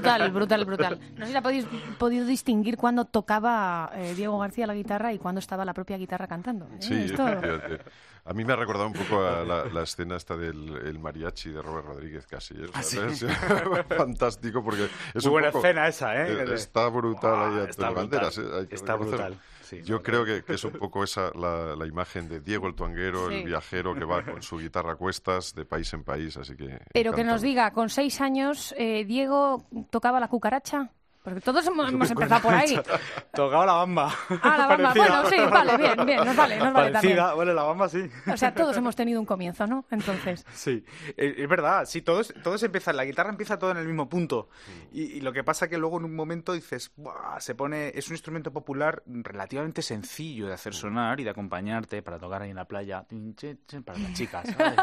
brutal, 0.01 0.31
brutal, 0.31 0.65
brutal. 0.65 0.99
No 1.15 1.21
sé 1.21 1.27
si 1.27 1.33
la 1.33 1.41
podéis 1.41 1.65
podido 1.97 2.25
distinguir 2.25 2.77
cuando 2.77 3.05
tocaba 3.05 3.91
eh, 3.95 4.13
Diego 4.15 4.37
García 4.39 4.65
la 4.67 4.73
guitarra 4.73 5.13
y 5.13 5.19
cuando 5.19 5.39
estaba 5.39 5.65
la 5.65 5.73
propia 5.73 5.97
guitarra 5.97 6.27
cantando. 6.27 6.65
¿eh? 6.65 6.77
Sí, 6.79 6.93
Esto-. 7.05 7.25
A 8.25 8.33
mí 8.33 8.45
me 8.45 8.53
ha 8.53 8.55
recordado 8.57 8.85
un 8.87 8.93
poco 8.93 9.25
a 9.25 9.43
la, 9.43 9.65
la 9.65 9.81
escena 9.83 10.15
esta 10.17 10.35
del 10.37 10.75
el 10.85 10.99
mariachi 10.99 11.49
de 11.51 11.61
Robert 11.61 11.87
Rodríguez 11.87 12.27
casi. 12.27 12.53
¿eh? 12.53 12.67
Ah, 12.73 12.83
sí. 12.83 12.99
Es 12.99 13.25
fantástico 13.97 14.63
porque 14.63 14.83
es 15.13 15.23
Muy 15.23 15.25
un 15.25 15.31
buena 15.31 15.51
poco- 15.51 15.65
escena 15.65 15.87
esa, 15.87 16.15
¿eh? 16.15 16.33
eh, 16.43 16.53
Está 16.53 16.89
brutal 16.89 17.53
ahí 17.53 17.59
a 17.61 17.69
está 17.69 17.89
Banderas. 17.89 18.35
brutal. 18.37 18.53
¿eh? 18.55 18.59
Hay 18.61 18.67
que 18.67 18.75
Está 18.75 18.95
brutal, 18.95 19.35
sí, 19.69 19.81
Yo 19.83 19.95
no, 19.97 20.03
creo 20.03 20.25
que, 20.25 20.43
que 20.43 20.53
es 20.53 20.63
un 20.63 20.71
poco 20.73 21.03
esa 21.03 21.31
la, 21.35 21.75
la 21.75 21.85
imagen 21.85 22.27
de 22.27 22.39
Diego 22.39 22.67
el 22.67 22.75
tuanguero, 22.75 23.29
Sí. 23.29 23.35
el 23.35 23.43
viajero 23.45 23.93
que 23.95 24.05
va 24.05 24.23
con 24.23 24.41
su 24.41 24.57
guitarra 24.57 24.93
a 24.93 24.95
cuestas 24.95 25.53
de 25.55 25.65
país 25.65 25.93
en 25.93 26.03
país, 26.03 26.35
así 26.37 26.55
que... 26.55 26.79
Pero 26.93 27.13
que 27.13 27.23
nos 27.23 27.41
diga, 27.41 27.71
con 27.71 27.89
seis 27.89 28.21
años, 28.21 28.73
eh, 28.77 29.05
Diego 29.05 29.67
tocaba 29.89 30.19
la 30.19 30.27
cucaracha. 30.27 30.91
Porque 31.29 31.41
todos 31.41 31.65
hemos, 31.67 31.89
hemos 31.89 32.11
empezado 32.11 32.41
por 32.41 32.53
ahí. 32.53 32.79
Tocaba 33.33 33.65
la 33.65 33.73
bamba. 33.73 34.13
Ah, 34.41 34.57
la 34.57 34.67
bamba. 34.67 34.93
Parecida. 34.93 35.21
Bueno, 35.21 35.29
sí, 35.29 35.51
vale, 35.51 35.77
bien, 35.77 36.05
bien, 36.05 36.25
nos 36.25 36.35
vale, 36.35 36.57
nos 36.57 36.73
vale 36.73 36.91
también. 36.91 37.15
Parecida. 37.17 37.33
Bueno, 37.33 37.53
la 37.53 37.63
bamba 37.63 37.89
sí. 37.89 38.09
O 38.31 38.37
sea, 38.37 38.53
todos 38.53 38.75
hemos 38.77 38.95
tenido 38.95 39.19
un 39.19 39.25
comienzo, 39.25 39.67
¿no? 39.67 39.85
Entonces, 39.91 40.45
Sí, 40.53 40.83
eh, 41.17 41.35
es 41.37 41.47
verdad, 41.47 41.85
sí, 41.85 42.01
todos, 42.01 42.33
todos 42.43 42.61
empiezan, 42.63 42.97
la 42.97 43.05
guitarra 43.05 43.29
empieza 43.29 43.57
todo 43.59 43.71
en 43.71 43.77
el 43.77 43.85
mismo 43.85 44.09
punto. 44.09 44.49
Y, 44.91 45.03
y 45.03 45.21
lo 45.21 45.31
que 45.31 45.43
pasa 45.43 45.67
que 45.67 45.77
luego 45.77 45.97
en 45.99 46.05
un 46.05 46.15
momento 46.15 46.53
dices, 46.53 46.91
"Buah", 46.95 47.39
se 47.39 47.55
pone, 47.55 47.89
es 47.95 48.07
un 48.07 48.13
instrumento 48.15 48.51
popular 48.51 49.03
relativamente 49.05 49.81
sencillo 49.81 50.47
de 50.47 50.53
hacer 50.53 50.73
sonar 50.73 51.19
y 51.19 51.23
de 51.23 51.29
acompañarte 51.29 52.01
para 52.01 52.17
tocar 52.19 52.41
ahí 52.41 52.49
en 52.49 52.55
la 52.55 52.65
playa, 52.65 53.05
para 53.85 53.99
las 53.99 54.13
chicas. 54.13 54.47
¿sabes? 54.57 54.73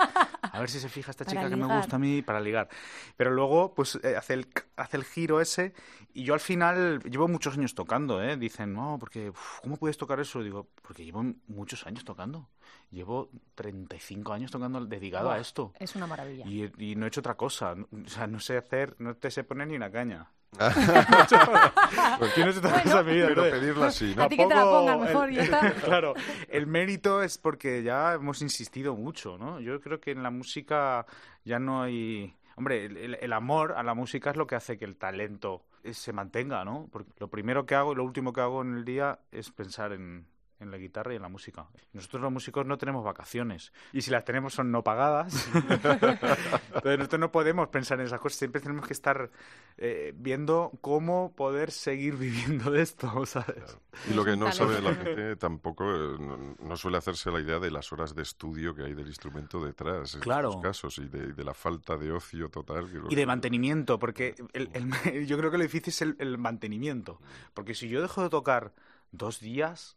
A 0.43 0.61
ver 0.61 0.71
si 0.71 0.79
se 0.79 0.89
fija 0.89 1.11
esta 1.11 1.25
Para 1.25 1.37
chica 1.39 1.51
que 1.51 1.57
me 1.57 1.67
gusta 1.77 1.97
a 1.97 1.99
mí 1.99 2.23
para 2.23 2.41
ligar. 2.41 2.69
Pero 3.17 3.31
luego, 3.31 3.75
pues, 3.75 3.99
eh, 4.03 4.17
hace, 4.17 4.35
el, 4.35 4.49
hace 4.77 4.97
el 4.97 5.05
giro 5.05 5.41
ese 5.41 5.75
y 6.15 6.25
yo 6.25 6.35
al 6.37 6.41
final 6.41 7.01
llevo 7.03 7.27
muchos 7.29 7.57
años 7.57 7.75
tocando, 7.75 8.23
¿eh? 8.23 8.37
Dicen, 8.37 8.73
no, 8.73 8.97
porque, 9.01 9.31
uf, 9.31 9.61
¿cómo 9.63 9.77
puedes 9.77 9.97
tocar 9.97 10.21
eso? 10.21 10.43
Digo, 10.43 10.69
porque 10.83 11.05
llevo 11.05 11.25
muchos 11.49 11.87
años 11.87 12.05
tocando. 12.05 12.49
Llevo 12.91 13.31
35 13.55 14.33
años 14.33 14.51
tocando 14.51 14.85
dedicado 14.85 15.31
a 15.31 15.39
esto. 15.39 15.73
es 15.79 15.97
una 15.97 16.07
maravilla. 16.07 16.45
Y, 16.47 16.71
y 16.79 16.95
no 16.97 17.05
he 17.07 17.09
hecho 17.09 17.21
otra 17.21 17.35
cosa. 17.35 17.73
O 17.73 18.09
sea, 18.09 18.27
no 18.27 18.39
sé 18.41 18.57
hacer, 18.57 18.95
no 18.99 19.17
te 19.17 19.31
sé 19.31 19.45
poner 19.45 19.69
ni 19.69 19.77
una 19.77 19.91
caña. 19.91 20.31
Yo 20.53 20.59
no 22.47 22.53
sé 22.53 22.59
otra 22.59 22.83
cosa 22.83 23.01
en 23.01 23.07
mi 23.07 23.13
vida. 23.13 23.27
Pero 23.29 23.43
pedirla 23.51 23.91
sí, 23.91 24.15
¿no? 24.17 24.23
A 24.25 24.29
ti 24.29 24.37
que 24.37 24.47
te 24.47 24.55
la 24.55 24.63
pongan 24.63 25.01
mejor, 25.01 25.29
el- 25.29 25.35
ya 25.35 25.43
está. 25.43 25.73
claro, 25.85 26.15
el 26.49 26.67
mérito 26.67 27.23
es 27.23 27.39
porque 27.39 27.83
ya 27.83 28.15
hemos 28.15 28.41
insistido 28.43 28.95
mucho, 28.95 29.37
¿no? 29.39 29.61
Yo 29.61 29.81
creo 29.81 30.01
que 30.01 30.13
en 30.13 30.23
la 30.23 30.31
música 30.31 31.07
ya 31.45 31.59
no 31.59 31.83
hay... 31.83 32.35
Hombre, 32.57 32.87
el, 32.87 33.15
el- 33.17 33.33
amor 33.33 33.73
a 33.77 33.83
la 33.83 33.95
música 33.95 34.31
es 34.31 34.37
lo 34.37 34.47
que 34.47 34.55
hace 34.57 34.79
que 34.79 34.85
el 34.87 34.97
talento 34.97 35.63
eh, 35.85 35.93
se 35.95 36.13
mantenga, 36.13 36.65
¿no? 36.65 36.89
Porque 36.91 37.13
lo 37.19 37.29
primero 37.29 37.67
que 37.67 37.75
hago 37.75 37.93
y 37.93 37.97
lo 37.97 38.05
último 38.05 38.33
que 38.33 38.41
hago 38.41 38.63
en 38.63 38.75
el 38.77 38.85
día 38.85 39.21
es 39.31 39.51
pensar 39.53 39.93
en, 39.93 40.27
en 40.59 40.71
la 40.71 40.79
guitarra 40.79 41.13
y 41.13 41.17
en 41.17 41.23
la 41.23 41.29
música. 41.29 41.67
Nosotros 41.93 42.23
los 42.23 42.33
músicos 42.33 42.65
no 42.67 42.79
tenemos 42.79 43.05
vacaciones 43.05 43.73
y 43.93 44.01
si 44.03 44.11
las 44.11 44.25
tenemos 44.25 44.55
son 44.55 44.71
no 44.71 44.83
pagadas. 44.83 45.49
Entonces 45.55 46.99
nosotros 46.99 47.21
no 47.21 47.31
podemos 47.33 47.69
pensar 47.69 48.01
en 48.01 48.07
esas 48.07 48.21
cosas, 48.21 48.39
siempre 48.39 48.61
tenemos 48.61 48.87
que 48.87 48.93
estar 48.93 49.31
eh, 49.79 50.13
viendo 50.17 50.73
cómo 50.81 51.35
poder 51.35 51.71
seguir 51.71 52.17
viviendo 52.19 52.71
de 52.71 52.83
esto, 52.83 53.27
¿sabes? 53.27 53.79
Y 54.11 54.15
lo 54.15 54.25
que 54.25 54.37
no 54.37 54.51
sabe 54.53 54.81
la 54.81 54.95
gente 54.95 55.37
tampoco, 55.37 55.85
eh, 55.85 56.17
no, 56.19 56.57
no 56.61 56.77
suele 56.77 56.99
hacerse 56.99 57.31
la 57.31 57.41
idea 57.41 57.59
de 57.59 57.71
las 57.71 57.93
horas 57.93 58.15
de 58.15 58.23
estudio 58.23 58.75
que 58.75 58.85
hay 58.85 58.95
del 58.95 59.07
instrumento 59.09 59.65
detrás 59.65 60.15
en 60.15 60.21
Claro. 60.21 60.49
estos 60.51 60.63
casos 60.63 60.99
y 60.99 61.07
de, 61.09 61.33
de 61.33 61.45
la 61.45 61.55
falta 61.55 61.97
de 61.97 62.13
ocio 62.13 62.49
total. 62.49 62.91
que 62.91 63.01
Y 63.13 63.15
de 63.17 63.27
mantenimiento, 63.27 63.99
porque 63.99 64.35
el- 64.53 64.71
el- 64.73 64.87
yo 65.27 65.39
creo 65.39 65.51
que 65.51 65.59
lo 65.59 65.63
difícil 65.65 65.91
es 65.91 66.03
el, 66.03 66.17
el 66.19 66.39
mantenimiento. 66.39 67.21
Porque 67.55 67.75
si 67.75 67.89
yo 67.89 68.01
dejo 68.03 68.23
de 68.23 68.31
tocar 68.31 68.73
dos 69.13 69.41
días, 69.41 69.97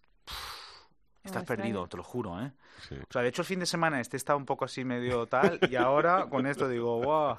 estás 1.24 1.46
perdido, 1.46 1.88
te 1.88 1.98
lo 1.98 2.04
juro, 2.04 2.42
¿eh? 2.42 2.52
Sí. 2.88 2.96
O 2.96 3.12
sea, 3.12 3.22
de 3.22 3.30
hecho 3.30 3.42
el 3.42 3.46
fin 3.46 3.60
de 3.60 3.66
semana 3.66 4.00
este 4.00 4.18
está 4.18 4.36
un 4.36 4.46
poco 4.46 4.66
así 4.66 4.84
medio 4.84 5.26
tal 5.28 5.60
y 5.70 5.76
ahora 5.76 6.28
con 6.30 6.48
esto 6.48 6.68
digo, 6.68 7.02
wow. 7.02 7.38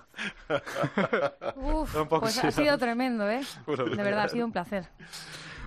Uf, 1.56 1.96
pues 2.08 2.44
ha 2.44 2.50
sido 2.50 2.76
tremendo, 2.78 3.28
¿eh? 3.28 3.42
De 3.66 4.02
verdad, 4.02 4.24
ha 4.24 4.28
sido 4.28 4.46
un 4.46 4.52
placer. 4.52 4.88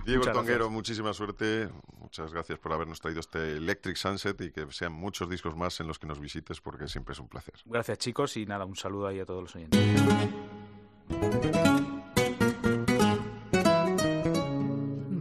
Diego 0.04 0.20
Muchas 0.20 0.34
Tonguero, 0.34 0.58
gracias. 0.58 0.72
muchísima 0.72 1.12
suerte. 1.14 1.68
Muchas 1.98 2.32
gracias 2.32 2.58
por 2.58 2.72
habernos 2.72 3.00
traído 3.00 3.20
este 3.20 3.56
Electric 3.56 3.96
Sunset 3.96 4.38
y 4.42 4.50
que 4.52 4.70
sean 4.70 4.92
muchos 4.92 5.28
discos 5.30 5.56
más 5.56 5.80
en 5.80 5.86
los 5.86 5.98
que 5.98 6.06
nos 6.06 6.20
visites 6.20 6.60
porque 6.60 6.88
siempre 6.88 7.14
es 7.14 7.18
un 7.20 7.28
placer. 7.28 7.54
Gracias 7.64 7.98
chicos 7.98 8.36
y 8.36 8.44
nada, 8.44 8.66
un 8.66 8.76
saludo 8.76 9.06
ahí 9.06 9.20
a 9.20 9.24
todos 9.24 9.42
los 9.42 9.56
oyentes. 9.56 9.80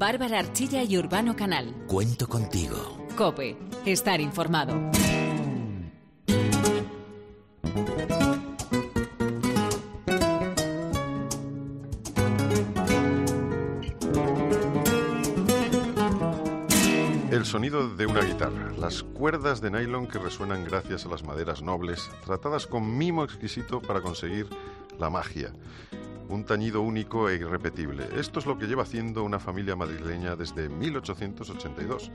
Bárbara 0.03 0.39
Archilla 0.39 0.83
y 0.83 0.97
Urbano 0.97 1.33
Canal. 1.33 1.73
Cuento 1.87 2.27
contigo. 2.27 3.07
Cope. 3.15 3.57
Estar 3.85 4.19
informado. 4.19 4.73
El 17.31 17.45
sonido 17.45 17.87
de 17.95 18.05
una 18.05 18.23
guitarra, 18.23 18.73
las 18.77 19.03
cuerdas 19.03 19.61
de 19.61 19.71
nylon 19.71 20.07
que 20.07 20.19
resuenan 20.19 20.65
gracias 20.65 21.05
a 21.05 21.09
las 21.09 21.23
maderas 21.23 21.61
nobles, 21.61 22.11
tratadas 22.25 22.67
con 22.67 22.97
mimo 22.97 23.23
exquisito 23.23 23.81
para 23.81 24.01
conseguir 24.01 24.49
la 24.99 25.09
magia. 25.09 25.53
Un 26.29 26.45
tañido 26.45 26.81
único 26.81 27.29
e 27.29 27.35
irrepetible. 27.35 28.07
Esto 28.17 28.39
es 28.39 28.45
lo 28.45 28.57
que 28.57 28.65
lleva 28.65 28.83
haciendo 28.83 29.23
una 29.23 29.39
familia 29.39 29.75
madrileña 29.75 30.35
desde 30.35 30.69
1882. 30.69 32.11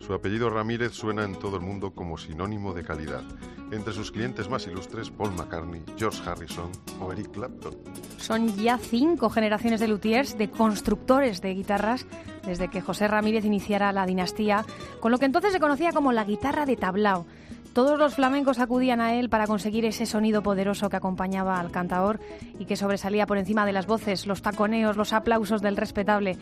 Su 0.00 0.14
apellido 0.14 0.48
Ramírez 0.48 0.92
suena 0.92 1.24
en 1.24 1.34
todo 1.34 1.56
el 1.56 1.62
mundo 1.62 1.90
como 1.90 2.16
sinónimo 2.16 2.72
de 2.72 2.84
calidad. 2.84 3.24
Entre 3.70 3.92
sus 3.92 4.10
clientes 4.10 4.48
más 4.48 4.66
ilustres, 4.66 5.10
Paul 5.10 5.32
McCartney, 5.32 5.82
George 5.98 6.22
Harrison 6.24 6.70
o 7.00 7.12
Eric 7.12 7.32
Clapton. 7.32 7.76
Son 8.16 8.56
ya 8.56 8.78
cinco 8.78 9.28
generaciones 9.28 9.80
de 9.80 9.88
luthiers, 9.88 10.38
de 10.38 10.50
constructores 10.50 11.42
de 11.42 11.54
guitarras, 11.54 12.06
desde 12.46 12.68
que 12.68 12.80
José 12.80 13.08
Ramírez 13.08 13.44
iniciara 13.44 13.92
la 13.92 14.06
dinastía, 14.06 14.64
con 15.00 15.12
lo 15.12 15.18
que 15.18 15.26
entonces 15.26 15.52
se 15.52 15.60
conocía 15.60 15.92
como 15.92 16.12
la 16.12 16.24
guitarra 16.24 16.64
de 16.64 16.76
tablao. 16.76 17.26
Todos 17.72 17.98
los 17.98 18.14
flamencos 18.14 18.58
acudían 18.58 19.00
a 19.00 19.14
él 19.14 19.28
para 19.28 19.46
conseguir 19.46 19.84
ese 19.84 20.06
sonido 20.06 20.42
poderoso 20.42 20.88
que 20.88 20.96
acompañaba 20.96 21.60
al 21.60 21.70
cantador 21.70 22.20
y 22.58 22.64
que 22.64 22.76
sobresalía 22.76 23.26
por 23.26 23.38
encima 23.38 23.66
de 23.66 23.72
las 23.72 23.86
voces, 23.86 24.26
los 24.26 24.42
taconeos, 24.42 24.96
los 24.96 25.12
aplausos 25.12 25.62
del 25.62 25.76
respetable. 25.76 26.36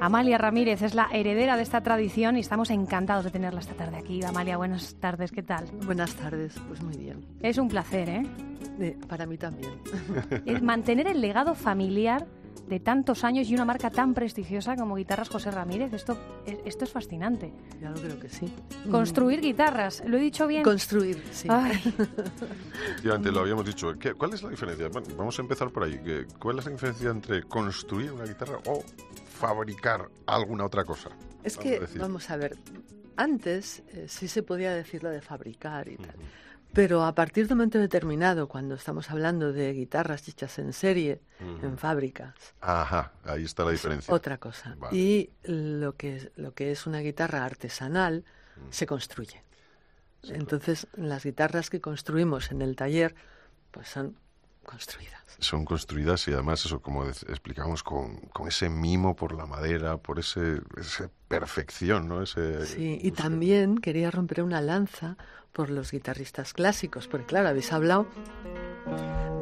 Amalia 0.00 0.38
Ramírez 0.38 0.82
es 0.82 0.94
la 0.94 1.08
heredera 1.12 1.56
de 1.56 1.62
esta 1.62 1.82
tradición 1.82 2.36
y 2.36 2.40
estamos 2.40 2.70
encantados 2.70 3.24
de 3.24 3.30
tenerla 3.30 3.60
esta 3.60 3.74
tarde 3.74 3.98
aquí. 3.98 4.22
Amalia, 4.24 4.56
buenas 4.56 4.94
tardes, 4.94 5.32
¿qué 5.32 5.42
tal? 5.42 5.66
Buenas 5.84 6.14
tardes, 6.14 6.54
pues 6.68 6.82
muy 6.82 6.96
bien. 6.96 7.24
Es 7.40 7.58
un 7.58 7.68
placer, 7.68 8.08
¿eh? 8.08 8.22
Eh, 8.80 8.96
para 9.08 9.26
mí 9.26 9.36
también. 9.36 9.72
Es 10.46 10.62
mantener 10.62 11.08
el 11.08 11.20
legado 11.20 11.54
familiar 11.54 12.26
de 12.66 12.80
tantos 12.80 13.24
años 13.24 13.48
y 13.48 13.54
una 13.54 13.64
marca 13.64 13.90
tan 13.90 14.14
prestigiosa 14.14 14.76
como 14.76 14.96
Guitarras 14.96 15.28
José 15.28 15.50
Ramírez. 15.50 15.92
Esto, 15.92 16.18
es- 16.46 16.58
esto 16.64 16.84
es 16.84 16.90
fascinante. 16.90 17.52
Ya 17.80 17.90
lo 17.90 18.00
creo 18.00 18.18
que 18.18 18.28
sí. 18.28 18.52
Construir 18.90 19.40
guitarras, 19.40 20.02
¿lo 20.06 20.16
he 20.16 20.20
dicho 20.20 20.46
bien? 20.46 20.62
Construir, 20.62 21.22
sí. 21.30 21.48
Ay, 21.50 21.72
Efectivamente, 22.90 23.32
lo 23.32 23.40
habíamos 23.40 23.64
dicho. 23.64 23.92
¿Qué- 23.98 24.14
¿Cuál 24.14 24.34
es 24.34 24.42
la 24.42 24.50
diferencia? 24.50 24.88
Bueno, 24.88 25.08
vamos 25.16 25.38
a 25.38 25.42
empezar 25.42 25.70
por 25.70 25.84
ahí. 25.84 25.98
¿Qué- 26.04 26.26
¿Cuál 26.38 26.58
es 26.58 26.64
la 26.66 26.72
diferencia 26.72 27.10
entre 27.10 27.42
construir 27.44 28.12
una 28.12 28.24
guitarra 28.24 28.58
o 28.66 28.82
fabricar 29.28 30.08
alguna 30.26 30.64
otra 30.64 30.84
cosa? 30.84 31.10
Es 31.44 31.56
Vamos 31.56 31.70
que, 31.70 31.76
a 31.98 32.00
vamos 32.02 32.30
a 32.30 32.36
ver, 32.36 32.56
antes 33.16 33.82
eh, 33.88 34.06
sí 34.08 34.28
se 34.28 34.42
podía 34.42 34.74
decir 34.74 35.02
lo 35.02 35.10
de 35.10 35.20
fabricar 35.20 35.88
y 35.88 35.96
tal. 35.96 36.16
Pero 36.72 37.04
a 37.04 37.14
partir 37.14 37.46
de 37.48 37.54
un 37.54 37.58
momento 37.58 37.78
determinado, 37.78 38.46
cuando 38.48 38.74
estamos 38.74 39.10
hablando 39.10 39.52
de 39.52 39.72
guitarras 39.72 40.28
hechas 40.28 40.58
en 40.58 40.72
serie, 40.72 41.20
en 41.40 41.78
fábricas, 41.78 42.34
Ajá, 42.60 43.12
ahí 43.24 43.44
está 43.44 43.64
la 43.64 43.70
diferencia. 43.72 44.12
otra 44.14 44.38
cosa. 44.38 44.76
Vale. 44.78 44.96
Y 44.96 45.30
lo 45.44 45.96
que, 45.96 46.16
es, 46.16 46.30
lo 46.36 46.52
que 46.54 46.70
es 46.70 46.86
una 46.86 47.00
guitarra 47.00 47.44
artesanal 47.44 48.24
se 48.70 48.86
construye. 48.86 49.42
Entonces, 50.24 50.86
las 50.94 51.24
guitarras 51.24 51.70
que 51.70 51.80
construimos 51.80 52.50
en 52.50 52.60
el 52.62 52.76
taller, 52.76 53.14
pues 53.70 53.88
son 53.88 54.16
construidas. 54.64 55.14
Son 55.38 55.64
construidas 55.64 56.26
y 56.28 56.32
además, 56.32 56.64
eso 56.66 56.82
como 56.82 57.06
explicamos, 57.06 57.82
con, 57.84 58.16
con 58.32 58.48
ese 58.48 58.68
mimo 58.68 59.14
por 59.14 59.32
la 59.32 59.46
madera, 59.46 59.96
por 59.98 60.18
ese, 60.18 60.60
esa 60.76 61.08
perfección, 61.28 62.08
¿no? 62.08 62.22
Ese, 62.22 62.66
Sí, 62.66 62.98
y 63.00 63.08
ese- 63.08 63.16
también 63.16 63.78
quería 63.78 64.10
romper 64.10 64.42
una 64.42 64.60
lanza 64.60 65.16
por 65.52 65.70
los 65.70 65.90
guitarristas 65.90 66.52
clásicos, 66.52 67.08
porque 67.08 67.26
claro, 67.26 67.48
habéis 67.48 67.72
hablado 67.72 68.06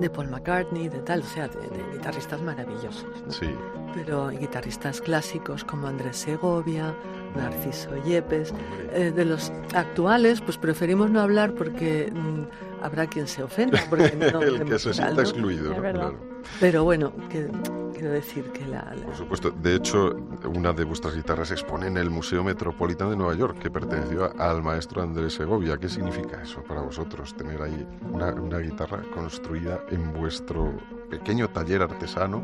de 0.00 0.10
Paul 0.10 0.28
McCartney, 0.28 0.88
de 0.88 0.98
tal, 1.00 1.20
o 1.20 1.26
sea, 1.26 1.48
de, 1.48 1.60
de 1.60 1.92
guitarristas 1.92 2.42
maravillosos, 2.42 3.22
¿no? 3.24 3.32
Sí, 3.32 3.48
Pero 3.94 4.28
guitarristas 4.28 5.00
clásicos 5.00 5.64
como 5.64 5.86
Andrés 5.86 6.16
Segovia, 6.18 6.94
Narciso 7.36 7.90
Yepes, 8.04 8.52
eh, 8.92 9.12
de 9.14 9.24
los 9.24 9.52
actuales, 9.74 10.40
pues 10.40 10.58
preferimos 10.58 11.10
no 11.10 11.20
hablar 11.20 11.54
porque 11.54 12.12
mm, 12.12 12.84
habrá 12.84 13.06
quien 13.06 13.26
se 13.26 13.42
ofenda, 13.42 13.82
porque 13.88 14.16
no 14.32 14.42
el 14.42 14.64
que 14.64 14.78
se 14.78 14.92
sienta 14.92 15.22
excluido. 15.22 15.74
Claro. 15.74 16.18
Pero 16.60 16.84
bueno, 16.84 17.12
que, 17.28 17.48
quiero 17.96 18.12
decir 18.12 18.50
que 18.52 18.66
la, 18.66 18.92
la- 18.94 19.06
Por 19.06 19.14
supuesto. 19.14 19.50
De 19.50 19.74
hecho, 19.74 20.14
una 20.54 20.72
de 20.72 20.84
vuestras 20.84 21.14
guitarras 21.16 21.48
se 21.48 21.54
expone 21.54 21.86
en 21.86 21.96
el 21.96 22.10
Museo 22.10 22.44
Metropolitan 22.44 23.10
de 23.10 23.16
Nueva 23.16 23.34
York, 23.34 23.58
que 23.58 23.70
perteneció 23.70 24.30
al 24.38 24.62
maestro 24.62 25.02
Andrés 25.02 25.34
Segovia. 25.34 25.78
¿Qué 25.78 25.88
significa 25.88 26.42
eso 26.42 26.62
para 26.62 26.82
vosotros, 26.82 27.34
tener 27.34 27.62
ahí 27.62 27.86
una, 28.12 28.32
una 28.34 28.58
guitarra 28.58 29.02
construida 29.14 29.80
en 29.90 30.12
vuestro 30.12 30.72
pequeño 31.10 31.48
taller 31.48 31.82
artesano 31.82 32.42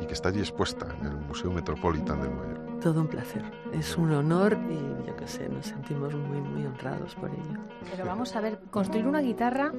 y 0.00 0.06
que 0.06 0.12
está 0.12 0.28
allí 0.28 0.40
expuesta 0.40 0.86
en 1.00 1.06
el 1.06 1.16
Museo 1.16 1.50
Metropolitan 1.50 2.20
de 2.22 2.28
Nueva 2.28 2.46
York? 2.46 2.58
todo 2.82 3.00
un 3.00 3.06
placer. 3.06 3.44
Es 3.72 3.96
un 3.96 4.10
honor 4.12 4.58
y 4.68 5.06
yo 5.06 5.14
qué 5.14 5.28
sé, 5.28 5.48
nos 5.48 5.66
sentimos 5.66 6.12
muy, 6.16 6.40
muy 6.40 6.66
honrados 6.66 7.14
por 7.14 7.30
ello. 7.30 7.60
Pero 7.92 8.04
vamos 8.04 8.34
a 8.34 8.40
ver, 8.40 8.58
construir 8.70 9.06
una 9.06 9.20
guitarra 9.20 9.72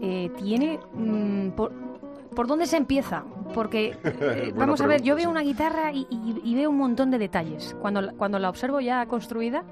eh, 0.00 0.28
tiene... 0.38 0.80
mm, 0.92 1.50
por, 1.50 1.70
¿Por 2.34 2.46
dónde 2.46 2.66
se 2.66 2.76
empieza? 2.76 3.24
Porque, 3.54 3.96
eh, 4.04 4.52
vamos 4.56 4.80
a 4.80 4.86
ver, 4.86 5.02
yo 5.02 5.14
veo 5.14 5.24
sí. 5.24 5.30
una 5.30 5.42
guitarra 5.42 5.92
y, 5.92 6.06
y- 6.10 6.40
y 6.44 6.54
veo 6.54 6.70
un 6.70 6.78
montón 6.78 7.10
de 7.10 7.18
detalles. 7.18 7.76
Cuando, 7.80 8.00
la- 8.00 8.12
cuando 8.12 8.38
la 8.38 8.48
observo 8.48 8.80
ya 8.80 9.04
construida, 9.06 9.64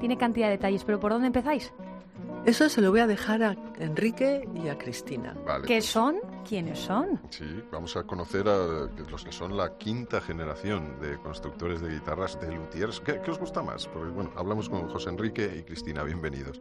tiene 0.00 0.16
cantidad 0.16 0.46
de 0.46 0.52
detalles. 0.52 0.84
¿Pero 0.84 1.00
por 1.00 1.12
dónde 1.12 1.26
empezáis? 1.28 1.72
Eso 2.46 2.68
se 2.68 2.82
lo 2.82 2.90
voy 2.90 3.00
a 3.00 3.06
dejar 3.06 3.42
a 3.42 3.56
Enrique 3.78 4.46
y 4.62 4.68
a 4.68 4.76
Cristina. 4.76 5.34
Vale. 5.46 5.66
¿Qué 5.66 5.80
son? 5.80 6.16
¿Quiénes 6.46 6.78
son? 6.78 7.18
Sí, 7.30 7.44
vamos 7.72 7.96
a 7.96 8.02
conocer 8.02 8.46
a 8.48 8.86
los 9.10 9.24
que 9.24 9.32
son 9.32 9.56
la 9.56 9.78
quinta 9.78 10.20
generación 10.20 11.00
de 11.00 11.16
constructores 11.18 11.80
de 11.80 11.88
guitarras 11.94 12.38
de 12.38 12.52
luthiers. 12.54 13.00
¿Qué, 13.00 13.18
qué 13.24 13.30
os 13.30 13.38
gusta 13.38 13.62
más? 13.62 13.88
Porque, 13.88 14.10
bueno, 14.10 14.30
hablamos 14.36 14.68
con 14.68 14.86
José 14.90 15.08
Enrique 15.08 15.56
y 15.58 15.62
Cristina, 15.62 16.02
bienvenidos. 16.02 16.60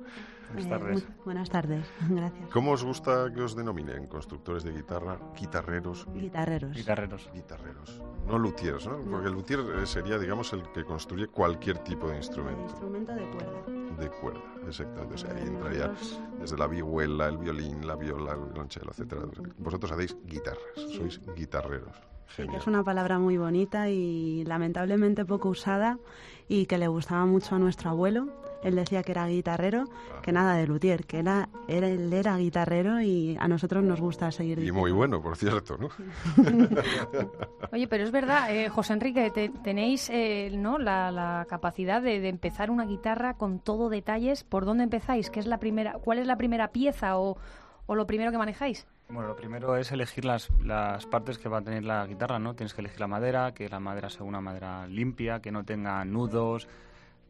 Buenas 0.54 0.66
Eh, 0.66 0.70
tardes. 0.70 1.04
muy- 1.08 1.16
buenas 1.26 1.50
tardes, 1.50 1.88
gracias. 2.10 2.50
¿Cómo 2.52 2.72
os 2.72 2.84
gusta 2.84 3.32
que 3.34 3.42
os 3.42 3.56
denominen? 3.56 4.08
¿Constructores 4.08 4.64
de 4.64 4.72
guitarra, 4.72 5.18
guitarreros, 5.40 6.08
Guitarreros. 6.14 6.76
Guitarreros. 6.76 7.30
guitarreros? 7.34 8.02
No 8.28 8.38
luthiers, 8.38 8.88
¿no? 8.88 9.00
Porque 9.10 9.28
el 9.28 9.34
luthier 9.34 9.60
eh, 9.60 9.86
sería, 9.86 10.18
digamos, 10.18 10.54
el 10.54 10.64
que 10.72 10.84
construye 10.86 11.28
cualquier 11.28 11.80
tipo 11.80 12.06
de 12.08 12.14
El 12.14 12.18
instrumento 12.20 12.62
instrumento 12.64 13.14
de 13.14 13.26
cuerda. 13.32 13.98
de 14.00 14.10
cuerda. 14.10 14.42
Exactamente. 14.68 15.16
O 15.16 15.18
sea, 15.18 15.32
ahí 15.36 15.48
entraría 15.48 15.92
desde 16.40 16.58
la 16.58 16.68
vihuela, 16.68 17.28
el 17.28 17.38
violín, 17.38 17.86
la 17.86 17.96
viola, 17.96 18.34
el 18.34 18.40
violonchelo, 18.46 18.92
etcétera. 18.92 19.24
Vosotros 19.58 19.92
hacéis 19.92 20.16
guitarras, 20.26 20.62
sois 20.96 21.20
guitarreros. 21.36 21.96
Sí, 22.36 22.48
que 22.48 22.58
es 22.58 22.66
una 22.68 22.84
palabra 22.84 23.20
muy 23.20 23.38
bonita 23.38 23.90
y 23.90 24.44
lamentablemente 24.46 25.24
poco 25.26 25.50
usada 25.50 26.00
y 26.48 26.66
que 26.66 26.78
le 26.78 26.88
gustaba 26.88 27.26
mucho 27.26 27.56
a 27.56 27.60
nuestro 27.60 27.90
abuelo. 27.92 28.28
Él 28.64 28.76
decía 28.76 29.04
que 29.04 29.12
era 29.12 29.28
guitarrero, 29.28 29.86
que 30.22 30.32
nada 30.32 30.56
de 30.56 30.68
luthier, 30.68 31.06
que 31.06 31.20
era, 31.20 31.50
era, 31.68 31.88
él 31.88 32.12
era 32.14 32.38
guitarrero 32.38 33.02
y 33.02 33.36
a 33.40 33.48
nosotros 33.48 33.84
nos 33.84 34.00
gusta 34.02 34.32
seguir 34.32 34.58
Y 34.58 34.62
diciendo. 34.62 34.80
muy 34.82 34.92
bueno, 34.92 35.22
por 35.22 35.36
cierto, 35.38 35.78
¿no? 35.78 35.90
Oye, 37.72 37.88
pero 37.88 38.04
es 38.04 38.12
verdad, 38.12 38.56
eh, 38.56 38.70
José 38.70 38.94
Enrique, 38.94 39.30
te- 39.32 39.50
tenéis 39.64 40.10
eh, 40.10 40.52
¿no? 40.56 40.78
la, 40.78 41.12
la 41.12 41.46
capacidad 41.50 42.02
de, 42.02 42.20
de 42.20 42.30
empezar 42.30 42.70
una 42.72 42.86
guitarra 42.86 43.36
con 43.36 43.60
todo 43.60 43.90
detalles. 43.90 44.44
¿Por 44.44 44.66
dónde 44.66 44.84
empezáis? 44.84 45.30
¿Qué 45.30 45.40
es 45.40 45.48
la 45.48 45.58
primera, 45.60 45.94
¿Cuál 45.94 46.20
es 46.20 46.28
la 46.28 46.38
primera 46.38 46.70
pieza 46.70 47.18
o, 47.18 47.38
o 47.86 47.96
lo 47.96 48.06
primero 48.08 48.32
que 48.32 48.38
manejáis? 48.38 48.88
Bueno, 49.10 49.28
lo 49.28 49.36
primero 49.36 49.76
es 49.76 49.92
elegir 49.92 50.26
las, 50.26 50.50
las 50.64 51.06
partes 51.06 51.38
que 51.38 51.50
va 51.50 51.60
a 51.60 51.62
tener 51.62 51.84
la 51.84 52.06
guitarra, 52.08 52.40
¿no? 52.40 52.56
Tienes 52.56 52.74
que 52.74 52.82
elegir 52.82 53.00
la 53.00 53.08
madera, 53.08 53.54
que 53.54 53.68
la 53.70 53.80
madera 53.80 54.10
sea 54.10 54.24
una 54.24 54.42
madera 54.42 54.88
limpia, 54.88 55.40
que 55.42 55.52
no 55.52 55.64
tenga 55.66 56.04
nudos, 56.06 56.68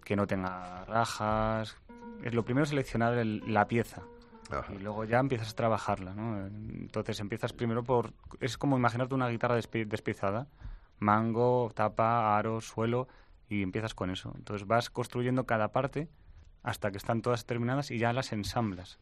que 0.03 0.15
no 0.15 0.27
tenga 0.27 0.85
rajas. 0.85 1.77
Es 2.23 2.33
lo 2.33 2.43
primero 2.45 2.63
es 2.63 2.69
seleccionar 2.69 3.13
el- 3.17 3.43
la 3.53 3.67
pieza 3.67 4.01
Ajá. 4.49 4.73
y 4.73 4.79
luego 4.79 5.03
ya 5.05 5.19
empiezas 5.19 5.51
a 5.51 5.55
trabajarla, 5.55 6.13
¿no? 6.13 6.45
Entonces 6.47 7.19
empiezas 7.19 7.53
primero 7.53 7.83
por... 7.83 8.13
Es 8.39 8.57
como 8.57 8.77
imaginarte 8.77 9.15
una 9.15 9.27
guitarra 9.29 9.57
despi- 9.57 9.87
despiezada. 9.87 10.47
Mango, 10.99 11.71
tapa, 11.75 12.37
aro, 12.37 12.61
suelo 12.61 13.07
y 13.49 13.61
empiezas 13.61 13.93
con 13.93 14.09
eso. 14.09 14.31
Entonces 14.35 14.67
vas 14.67 14.89
construyendo 14.89 15.45
cada 15.45 15.69
parte 15.71 16.07
hasta 16.61 16.91
que 16.91 16.97
están 16.97 17.21
todas 17.21 17.45
terminadas 17.45 17.91
y 17.91 17.97
ya 17.97 18.13
las 18.13 18.31
ensamblas. 18.31 18.99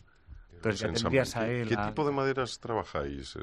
Entonces 0.61 0.79
ya 0.81 0.87
Pues 0.89 1.01
tendrías 1.01 1.27
ensambla. 1.29 1.51
ahí 1.53 1.65
¿Qué, 1.67 1.75
tipo 1.77 2.05
de 2.05 2.11
maderas 2.11 2.59
trabajáis? 2.59 3.37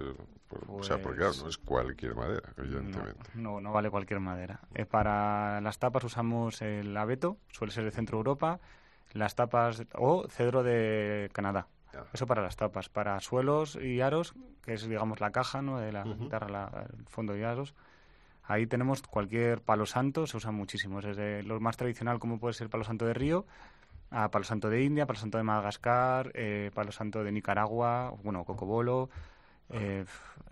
por- 0.46 0.64
o 0.68 0.82
sea, 0.84 1.02
porque 1.02 1.18
claro, 1.18 1.32
Pues- 1.32 1.42
no 1.42 1.48
es 1.50 1.58
cualquier 1.58 2.14
madera, 2.14 2.48
evidentemente. 2.56 3.30
No, 3.34 3.54
no, 3.54 3.60
no 3.60 3.72
vale 3.72 3.90
cualquier 3.90 4.20
madera. 4.20 4.60
Eh, 4.74 4.86
para 4.86 5.60
las 5.60 5.78
tapas 5.78 6.04
usamos 6.04 6.62
el 6.62 6.96
abeto, 6.96 7.36
suele 7.50 7.72
ser 7.72 7.84
de 7.84 7.90
Centro 7.90 8.18
Europa, 8.18 8.60
las 9.14 9.34
tapas 9.34 9.82
o 9.94 10.28
cedro 10.28 10.62
de 10.62 11.28
Canadá. 11.32 11.66
Ya. 11.92 12.04
Eso 12.12 12.26
para 12.26 12.42
las 12.42 12.56
tapas. 12.56 12.88
Para 12.88 13.18
suelos 13.20 13.76
y 13.76 14.00
aros, 14.00 14.34
que 14.62 14.74
es 14.74 14.86
digamos 14.88 15.20
la 15.20 15.30
caja 15.32 15.60
¿no? 15.60 15.78
de 15.80 15.90
la 15.92 16.04
Ujú. 16.04 16.24
guitarra, 16.24 16.48
la- 16.48 16.86
el 16.96 17.04
fondo 17.06 17.32
de 17.32 17.44
aros, 17.44 17.74
ahí 18.44 18.66
tenemos 18.66 19.02
cualquier 19.02 19.60
palo 19.60 19.86
santo, 19.86 20.26
se 20.26 20.36
usa 20.36 20.50
muchísimo. 20.52 21.00
Es 21.00 21.04
desde 21.06 21.42
lo 21.42 21.58
más 21.60 21.76
tradicional 21.76 22.18
como 22.20 22.38
puede 22.38 22.54
ser 22.54 22.66
el 22.66 22.70
palo 22.70 22.84
santo 22.84 23.04
de 23.06 23.14
río, 23.14 23.44
a 24.10 24.30
palo 24.30 24.44
santo 24.44 24.70
de 24.70 24.82
India, 24.82 25.06
palo 25.06 25.18
santo 25.18 25.38
de 25.38 25.44
Madagascar, 25.44 26.30
eh, 26.34 26.70
palo 26.74 26.92
santo 26.92 27.22
de 27.24 27.32
Nicaragua, 27.32 28.14
bueno, 28.22 28.44
cocobolo. 28.44 29.10
eh, 29.70 30.04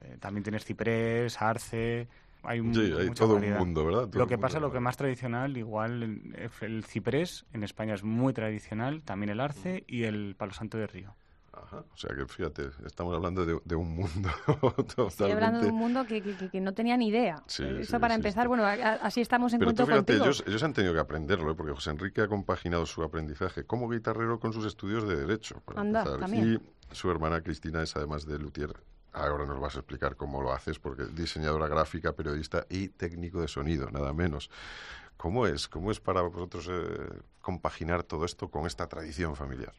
eh, 0.02 0.16
también 0.20 0.42
tienes 0.44 0.64
ciprés, 0.64 1.40
arce. 1.40 2.06
Hay, 2.42 2.60
un- 2.60 2.74
Sí, 2.74 2.92
hay 2.98 3.10
todo 3.12 3.34
variedad. 3.34 3.56
un 3.60 3.66
mundo, 3.68 3.84
¿verdad? 3.86 4.08
Todo 4.08 4.18
Lo 4.18 4.26
que 4.26 4.36
pasa, 4.36 4.60
lo 4.60 4.70
que 4.70 4.78
más 4.78 4.96
tradicional, 4.98 5.56
igual 5.56 6.02
el, 6.02 6.50
el 6.60 6.84
ciprés 6.84 7.46
en 7.54 7.62
España 7.64 7.94
es 7.94 8.04
muy 8.04 8.34
tradicional, 8.34 9.00
también 9.02 9.30
el 9.30 9.40
arce 9.40 9.84
y 9.86 10.04
el 10.04 10.34
palo 10.36 10.52
santo 10.52 10.76
de 10.76 10.86
río. 10.86 11.14
Ajá. 11.56 11.78
O 11.92 11.96
sea 11.96 12.14
que 12.14 12.26
fíjate, 12.26 12.68
estamos 12.84 13.14
hablando 13.16 13.46
de, 13.46 13.58
de 13.64 13.74
un 13.74 13.94
mundo 13.94 14.28
totalmente... 14.46 15.02
Estoy 15.08 15.30
hablando 15.32 15.60
de 15.60 15.70
un 15.70 15.74
mundo 15.76 16.04
que, 16.06 16.22
que- 16.22 16.50
que- 16.50 16.60
no 16.60 16.74
tenía 16.74 16.96
ni 16.96 17.08
idea. 17.08 17.42
Sí, 17.46 17.64
sí, 17.64 17.76
Eso 17.82 17.98
para 17.98 18.14
sí, 18.14 18.18
empezar, 18.20 18.46
bueno, 18.48 18.64
a- 18.64 18.72
así 18.72 19.20
estamos 19.20 19.52
en 19.54 19.60
Pero 19.60 19.70
tú 19.72 19.76
cuento 19.84 19.92
fíjate, 19.92 20.12
contigo. 20.12 20.24
ellos, 20.24 20.44
ellos 20.46 20.62
han 20.62 20.72
tenido 20.74 20.92
que 20.94 21.00
aprenderlo, 21.00 21.50
¿eh? 21.50 21.54
porque 21.54 21.72
José 21.72 21.90
Enrique 21.90 22.20
ha 22.20 22.28
compaginado 22.28 22.84
su 22.86 23.02
aprendizaje 23.02 23.64
como 23.64 23.88
guitarrero 23.88 24.38
con 24.38 24.52
sus 24.52 24.66
estudios 24.66 25.08
de 25.08 25.16
Derecho. 25.16 25.60
para 25.64 25.80
Anda, 25.80 26.04
también. 26.18 26.60
Y 26.90 26.94
su 26.94 27.10
hermana 27.10 27.40
Cristina 27.40 27.82
es 27.82 27.96
además 27.96 28.26
de 28.26 28.38
luthier. 28.38 28.74
Ahora 29.12 29.46
nos 29.46 29.58
vas 29.58 29.76
a 29.76 29.78
explicar 29.78 30.16
cómo 30.16 30.42
lo 30.42 30.52
haces, 30.52 30.78
porque 30.78 31.04
es 31.04 31.14
diseñadora 31.14 31.68
gráfica, 31.68 32.12
periodista 32.12 32.66
y 32.68 32.88
técnico 32.90 33.40
de 33.40 33.48
sonido, 33.48 33.90
nada 33.90 34.12
menos. 34.12 34.50
¿Cómo 35.16 35.46
es? 35.46 35.66
¿Cómo 35.68 35.90
es 35.90 35.98
para 36.00 36.20
vosotros 36.20 36.68
eh, 36.70 36.84
compaginar 37.40 38.02
todo 38.02 38.26
esto 38.26 38.50
con 38.50 38.66
esta 38.66 38.86
tradición 38.86 39.34
familiar? 39.34 39.72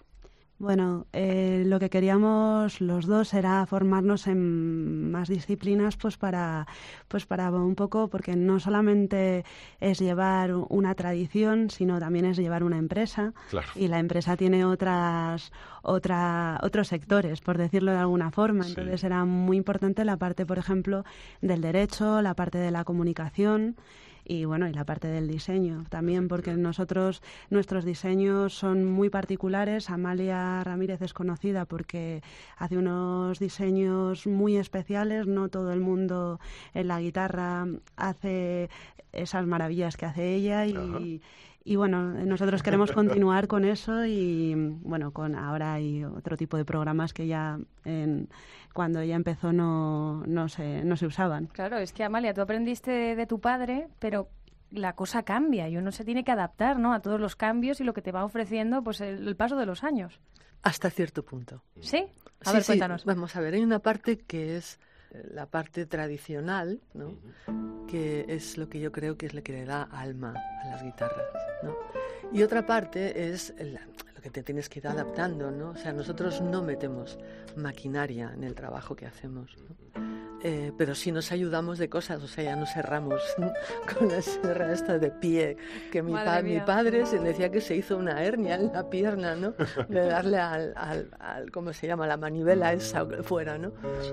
Bueno, 0.60 1.06
eh, 1.13 1.63
lo 1.67 1.80
que 1.80 1.91
queríamos 1.91 2.82
los 2.82 3.06
dos 3.06 3.36
era 3.36 3.63
formarnos 3.67 4.26
en 4.26 5.12
más 5.12 5.30
disciplinas, 5.30 5.98
pues 5.98 6.17
para, 6.17 6.65
pues 7.08 7.28
para 7.28 7.52
un 7.52 7.76
poco, 7.76 8.08
porque 8.08 8.36
no 8.36 8.60
solamente 8.60 9.46
es 9.80 10.00
llevar 10.00 10.56
una 10.70 10.96
tradición, 10.96 11.70
sino 11.70 12.00
también 12.00 12.26
es 12.26 12.38
llevar 12.38 12.63
una 12.63 12.80
empresa. 12.80 13.34
Claro. 13.52 13.67
Y 13.76 13.88
la 13.88 14.00
empresa 14.00 14.36
tiene 14.36 14.65
otras, 14.65 15.52
otra, 15.84 16.60
otros 16.63 16.88
sectores, 16.88 17.39
por 17.41 17.60
decirlo 17.60 17.91
de 17.91 18.00
alguna 18.00 18.32
forma. 18.32 18.63
Sí. 18.63 18.70
Entonces 18.72 19.04
era 19.04 19.26
muy 19.26 19.58
importante 19.58 20.04
la 20.06 20.17
parte, 20.17 20.48
por 20.48 20.58
ejemplo, 20.58 21.04
del 21.39 21.62
derecho, 21.62 22.24
la 22.24 22.34
parte 22.34 22.58
de 22.58 22.72
la 22.72 22.84
comunicación 22.84 23.76
y 24.28 24.46
bueno 24.46 24.68
y 24.68 24.74
la 24.74 24.84
parte 24.84 25.08
del 25.08 25.28
diseño 25.28 25.86
también 25.90 26.28
porque 26.28 26.54
nosotros 26.54 27.22
nuestros 27.50 27.86
diseños 27.86 28.54
son 28.54 28.84
muy 28.84 29.10
particulares. 29.10 29.90
Amalia 29.90 30.63
Ramírez 30.63 31.02
es 31.02 31.13
conocida 31.13 31.66
porque 31.66 32.22
hace 32.58 32.78
unos 32.78 33.40
diseños 33.40 34.28
muy 34.28 34.58
especiales. 34.58 35.28
No 35.28 35.50
todo 35.50 35.72
el 35.72 35.80
mundo 35.80 36.40
en 36.74 36.88
la 36.90 37.00
guitarra 37.00 37.68
hace 37.96 38.70
esas 39.13 39.48
maravillas 39.48 39.96
que 39.96 40.06
hace 40.06 40.36
ella 40.36 40.66
y 40.66 41.22
y 41.67 41.75
bueno, 41.75 42.01
nosotros 42.25 42.63
queremos 42.63 42.91
continuar 42.93 43.47
con 43.47 43.65
eso 43.65 44.06
y 44.06 44.53
bueno, 44.56 45.12
con 45.12 45.36
ahora 45.36 45.73
hay 45.73 46.03
otro 46.03 46.38
tipo 46.38 46.56
de 46.56 46.63
programas 46.63 47.13
que 47.13 47.27
ya 47.27 47.60
en, 47.84 48.30
cuando 48.73 49.01
ella 49.01 49.15
empezó 49.15 49.51
no, 49.51 50.23
no, 50.25 50.47
se, 50.47 50.84
no 50.86 50.95
se 50.95 51.06
usaban. 51.06 51.47
Claro, 51.47 51.77
es 51.77 51.91
que 51.91 52.03
Amalia, 52.06 52.34
tú 52.34 52.39
aprendiste 52.41 52.91
de, 52.91 53.15
de 53.17 53.25
tu 53.27 53.39
padre, 53.41 53.89
pero 53.99 54.30
la 54.71 54.93
cosa 54.93 55.23
cambia 55.23 55.67
y 55.67 55.75
uno 55.77 55.91
se 55.91 56.06
tiene 56.06 56.23
que 56.23 56.32
adaptar 56.32 56.80
¿no? 56.80 56.93
a 56.93 57.01
todos 57.01 57.19
los 57.19 57.36
cambios 57.36 57.82
y 57.82 57.84
lo 57.84 57.93
que 57.93 58.01
te 58.01 58.12
va 58.13 58.23
ofreciendo 58.23 58.82
pues 58.84 59.01
el, 59.01 59.27
el 59.27 59.36
paso 59.36 59.58
de 59.58 59.65
los 59.65 59.84
años. 59.84 60.21
Hasta 60.63 60.89
cierto 60.89 61.23
punto. 61.23 61.63
¿Sí? 61.82 62.06
A 62.45 62.49
Sí, 62.49 62.53
ver, 62.53 62.63
sí, 62.63 62.67
cuéntanos. 62.67 63.03
Vamos 63.06 63.36
a 63.36 63.41
ver, 63.41 63.53
hay 63.56 63.62
una 63.62 63.80
parte 63.80 64.17
que 64.17 64.56
es 64.58 64.80
la 65.32 65.45
parte 65.47 65.86
tradicional, 65.86 66.80
¿no? 66.93 67.17
que 67.88 68.25
es 68.27 68.58
lo 68.58 68.67
que 68.69 68.80
yo 68.80 68.91
creo 68.91 69.17
que 69.17 69.27
es 69.27 69.34
lo 69.34 69.41
que 69.43 69.53
le 69.53 69.65
da 69.65 69.84
alma 69.84 70.34
a 70.63 70.67
las 70.67 70.84
guitarras. 70.84 71.25
¿no? 71.63 71.75
Y 72.34 72.43
otra 72.43 72.65
parte 72.65 73.30
es 73.32 73.53
la- 73.60 73.82
lo 74.17 74.21
que 74.21 74.30
te 74.30 74.43
tienes 74.43 74.67
que 74.67 74.80
ir 74.80 74.88
adaptando. 74.88 75.51
¿no? 75.51 75.69
O 75.69 75.75
sea, 75.75 75.93
nosotros 75.93 76.41
no 76.41 76.62
metemos 76.62 77.17
maquinaria 77.56 78.32
en 78.34 78.43
el 78.43 78.53
trabajo 78.56 78.95
que 78.95 79.06
hacemos. 79.06 79.56
¿no? 79.69 79.77
eh, 80.43 80.71
pero 80.77 80.93
sí 80.93 81.12
nos 81.12 81.32
ayudamos 81.32 81.80
de 81.80 81.89
cosas, 81.89 82.21
o 82.21 82.27
sea, 82.27 82.43
ya 82.43 82.56
nos 82.56 82.69
cerramos 82.71 83.19
con 83.97 84.08
la 84.08 84.21
sierra 84.21 84.71
esta 84.71 84.99
de 84.99 85.10
pie, 85.10 85.58
que 85.91 86.03
mi, 86.03 86.13
pa- 86.13 86.43
mi 86.43 86.60
padre 86.60 87.08
se 87.08 87.17
decía 87.17 87.49
que 87.49 87.60
se 87.60 87.75
hizo 87.75 87.97
una 87.97 88.23
hernia 88.23 88.53
en 88.56 88.71
la 88.71 88.88
pierna, 88.88 89.36
¿no? 89.36 89.53
De 89.89 90.01
darle 90.06 90.38
al, 90.38 90.73
al, 90.75 91.10
al- 91.19 91.51
¿cómo 91.51 91.73
se 91.73 91.88
llama? 91.88 92.06
La 92.06 92.17
manivela 92.17 92.71
esa 92.73 93.03
fuera, 93.23 93.58
¿no? 93.58 93.71
Sí. 94.01 94.12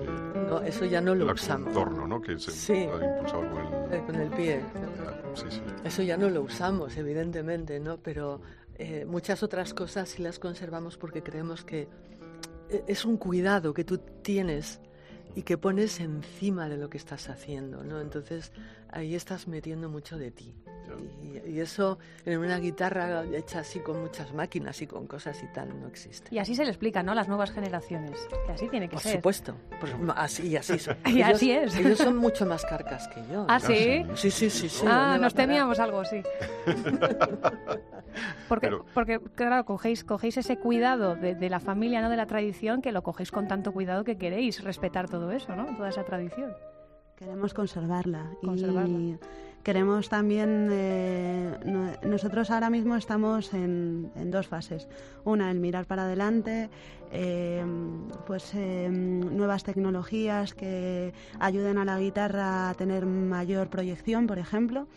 No, 0.49 0.61
eso 0.61 0.85
ya 0.85 0.99
no 0.99 1.13
lo 1.13 1.25
El 1.25 1.31
usamos. 1.35 1.65
contorno, 1.73 2.07
¿no? 2.07 2.19
Que 2.21 2.39
se 2.39 2.51
Sí. 2.51 2.73
ha 2.73 3.05
impulsado 3.05 3.49
con 3.51 3.61
el... 3.61 3.93
Eh, 3.93 4.03
Con 4.07 4.15
el 4.15 4.29
pie. 4.31 4.61
Sí, 5.35 5.45
sí. 5.49 5.61
Eso 5.83 6.01
ya 6.01 6.17
no 6.17 6.27
lo 6.29 6.41
usamos, 6.41 6.97
evidentemente, 6.97 7.79
¿no? 7.79 7.97
Pero 7.97 8.41
eh, 8.77 9.05
muchas 9.05 9.43
otras 9.43 9.73
cosas 9.73 10.09
sí 10.09 10.21
las 10.21 10.39
conservamos 10.39 10.97
porque 10.97 11.23
creemos 11.23 11.63
que 11.63 11.87
eh, 12.69 12.83
es 12.87 13.05
un 13.05 13.17
cuidado 13.17 13.73
que 13.73 13.83
tú 13.83 13.97
tienes 13.97 14.81
y 15.35 15.43
que 15.43 15.57
pones 15.57 15.99
encima 15.99 16.69
de 16.69 16.77
lo 16.77 16.89
que 16.89 16.97
estás 16.97 17.29
haciendo, 17.29 17.83
¿no? 17.83 18.01
Entonces 18.01 18.51
ahí 18.89 19.15
estás 19.15 19.47
metiendo 19.47 19.89
mucho 19.89 20.17
de 20.17 20.31
ti. 20.31 20.55
Y, 21.47 21.59
eso 21.59 21.97
en 22.25 22.39
una 22.39 22.57
guitarra 22.59 23.23
hecha 23.33 23.59
así 23.59 23.79
con 23.79 24.01
muchas 24.01 24.33
máquinas 24.33 24.81
y 24.81 24.87
con 24.87 25.07
cosas 25.07 25.41
y 25.43 25.47
tal 25.47 25.79
no 25.79 25.87
existe. 25.87 26.33
Y 26.33 26.39
así 26.39 26.55
se 26.55 26.63
le 26.63 26.69
explica, 26.69 27.03
¿no? 27.03 27.11
A 27.11 27.15
las 27.15 27.27
nuevas 27.27 27.51
generaciones. 27.51 28.27
Y 28.47 28.51
así 28.51 28.67
tiene 28.69 28.87
que 28.87 28.93
Por 28.93 29.01
ser. 29.01 29.13
supuesto, 29.13 29.55
por- 29.79 29.89
así 30.15 30.47
y 30.47 30.55
así 30.57 30.79
son. 30.79 30.97
Y 31.05 31.21
así 31.21 31.51
es. 31.51 31.75
Ellos 31.75 31.97
son 31.97 32.17
mucho 32.17 32.45
más 32.45 32.65
carcas 32.65 33.07
que 33.09 33.21
yo. 33.31 33.45
¿Ah, 33.47 33.59
sí? 33.59 34.05
Sí, 34.15 34.31
sí, 34.31 34.49
sí. 34.49 34.69
sí 34.69 34.85
ah, 34.87 34.89
¿dónde 34.89 35.11
va 35.11 35.17
nos 35.19 35.33
temíamos 35.33 35.79
algo, 35.79 36.03
sí. 36.05 36.21
Porque, 38.47 38.67
Pero- 38.67 38.85
porque 38.93 39.19
claro, 39.35 39.65
cogéis, 39.65 40.03
cogéis 40.03 40.37
ese 40.37 40.57
cuidado 40.57 41.15
de, 41.15 41.35
de 41.35 41.49
la 41.49 41.59
familia, 41.59 42.01
no 42.01 42.09
de 42.09 42.15
la 42.15 42.25
tradición, 42.25 42.81
que 42.81 42.91
lo 42.91 43.03
cogéis 43.03 43.31
con 43.31 43.47
tanto 43.47 43.71
cuidado 43.73 44.03
que 44.03 44.17
queréis 44.17 44.63
respetar 44.63 45.09
todo 45.09 45.31
eso, 45.31 45.55
¿no? 45.55 45.65
Toda 45.75 45.89
esa 45.89 46.03
tradición. 46.03 46.53
Queremos 47.17 47.53
conservarla. 47.53 48.29
Conservarla. 48.41 48.97
Y 48.99 49.17
queremos 49.65 50.07
también. 50.09 50.69
eh, 50.71 51.57
no- 51.65 51.91
nosotros 52.07 52.51
ahora 52.51 52.69
mismo 52.69 52.95
estamos 52.95 53.51
en, 53.53 54.11
dos 54.31 54.47
fases. 54.47 54.87
Una, 55.25 55.49
el 55.51 55.59
mirar 55.59 55.85
para 55.87 56.03
adelante, 56.03 56.69
eh, 57.11 57.65
pues 58.27 58.51
eh, 58.53 58.87
nuevas 58.91 59.63
tecnologías 59.63 60.53
que 60.53 61.13
ayuden 61.39 61.79
a 61.79 61.85
la 61.85 61.99
guitarra 61.99 62.69
a 62.69 62.73
tener 62.75 63.05
mayor 63.07 63.69
proyección, 63.69 64.27
por 64.27 64.37
ejemplo. 64.37 64.87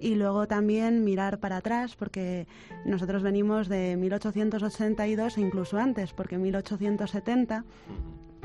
Y 0.00 0.14
luego 0.14 0.46
también 0.46 1.04
mirar 1.04 1.38
para 1.38 1.58
atrás, 1.58 1.94
porque 1.96 2.46
nosotros 2.86 3.22
venimos 3.22 3.68
de 3.68 3.96
1882 3.96 5.36
e 5.36 5.40
incluso 5.42 5.78
antes, 5.78 6.12
porque 6.14 6.34
en 6.36 6.42
1870 6.42 7.64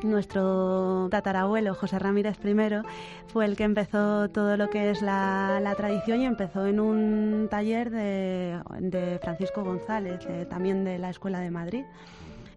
nuestro 0.03 1.07
tatarabuelo 1.09 1.73
José 1.75 1.99
Ramírez 1.99 2.37
I 2.43 2.55
fue 3.27 3.45
el 3.45 3.55
que 3.55 3.63
empezó 3.63 4.29
todo 4.29 4.57
lo 4.57 4.69
que 4.69 4.91
es 4.91 5.01
la, 5.01 5.73
tradición 5.77 6.21
y 6.21 6.25
empezó 6.25 6.65
en 6.65 6.79
un 6.79 7.47
taller 7.49 7.89
de, 7.89 9.19
Francisco 9.21 9.63
González, 9.63 10.19
también 10.49 10.83
de 10.83 10.99
la 10.99 11.09
Escuela 11.09 11.39
de 11.39 11.51
Madrid. 11.51 11.83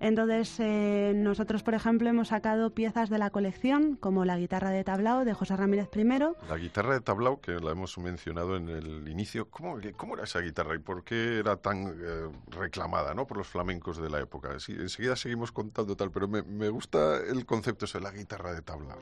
Entonces, 0.01 0.57
eh, 0.61 1.13
nosotros, 1.15 1.63
por 1.63 1.75
ejemplo, 1.75 2.09
hemos 2.09 2.29
sacado 2.29 2.71
piezas 2.75 3.11
de 3.11 3.19
la 3.19 3.31
colección, 3.31 3.97
como 3.97 4.25
la 4.25 4.39
guitarra 4.39 4.71
de 4.71 4.85
tablao 4.85 5.25
de 5.25 5.35
José 5.35 5.57
Ramírez 5.57 5.89
I, 5.95 6.05
La 6.49 6.57
guitarra 6.59 6.95
de 6.95 7.01
tablao, 7.01 7.41
que 7.41 7.53
la 7.53 7.71
hemos 7.73 7.97
mencionado 7.99 8.57
en 8.57 8.69
el 8.69 9.09
inicio, 9.09 9.49
¿cómo, 9.51 9.79
cómo 9.97 10.15
era 10.15 10.25
esa 10.25 10.41
guitarra 10.41 10.75
y 10.75 10.79
por 10.79 11.05
qué 11.05 11.39
era 11.39 11.57
tan 11.57 11.87
eh, 11.87 12.29
reclamada 12.51 13.15
¿no? 13.15 13.27
por 13.27 13.39
los 13.39 13.47
flamencos 13.47 13.97
de 14.01 14.11
la 14.11 14.21
época? 14.21 14.59
Sí, 14.59 14.73
enseguida 14.73 15.17
seguimos 15.17 15.53
contando 15.53 15.97
tal, 15.97 16.11
pero 16.11 16.29
me, 16.29 16.43
me 16.43 16.69
gusta 16.69 17.19
el 17.19 17.47
concepto 17.47 17.85
ese, 17.85 18.01
la 18.01 18.11
guitarra 18.11 18.53
de 18.53 18.63
tablao. 18.63 18.99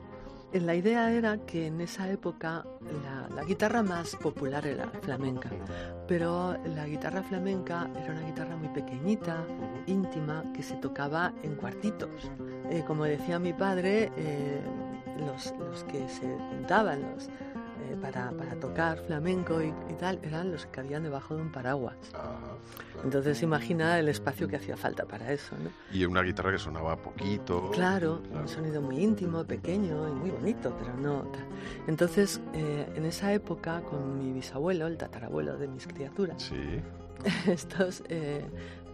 Eh, 0.53 0.59
La 0.59 0.75
idea 0.75 1.11
era 1.11 1.37
que 1.45 1.67
en 1.67 1.81
esa 1.81 2.09
época 2.09 2.63
la, 3.03 3.35
la 3.35 3.43
guitarra 3.43 3.81
más 3.81 4.15
popular 4.15 4.65
era 4.67 4.85
la 4.85 4.99
flamenca, 4.99 5.49
pero 6.07 6.55
la 6.75 6.85
guitarra 6.85 7.23
flamenca 7.23 7.89
era 8.03 8.13
una 8.13 8.21
guitarra 8.21 8.55
muy 8.55 8.69
pequeñita, 8.69 9.43
íntima, 9.87 10.43
que 10.55 10.63
se 10.63 10.75
tocaba 10.75 11.33
en 11.43 11.55
cuartitos. 11.55 12.09
Eh, 12.69 12.83
como 12.87 13.03
decía 13.05 13.39
mi 13.39 13.53
padre, 13.53 14.11
eh, 14.17 14.61
los, 15.25 15.53
los 15.59 15.83
que 15.85 16.07
se 16.09 16.27
juntaban 16.49 17.01
los, 17.13 17.27
eh, 17.27 17.97
para, 18.01 18.31
para 18.31 18.55
tocar 18.55 18.97
flamenco 19.05 19.61
y, 19.61 19.67
y 19.89 19.93
tal 19.99 20.19
eran 20.23 20.51
los 20.51 20.65
que 20.65 20.71
cabían 20.71 21.03
debajo 21.03 21.35
de 21.35 21.41
un 21.41 21.51
paraguas. 21.51 21.95
Entonces 23.03 23.41
imagina 23.43 23.99
el 23.99 24.07
espacio 24.07 24.47
que 24.47 24.55
hacía 24.55 24.77
falta 24.77 25.05
para 25.05 25.31
eso, 25.31 25.55
¿no? 25.61 25.69
Y 25.91 26.05
una 26.05 26.21
guitarra 26.21 26.51
que 26.51 26.57
sonaba 26.59 26.95
poquito. 26.95 27.69
Claro, 27.71 28.21
un 28.31 28.47
sonido 28.47 28.81
muy 28.81 28.97
íntimo, 28.97 29.43
pequeño 29.43 30.07
y 30.07 30.11
muy 30.13 30.29
bonito, 30.31 30.73
pero 30.79 30.95
no. 30.95 31.23
tal. 31.23 31.45
Entonces, 31.87 32.39
en 32.53 33.05
esa 33.05 33.33
época, 33.33 33.81
con 33.81 34.17
mi 34.19 34.31
bisabuelo, 34.31 34.87
el 34.87 34.97
tatarabuelo 34.97 35.57
de 35.57 35.67
mis 35.67 35.85
criaturas, 35.87 36.41
Sí. 36.41 36.81
estos 37.51 38.03
eh, 38.09 38.45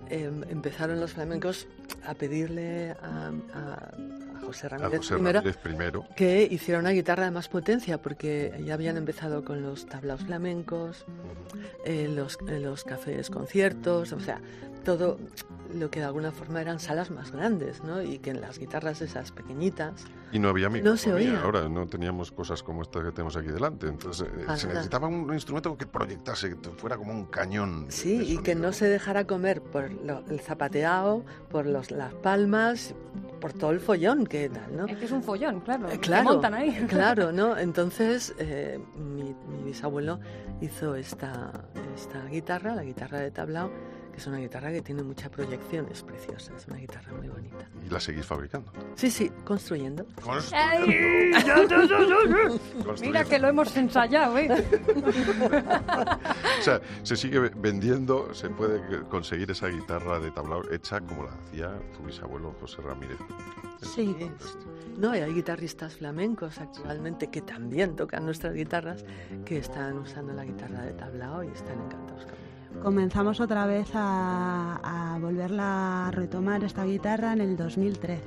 em, 0.10 0.44
empezaron 0.50 1.00
los 1.00 1.14
flamencos 1.14 1.68
a 2.06 2.14
pedirle 2.14 2.92
a, 3.02 3.32
José 4.46 4.68
A 4.68 4.70
Ramírez, 4.70 5.00
José 5.00 5.14
primero 5.14 5.40
Ramírez 5.40 5.58
primero. 5.58 6.06
que 6.16 6.48
hiciera 6.50 6.80
una 6.80 6.92
guitarra 6.92 7.26
de 7.26 7.32
más 7.32 7.50
potencia, 7.50 8.02
porque 8.02 8.54
ya 8.66 8.74
habían 8.74 8.98
empezado 8.98 9.44
con 9.44 9.62
los 9.62 9.86
tablaos 9.86 10.22
flamencos, 10.22 11.06
eh, 11.86 12.08
los, 12.10 12.38
eh, 12.48 12.60
los 12.60 12.84
cafés 12.84 13.30
conciertos, 13.30 14.12
o 14.12 14.20
sea, 14.20 14.42
todo 14.84 15.18
lo 15.74 15.92
que 15.92 16.00
de 16.00 16.06
alguna 16.06 16.32
forma 16.32 16.62
eran 16.62 16.80
salas 16.80 17.12
más 17.12 17.32
grandes, 17.32 17.84
¿no? 17.84 18.02
Y 18.02 18.18
que 18.20 18.32
en 18.32 18.42
las 18.42 18.58
guitarras 18.58 19.02
esas 19.02 19.32
pequeñitas 19.32 20.04
Y 20.32 20.40
no 20.40 20.50
había 20.50 20.68
No 20.70 20.98
se 20.98 21.10
microfonía. 21.10 21.30
oía. 21.34 21.42
Ahora 21.44 21.70
no 21.70 21.86
teníamos 21.88 22.32
cosas 22.32 22.64
como 22.64 22.82
estas 22.82 23.04
que 23.04 23.12
tenemos 23.12 23.36
aquí 23.38 23.50
delante. 23.50 23.88
Entonces 23.88 24.28
eh, 24.28 24.46
se 24.58 24.68
necesitaba 24.68 25.08
un 25.08 25.32
instrumento 25.34 25.78
que 25.78 25.86
proyectase, 25.86 26.50
que 26.58 26.70
fuera 26.72 26.98
como 26.98 27.12
un 27.12 27.26
cañón. 27.26 27.86
de- 27.86 27.92
Sí, 27.92 28.18
de 28.18 28.24
y 28.26 28.38
que 28.40 28.56
no 28.56 28.72
se 28.74 28.88
dejara 28.88 29.26
comer 29.28 29.62
por 29.62 29.92
lo- 29.92 30.24
el 30.28 30.40
zapateado, 30.40 31.24
por 31.50 31.66
los, 31.68 31.92
las 31.92 32.14
palmas, 32.16 32.96
por 33.40 33.54
todo 33.54 33.72
el 33.72 33.80
follón 33.80 34.26
que 34.26 34.50
tal, 34.50 34.76
¿no? 34.76 34.86
Es 34.88 34.98
que 34.98 35.06
es 35.06 35.12
un 35.12 35.22
follón, 35.24 35.60
claro. 35.62 35.88
Eh, 35.88 35.94
que 35.94 36.00
claro, 36.00 36.24
montan 36.26 36.54
ahí. 36.56 36.72
claro, 36.90 37.32
¿no? 37.32 37.58
Entonces 37.58 38.34
eh, 38.40 38.80
mi, 38.98 39.36
mi 39.48 39.64
bisabuelo 39.66 40.20
hizo 40.62 40.96
esta, 40.96 41.52
esta 41.96 42.26
guitarra, 42.26 42.74
la 42.76 42.84
guitarra 42.84 43.20
de 43.20 43.30
tablao, 43.32 43.70
que 43.70 43.99
es 44.20 44.28
una 44.28 44.38
guitarra 44.38 44.70
que 44.72 44.82
tiene 44.82 45.02
mucha 45.02 45.30
proyección, 45.30 45.88
es 45.90 46.04
preciosa, 46.04 46.54
es 46.56 46.68
una 46.68 46.78
guitarra 46.78 47.14
muy 47.14 47.30
bonita. 47.30 47.66
Y 47.86 47.90
la 47.90 48.02
seguís 48.02 48.26
fabricando. 48.26 48.70
Sí, 48.96 49.10
sí, 49.10 49.32
construyendo. 49.46 50.06
Ay, 50.52 51.34
Mira 53.02 53.24
que 53.24 53.40
lo 53.40 53.48
hemos 53.48 53.76
ensayado, 53.78 54.38
¿eh? 54.38 54.50
O 56.60 56.62
sea, 56.62 56.82
se 57.04 57.16
sigue 57.16 57.40
vendiendo, 57.40 58.34
se 58.34 58.50
puede 58.50 59.04
conseguir 59.08 59.50
esa 59.52 59.68
guitarra 59.68 60.20
de 60.20 60.32
tablao 60.32 60.70
hecha 60.70 61.00
como 61.00 61.24
la 61.24 61.32
hacía 61.32 61.72
tu 61.96 62.04
bisabuelo 62.04 62.54
José 62.60 62.82
Ramírez. 62.82 63.18
Sí. 63.82 64.14
No, 64.98 65.16
y 65.16 65.20
hay 65.20 65.34
guitarristas 65.34 65.96
flamencos 65.96 66.58
actualmente 66.60 67.28
que 67.28 67.42
también 67.42 67.96
tocan 67.96 68.26
nuestras 68.26 68.54
guitarras, 68.54 69.06
que 69.46 69.60
están 69.60 69.98
usando 69.98 70.34
la 70.34 70.44
guitarra 70.44 70.82
de 70.82 70.92
tablao 70.92 71.42
y 71.46 71.48
están 71.48 71.80
encantados. 71.80 72.09
Comenzamos 72.84 73.42
otra 73.42 73.66
vez 73.66 73.90
a, 73.94 75.18
volverla 75.22 76.08
a 76.08 76.12
retomar 76.12 76.64
esta 76.64 76.86
guitarra 76.86 77.34
en 77.34 77.42
el 77.42 77.58
2013. 77.58 78.24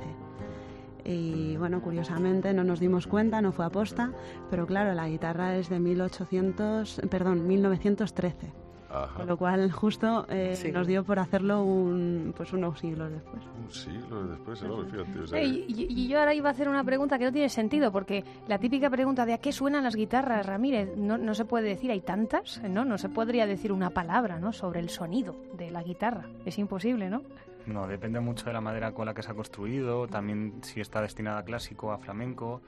Y 1.05 1.57
bueno, 1.57 1.81
curiosamente 1.81 2.53
no 2.53 2.63
nos 2.63 2.79
dimos 2.79 3.07
cuenta, 3.07 3.41
no 3.41 3.53
fue 3.53 3.65
aposta, 3.65 4.13
pero 4.51 4.67
claro, 4.67 4.93
la 4.95 5.09
guitarra 5.09 5.57
es 5.57 5.71
de 5.71 5.81
1800, 5.81 7.01
perdón, 7.11 7.47
1913. 7.47 8.62
Ajá. 8.93 9.15
Con 9.15 9.27
lo 9.27 9.37
cual 9.39 9.73
justo 9.73 10.27
eh, 10.29 10.55
Sí. 10.55 10.71
nos 10.71 10.87
dio 10.87 11.03
por 11.03 11.19
hacerlo 11.19 11.63
un, 11.65 12.35
pues 12.37 12.53
unos 12.53 12.79
siglos 12.79 13.11
después. 13.11 13.43
Un 13.65 13.71
siglo 13.73 14.27
después, 14.27 14.63
¿no? 14.63 14.85
Fíjate, 14.85 15.19
o 15.21 15.27
sea, 15.27 15.41
Eh, 15.41 15.45
Y, 15.47 15.65
y- 15.69 15.87
y 16.05 16.09
yo 16.09 16.19
ahora 16.21 16.35
iba 16.35 16.49
a 16.49 16.53
hacer 16.53 16.69
una 16.69 16.85
pregunta 16.85 17.19
que 17.19 17.25
no 17.25 17.33
tiene 17.33 17.49
sentido, 17.49 17.91
porque 17.91 18.23
la 18.49 18.59
típica 18.59 18.91
pregunta 18.91 19.25
de 19.25 19.33
¿a 19.33 19.39
qué 19.39 19.51
suenan 19.53 19.85
las 19.85 19.97
guitarras, 19.97 20.45
Ramírez? 20.45 20.97
No, 20.97 21.17
no 21.17 21.35
se 21.35 21.45
puede 21.47 21.69
decir, 21.69 21.91
hay 21.91 22.01
tantas, 22.03 22.61
¿no? 22.69 22.85
No 22.85 22.99
se 22.99 23.09
podría 23.09 23.47
decir 23.47 23.73
una 23.73 23.91
palabra, 23.91 24.39
¿no? 24.39 24.53
Sobre 24.53 24.81
el 24.81 24.91
sonido 24.91 25.35
de 25.57 25.71
la 25.71 25.83
guitarra. 25.83 26.27
Es 26.45 26.59
imposible, 26.59 27.09
¿no? 27.09 27.23
No, 27.67 27.87
depende 27.87 28.21
mucho 28.21 28.45
de 28.47 28.53
la 28.53 28.61
madera 28.61 28.93
con 28.93 29.07
la 29.07 29.15
que 29.15 29.23
se 29.23 29.31
ha 29.31 29.35
construido, 29.35 30.07
también 30.09 30.55
si 30.63 30.81
está 30.81 31.01
destinada 31.01 31.39
a 31.39 31.45
clásico, 31.45 31.93
a 31.93 31.99
flamenco, 31.99 32.61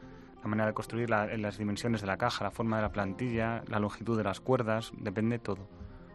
la 0.42 0.48
manera 0.48 0.68
de 0.68 0.74
construir, 0.74 1.10
la- 1.10 1.26
las 1.36 1.58
dimensiones 1.58 2.00
de 2.00 2.06
la 2.06 2.16
caja, 2.16 2.44
la 2.44 2.50
forma 2.50 2.76
de 2.76 2.82
la 2.82 2.92
plantilla, 2.92 3.62
la 3.68 3.78
longitud 3.80 4.16
de 4.16 4.24
las 4.24 4.40
cuerdas, 4.40 4.92
depende 4.98 5.38
todo. 5.38 5.66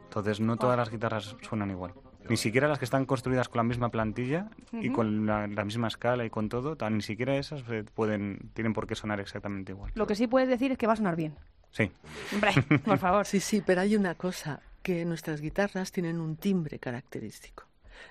Entonces 0.09 0.39
no 0.39 0.57
todas 0.57 0.75
las 0.75 0.89
guitarras 0.89 1.35
suenan 1.41 1.69
igual. 1.69 1.93
Ni 2.27 2.35
siquiera 2.37 2.67
las 2.67 2.77
que 2.79 2.85
están 2.85 3.05
construidas 3.05 3.47
con 3.47 3.57
la 3.57 3.63
misma 3.63 3.89
plantilla 3.89 4.49
y 4.73 4.89
con 4.89 5.25
la, 5.25 5.47
la 5.47 5.63
misma 5.65 5.87
escala 5.87 6.25
y 6.25 6.29
con 6.29 6.49
todo, 6.49 6.75
tan- 6.75 6.95
ni 6.97 7.01
siquiera 7.01 7.35
esas 7.37 7.63
eh, 7.69 7.83
pueden, 7.93 8.49
tienen 8.53 8.73
por 8.73 8.85
qué 8.87 8.95
sonar 8.95 9.19
exactamente 9.19 9.71
igual. 9.71 9.91
Lo 9.95 10.05
que 10.05 10.15
sí 10.15 10.27
puedes 10.27 10.49
decir 10.49 10.71
es 10.71 10.77
que 10.77 10.85
va 10.87 10.93
a 10.93 10.95
sonar 10.97 11.15
bien. 11.15 11.35
Sí. 11.71 11.91
Hombre, 12.33 12.51
por 12.83 12.97
favor. 12.99 13.25
Sí, 13.25 13.39
sí, 13.39 13.61
pero 13.65 13.81
hay 13.81 13.95
una 13.95 14.15
cosa, 14.15 14.61
que 14.83 15.05
nuestras 15.05 15.41
guitarras 15.41 15.91
tienen 15.91 16.19
un 16.19 16.35
timbre 16.35 16.77
característico. 16.79 17.63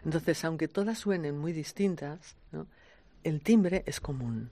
Entonces, 0.05 0.45
aunque 0.45 0.69
todas 0.69 0.99
suenen 0.99 1.39
muy 1.39 1.53
distintas, 1.53 2.37
¿no? 2.53 2.67
el 3.25 3.41
timbre 3.41 3.83
es 3.87 4.01
común. 4.01 4.51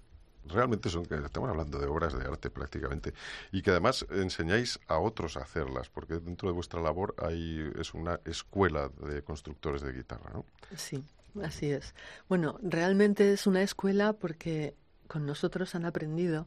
Realmente 0.49 0.88
son, 0.88 1.07
estamos 1.24 1.51
hablando 1.51 1.78
de 1.78 1.86
obras 1.86 2.18
de 2.18 2.24
arte 2.24 2.51
prácticamente, 2.51 3.12
y 3.53 3.62
que 3.62 3.70
además 3.70 4.07
enseñáis 4.11 4.78
a 4.88 4.99
otros 4.99 5.36
a 5.36 5.40
hacerlas, 5.40 5.88
porque 5.88 6.14
dentro 6.14 6.49
de 6.49 6.55
vuestra 6.55 6.80
labor 6.80 7.14
hay, 7.18 7.70
es 7.78 7.94
una 7.94 8.20
escuela 8.24 8.90
de 9.01 9.22
constructores 9.22 9.82
de 9.82 9.92
guitarra, 9.92 10.30
¿no? 10.32 10.44
Sí, 10.76 11.05
así 11.42 11.70
es. 11.70 11.94
Bueno, 12.28 12.59
realmente 12.62 13.32
es 13.32 13.47
una 13.47 13.62
escuela 13.62 14.12
porque 14.12 14.74
con 15.07 15.26
nosotros 15.26 15.74
han 15.74 15.84
aprendido 15.84 16.47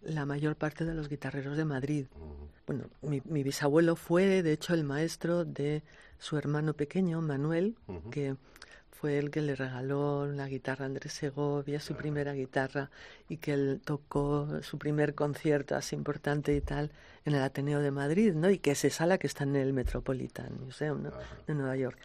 la 0.00 0.26
mayor 0.26 0.56
parte 0.56 0.84
de 0.84 0.94
los 0.94 1.08
guitarreros 1.08 1.56
de 1.56 1.64
Madrid. 1.64 2.06
Bueno, 2.66 2.84
mi, 3.02 3.20
mi, 3.24 3.42
bisabuelo 3.42 3.96
fue, 3.96 4.42
de 4.42 4.52
hecho, 4.52 4.74
el 4.74 4.84
maestro 4.84 5.44
de 5.44 5.82
su 6.18 6.36
hermano 6.36 6.74
pequeño, 6.74 7.20
Manuel, 7.20 7.76
que 8.10 8.36
fue 8.90 9.18
el 9.18 9.30
que 9.30 9.40
le 9.40 9.54
regaló 9.54 10.26
la 10.26 10.48
guitarra 10.48 10.84
a 10.84 10.86
Andrés 10.86 11.12
Segovia, 11.12 11.78
su 11.80 11.94
primera 11.94 12.32
guitarra, 12.32 12.90
y 13.28 13.36
que 13.36 13.52
él 13.52 13.80
tocó 13.84 14.62
su 14.62 14.78
primer 14.78 15.14
concierto 15.14 15.76
así 15.76 15.94
importante 15.94 16.54
y 16.54 16.60
tal 16.60 16.90
en 17.24 17.34
el 17.34 17.42
Ateneo 17.42 17.80
de 17.80 17.90
Madrid, 17.90 18.34
¿no? 18.34 18.50
Y 18.50 18.58
que 18.58 18.72
es 18.72 18.84
esa 18.84 19.06
la 19.06 19.18
que 19.18 19.28
está 19.28 19.44
en 19.44 19.56
el 19.56 19.72
Metropolitan 19.72 20.58
Museum, 20.64 21.02
¿no? 21.02 21.12
De 21.46 21.54
Nueva 21.54 21.76
York. 21.76 21.98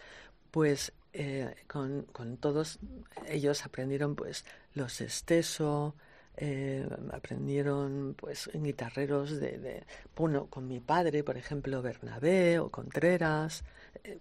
Pues 0.52 0.94
eh, 1.14 1.56
con, 1.68 2.04
con, 2.12 2.38
todos 2.38 2.80
ellos 3.28 3.66
aprendieron 3.66 4.16
pues 4.16 4.46
los 4.74 5.02
esteso, 5.02 5.96
eh, 6.38 6.88
aprendieron 7.12 8.16
pues 8.18 8.50
en 8.54 8.64
guitarreros 8.64 9.40
de, 9.40 9.60
de, 9.60 9.84
bueno, 10.16 10.48
con 10.48 10.68
mi 10.68 10.80
padre, 10.80 11.24
por 11.24 11.38
ejemplo, 11.38 11.82
Bernabé 11.82 12.60
o 12.60 12.70
Contreras, 12.70 13.64
eh, 14.04 14.20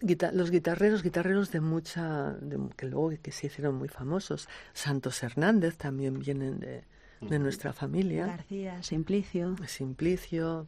guita 0.00 0.30
los 0.32 0.50
guitarreros, 0.50 1.02
guitarreros 1.02 1.50
de 1.50 1.60
mucha, 1.60 2.32
de, 2.34 2.58
que 2.76 2.86
luego 2.86 3.10
que 3.22 3.32
se 3.32 3.46
hicieron 3.46 3.74
muy 3.76 3.88
famosos. 3.88 4.48
Santos 4.72 5.22
Hernández 5.22 5.76
también 5.76 6.18
vienen 6.18 6.60
de, 6.60 6.84
de 7.20 7.38
nuestra 7.38 7.72
familia. 7.72 8.26
García, 8.26 8.82
Simplicio. 8.82 9.56
Simplicio, 9.66 10.66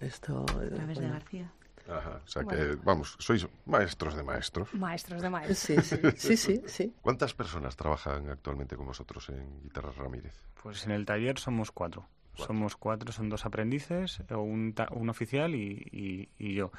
esto. 0.00 0.42
A 0.42 0.46
través 0.46 0.76
bueno, 0.98 1.00
de 1.00 1.08
García. 1.08 1.52
Ajá, 1.88 2.20
o 2.24 2.28
sea 2.28 2.44
que, 2.44 2.76
vamos, 2.84 3.16
sois 3.18 3.48
maestros 3.66 4.14
de 4.14 4.22
maestros. 4.22 4.72
Maestros 4.74 5.22
de 5.22 5.30
maestros. 5.36 5.58
Sí, 5.58 5.76
sí, 5.80 5.96
sí, 6.16 6.36
sí, 6.36 6.62
sí. 6.66 6.94
¿Cuántas 7.02 7.34
personas 7.34 7.74
trabajan 7.74 8.28
actualmente 8.28 8.76
con 8.76 8.86
vosotros 8.86 9.28
en 9.30 9.62
Guitarras 9.62 9.96
Ramírez? 9.96 10.34
Pues 10.62 10.84
en 10.84 10.92
el 10.92 11.04
taller 11.04 11.38
somos 11.38 11.72
cuatro. 11.72 12.06
Cuatro. 12.36 12.46
Somos 12.46 12.76
cuatro, 12.76 13.10
son 13.10 13.28
dos 13.28 13.44
aprendices, 13.44 14.20
un, 14.30 14.72
ta- 14.72 14.88
un 14.92 15.08
oficial 15.10 15.54
y, 15.56 15.82
y- 15.90 16.28
y 16.38 16.54
yo. 16.54 16.70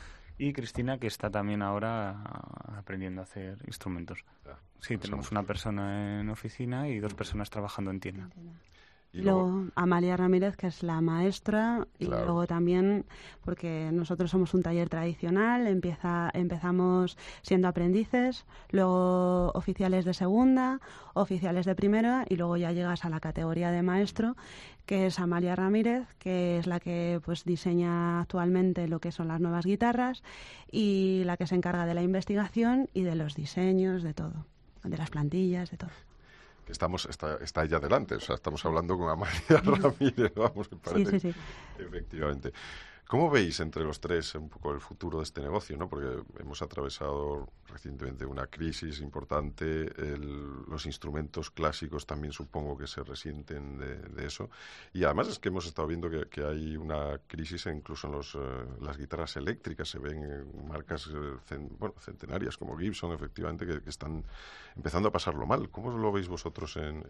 Y 0.41 0.53
Cristina, 0.53 0.97
que 0.97 1.05
está 1.05 1.29
también 1.29 1.61
ahora 1.61 2.19
aprendiendo 2.75 3.21
a 3.21 3.25
hacer 3.25 3.59
instrumentos. 3.67 4.25
Ah, 4.47 4.57
Sí, 4.79 4.97
tenemos 4.97 5.31
una 5.31 5.43
persona 5.43 6.19
en 6.21 6.29
oficina 6.31 6.89
y 6.89 6.97
dos 6.97 7.13
personas 7.13 7.51
trabajando 7.51 7.91
en 7.91 7.99
tienda. 7.99 8.27
Y 9.13 9.21
luego, 9.23 9.41
luego 9.49 9.67
Amalia 9.75 10.15
Ramírez, 10.15 10.55
que 10.55 10.67
es 10.67 10.83
la 10.83 11.01
maestra, 11.01 11.85
y 11.99 12.05
Claro. 12.05 12.25
luego 12.25 12.47
también, 12.47 13.05
porque 13.43 13.89
nosotros 13.91 14.31
somos 14.31 14.53
un 14.53 14.63
taller 14.63 14.87
tradicional, 14.87 15.67
empieza, 15.67 16.29
empezamos 16.33 17.17
siendo 17.41 17.67
aprendices, 17.67 18.45
luego 18.69 19.51
oficiales 19.53 20.05
de 20.05 20.13
segunda, 20.13 20.79
oficiales 21.13 21.65
de 21.65 21.75
primera, 21.75 22.25
y 22.29 22.37
luego 22.37 22.55
ya 22.55 22.71
llegas 22.71 23.03
a 23.03 23.09
la 23.09 23.19
categoría 23.19 23.69
de 23.71 23.81
maestro, 23.81 24.37
que 24.85 25.07
es 25.07 25.19
Amalia 25.19 25.55
Ramírez, 25.55 26.07
que 26.17 26.57
es 26.57 26.67
la 26.67 26.79
que 26.79 27.19
pues 27.23 27.43
diseña 27.43 28.21
actualmente 28.21 28.87
lo 28.87 28.99
que 28.99 29.11
son 29.11 29.27
las 29.27 29.39
nuevas 29.41 29.65
guitarras 29.65 30.23
y 30.71 31.23
la 31.25 31.37
que 31.37 31.47
se 31.47 31.55
encarga 31.55 31.85
de 31.85 31.93
la 31.93 32.01
investigación 32.01 32.89
y 32.93 33.03
de 33.03 33.15
los 33.15 33.35
diseños, 33.35 34.03
de 34.03 34.13
todo, 34.13 34.45
de 34.83 34.97
las 34.97 35.09
plantillas, 35.09 35.69
de 35.71 35.77
todo. 35.77 35.91
Que 36.65 36.71
estamos, 36.71 37.05
está, 37.05 37.35
está 37.41 37.63
ella 37.63 37.79
delante, 37.79 38.15
o 38.15 38.19
sea, 38.19 38.35
estamos 38.35 38.63
hablando 38.65 38.97
con 38.97 39.09
Amalia 39.09 39.41
Ramírez, 39.63 40.33
vamos, 40.35 40.71
me 40.71 40.77
Sí, 40.77 40.83
parece. 40.83 41.19
sí, 41.19 41.31
sí. 41.31 41.39
Efectivamente. 41.79 42.53
¿Cómo 43.11 43.29
veis 43.29 43.59
entre 43.59 43.83
los 43.83 43.99
tres 43.99 44.35
un 44.35 44.47
poco 44.47 44.71
el 44.71 44.79
futuro 44.79 45.17
de 45.17 45.25
este 45.25 45.41
negocio? 45.41 45.75
¿no? 45.75 45.89
Porque 45.89 46.23
hemos 46.39 46.61
atravesado 46.61 47.49
recientemente 47.67 48.25
una 48.25 48.47
crisis 48.47 49.01
importante, 49.01 49.91
los 50.69 50.85
instrumentos 50.85 51.51
clásicos 51.51 52.05
también 52.05 52.31
supongo 52.31 52.77
que 52.77 52.87
se 52.87 53.03
resienten 53.03 53.77
de, 53.77 54.25
eso. 54.25 54.49
Y 54.93 55.03
además 55.03 55.27
es 55.27 55.39
que 55.39 55.49
hemos 55.49 55.65
estado 55.65 55.89
viendo 55.89 56.09
que, 56.09 56.41
hay 56.41 56.77
una 56.77 57.19
crisis 57.27 57.65
incluso 57.65 58.07
en 58.07 58.13
los, 58.13 58.33
eh, 58.35 58.39
las 58.79 58.97
guitarras 58.97 59.35
eléctricas. 59.35 59.89
Se 59.89 59.99
ven 59.99 60.23
en 60.23 60.67
marcas 60.69 61.09
eh, 61.13 61.59
centenarias 61.99 62.55
como 62.55 62.77
Gibson, 62.77 63.11
efectivamente, 63.11 63.65
que, 63.65 63.89
están 63.89 64.23
empezando 64.73 65.09
a 65.09 65.11
pasarlo 65.11 65.45
mal. 65.45 65.69
¿Cómo 65.69 65.91
lo 65.91 66.13
veis 66.13 66.29
vosotros 66.29 66.77
en 66.77 67.03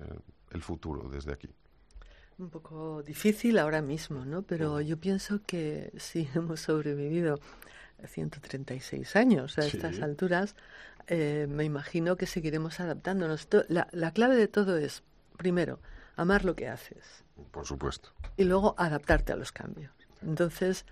el 0.49 0.63
futuro 0.63 1.07
desde 1.09 1.31
aquí? 1.31 1.49
Un 2.41 2.49
poco 2.49 3.03
difícil 3.03 3.59
ahora 3.59 3.83
mismo, 3.83 4.25
¿no? 4.25 4.41
Pero 4.41 4.81
yo 4.81 4.97
pienso 4.97 5.41
que 5.45 5.91
si 5.97 6.27
hemos 6.35 6.59
sobrevivido 6.61 7.39
136 8.03 9.15
años 9.15 9.59
a 9.59 9.61
Sí. 9.61 9.77
estas 9.77 10.01
alturas, 10.01 10.55
eh, 11.05 11.45
me 11.47 11.65
imagino 11.65 12.17
que 12.17 12.25
seguiremos 12.25 12.79
adaptándonos. 12.79 13.47
La, 13.69 13.87
la 13.91 14.11
clave 14.11 14.35
de 14.35 14.47
todo 14.47 14.77
es, 14.77 15.03
primero, 15.37 15.79
amar 16.15 16.43
lo 16.43 16.55
que 16.55 16.67
haces 16.67 17.23
Por 17.51 17.67
supuesto. 17.67 18.09
y 18.37 18.43
luego 18.45 18.73
adaptarte 18.79 19.33
a 19.33 19.35
los 19.35 19.51
cambios. 19.51 19.91
Entonces, 20.23 20.85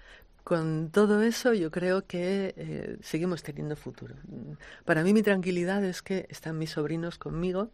con 0.43 0.91
todo 0.91 1.23
eso 1.23 1.53
yo 1.55 1.71
creo 1.71 2.05
que 2.05 2.53
eh, 2.57 2.97
seguimos 3.01 3.41
teniendo 3.41 3.75
futuro. 3.75 4.13
Para 4.85 5.03
mí 5.03 5.13
mi 5.13 5.23
tranquilidad 5.23 5.83
es 5.83 6.03
que 6.03 6.27
están 6.29 6.59
mis 6.59 6.69
sobrinos 6.71 7.17
conmigo 7.17 7.71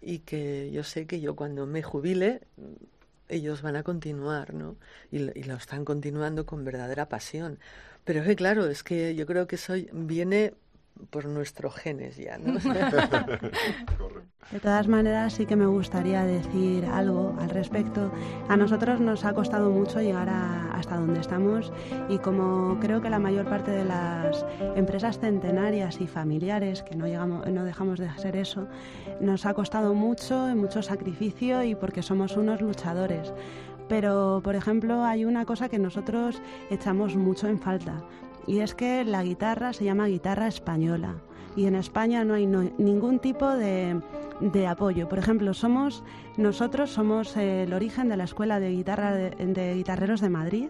y 0.00 0.18
que 0.20 0.70
yo 0.72 0.82
sé 0.82 1.06
que 1.06 1.20
yo 1.20 1.34
cuando 1.36 1.64
me 1.66 1.82
jubile 1.82 2.42
ellos 3.28 3.62
van 3.62 3.76
a 3.76 3.82
continuar, 3.82 4.54
¿no? 4.54 4.76
Y, 5.10 5.20
lo- 5.20 5.32
y 5.34 5.44
lo 5.44 5.54
están 5.54 5.84
continuando 5.84 6.46
con 6.46 6.64
verdadera 6.64 7.08
pasión. 7.08 7.58
Pero 8.04 8.20
es 8.20 8.26
que 8.26 8.36
claro, 8.36 8.66
es 8.66 8.82
que 8.82 9.14
yo 9.14 9.26
creo 9.26 9.46
que 9.46 9.56
eso 9.56 9.74
viene 9.92 10.54
por 11.10 11.26
nuestros 11.26 11.74
genes 11.74 12.16
ya, 12.16 12.38
¿no? 12.38 12.54
De 14.50 14.60
todas 14.60 14.86
maneras, 14.88 15.32
sí 15.32 15.46
que 15.46 15.56
me 15.56 15.66
gustaría 15.66 16.22
decir 16.24 16.84
algo 16.84 17.34
al 17.40 17.48
respecto. 17.50 18.12
A 18.48 18.56
nosotros 18.56 19.00
nos 19.00 19.24
ha 19.24 19.32
costado 19.32 19.70
mucho 19.70 20.00
llegar 20.00 20.28
a- 20.28 20.70
hasta 20.74 20.96
donde 20.96 21.20
estamos 21.20 21.72
y 22.08 22.18
como 22.18 22.78
creo 22.78 23.00
que 23.00 23.08
la 23.10 23.18
mayor 23.18 23.46
parte 23.48 23.70
de 23.70 23.84
las 23.84 24.44
empresas 24.76 25.18
centenarias 25.18 26.00
y 26.00 26.06
familiares, 26.06 26.82
que 26.82 26.94
no, 26.94 27.06
llegamos, 27.06 27.46
no 27.48 27.64
dejamos 27.64 27.98
de 27.98 28.08
ser 28.18 28.36
eso, 28.36 28.68
nos 29.20 29.46
ha 29.46 29.54
costado 29.54 29.94
mucho 29.94 30.50
y 30.50 30.54
mucho 30.54 30.82
sacrificio 30.82 31.62
y 31.64 31.74
porque 31.74 32.02
somos 32.02 32.36
unos 32.36 32.60
luchadores. 32.60 33.32
Pero, 33.88 34.40
por 34.44 34.54
ejemplo, 34.56 35.04
hay 35.04 35.24
una 35.24 35.44
cosa 35.44 35.68
que 35.68 35.78
nosotros 35.78 36.40
echamos 36.70 37.16
mucho 37.16 37.48
en 37.48 37.58
falta 37.58 38.02
y 38.46 38.60
es 38.60 38.74
que 38.74 39.04
la 39.04 39.22
guitarra 39.22 39.72
se 39.72 39.84
llama 39.84 40.06
guitarra 40.06 40.48
española 40.48 41.16
y 41.56 41.66
en 41.66 41.74
España 41.74 42.24
no 42.24 42.34
hay 42.34 42.46
ningún 42.46 43.20
tipo 43.20 43.48
de, 43.48 44.00
de 44.40 44.66
apoyo. 44.66 45.08
Por 45.08 45.18
ejemplo, 45.18 45.54
somos 45.54 46.02
nosotros 46.36 46.90
somos 46.90 47.36
el 47.36 47.72
origen 47.72 48.08
de 48.08 48.16
la 48.16 48.24
escuela 48.24 48.58
de 48.58 48.70
guitarra 48.70 49.14
de 49.14 49.74
guitarreros 49.74 50.20
de 50.20 50.30
Madrid 50.30 50.68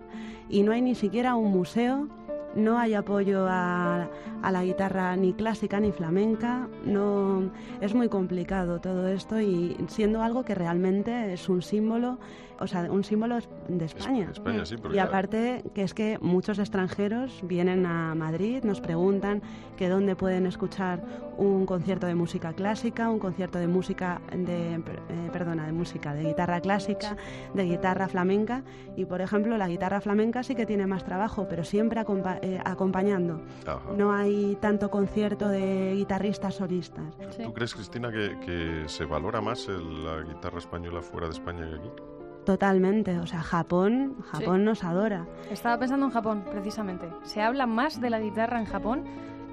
y 0.49 0.62
no 0.62 0.72
hay 0.72 0.83
ni 0.83 0.95
siquiera 0.95 1.35
un 1.37 1.51
museo. 1.51 2.09
No 2.57 2.79
hay 2.79 2.95
apoyo 2.95 3.47
a, 3.49 4.09
a 4.43 4.53
la 4.53 4.65
guitarra 4.65 5.17
ni 5.17 5.33
clásica 5.33 5.81
ni 5.81 5.93
flamenca. 5.93 6.69
No 6.85 7.51
es 7.81 7.95
muy 7.95 8.09
complicado 8.09 8.81
todo 8.81 9.09
esto 9.09 9.41
y 9.41 9.77
siendo 9.89 10.23
algo 10.23 10.45
que 10.45 10.55
realmente 10.55 11.33
es 11.33 11.49
un 11.49 11.63
símbolo, 11.63 12.19
o 12.61 12.67
sea, 12.67 12.83
un 12.91 13.03
símbolo 13.03 13.39
de 13.69 13.85
España. 13.85 14.29
España, 14.31 14.65
sí, 14.65 14.77
y 14.95 14.99
aparte 14.99 15.65
que 15.75 15.83
es 15.83 15.95
que 15.95 16.19
muchos 16.21 16.59
extranjeros 16.59 17.41
vienen 17.43 17.87
a 17.87 18.15
Madrid, 18.15 18.63
nos 18.63 18.81
preguntan 18.81 19.43
que 19.77 19.89
dónde 19.89 20.15
pueden 20.15 20.47
escuchar 20.47 21.03
un 21.37 21.67
concierto 21.67 22.07
de 22.07 22.15
música 22.15 22.53
clásica, 22.53 23.11
un 23.11 23.19
concierto 23.19 23.59
de 23.59 23.67
música 23.67 24.21
de 24.33 24.75
eh, 24.75 24.81
perdona, 25.33 25.67
de 25.67 25.73
música 25.73 26.15
de 26.15 26.23
guitarra 26.25 26.61
clásica, 26.61 27.17
de 27.55 27.65
guitarra 27.65 28.07
flamenca 28.07 28.63
y 28.97 29.05
por 29.07 29.21
ejemplo 29.21 29.57
la 29.59 29.67
guitarra 29.69 30.01
flamenca 30.01 30.43
sí 30.45 30.55
que 30.55 30.65
tiene 30.67 30.87
más 30.87 31.05
trabajo, 31.05 31.47
pero 31.49 31.65
siempre 31.65 32.01
acompa- 32.01 32.39
eh, 32.45 32.61
acompañando. 32.64 33.40
Ajá. 33.66 33.80
No 33.97 34.12
hay 34.12 34.57
tanto 34.61 34.90
concierto 34.90 35.49
de 35.49 35.95
guitarristas 35.95 36.55
solistas. 36.57 37.05
¿Tú 37.42 37.53
crees, 37.53 37.74
Cristina, 37.74 38.11
que, 38.11 38.38
que 38.45 38.84
se 38.88 39.05
valora 39.07 39.40
más 39.40 39.66
el- 39.68 40.05
la 40.05 40.20
guitarra 40.22 40.59
española 40.59 41.01
fuera 41.01 41.26
de 41.26 41.32
España 41.32 41.68
que 41.68 41.74
aquí? 41.76 41.88
Totalmente, 42.45 43.18
o 43.18 43.26
sea, 43.26 43.40
Japón, 43.40 44.16
Japón 44.30 44.64
nos 44.64 44.84
adora. 44.84 45.26
Estaba 45.51 45.78
pensando 45.78 46.05
en 46.07 46.12
Japón, 46.12 46.45
precisamente. 46.51 47.09
Se 47.22 47.40
habla 47.40 47.66
más 47.66 48.01
de 48.03 48.11
la 48.11 48.20
guitarra 48.20 48.61
en 48.61 48.66
Japón, 48.66 49.05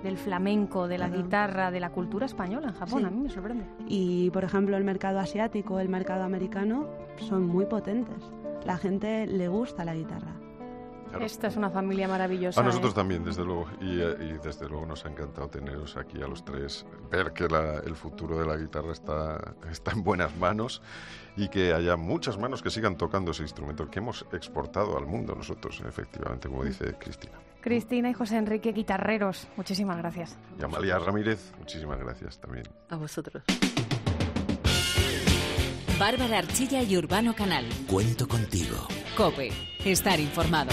del 0.03 0.17
flamenco, 0.17 0.89
de 0.89 0.97
la 0.97 1.07
Claro. 1.07 1.23
guitarra, 1.23 1.71
de 1.71 1.79
la 1.79 1.91
cultura 1.91 2.25
española 2.25 2.67
en 2.67 2.73
Japón. 2.73 2.99
Sí. 3.01 3.05
A 3.05 3.09
mí 3.09 3.21
me 3.21 3.29
sorprende. 3.29 3.65
Y, 3.87 4.29
por 4.31 4.43
ejemplo, 4.43 4.75
el 4.75 4.83
mercado 4.83 5.19
asiático, 5.19 5.79
el 5.79 5.87
mercado 5.87 6.23
americano 6.23 6.87
son 7.17 7.47
muy 7.47 7.65
potentes. 7.65 8.17
La 8.65 8.77
gente 8.77 9.25
le 9.25 9.47
gusta 9.47 9.85
la 9.85 9.95
guitarra. 9.95 10.33
Esta 11.19 11.47
es 11.47 11.55
una 11.57 11.69
familia 11.69 12.07
maravillosa. 12.07 12.59
A 12.61 12.63
nosotros 12.63 12.93
¿eh? 12.93 12.95
también, 12.95 13.23
desde 13.23 13.43
luego. 13.43 13.67
Y, 13.81 13.99
eh, 13.99 14.15
y 14.19 14.45
desde 14.45 14.67
luego 14.69 14.85
nos 14.85 15.05
ha 15.05 15.09
encantado 15.09 15.47
teneros 15.49 15.97
aquí 15.97 16.21
a 16.21 16.27
los 16.27 16.43
tres. 16.45 16.85
Ver 17.09 17.33
que 17.33 17.47
la- 17.47 17.79
el 17.79 17.95
futuro 17.95 18.37
de 18.39 18.45
la 18.45 18.55
guitarra 18.57 18.91
está, 18.93 19.55
está 19.69 19.91
en 19.91 20.03
buenas 20.03 20.35
manos 20.37 20.81
y 21.37 21.49
que 21.49 21.73
haya 21.73 21.95
muchas 21.97 22.37
manos 22.37 22.61
que 22.61 22.69
sigan 22.69 22.97
tocando 22.97 23.31
ese 23.31 23.43
instrumento 23.43 23.89
que 23.89 23.99
hemos 23.99 24.25
exportado 24.31 24.97
al 24.97 25.05
mundo 25.05 25.35
nosotros, 25.35 25.81
efectivamente, 25.87 26.47
como 26.49 26.63
dice 26.63 26.95
Cristina. 26.99 27.33
Cristina 27.61 28.09
y 28.09 28.13
José 28.13 28.37
Enrique 28.37 28.71
Guitarreros, 28.71 29.47
muchísimas 29.55 29.97
gracias. 29.97 30.37
Y 30.59 30.63
Amalia 30.63 30.97
Ramírez, 30.97 31.53
muchísimas 31.59 31.99
gracias 31.99 32.39
también. 32.39 32.65
A 32.89 32.95
vosotros. 32.95 33.43
Bárbara 36.01 36.39
Archilla 36.39 36.81
y 36.81 36.97
Urbano 36.97 37.35
Canal. 37.35 37.63
Cuento 37.85 38.27
contigo. 38.27 38.87
Cope. 39.15 39.51
Estar 39.85 40.19
informado. 40.19 40.71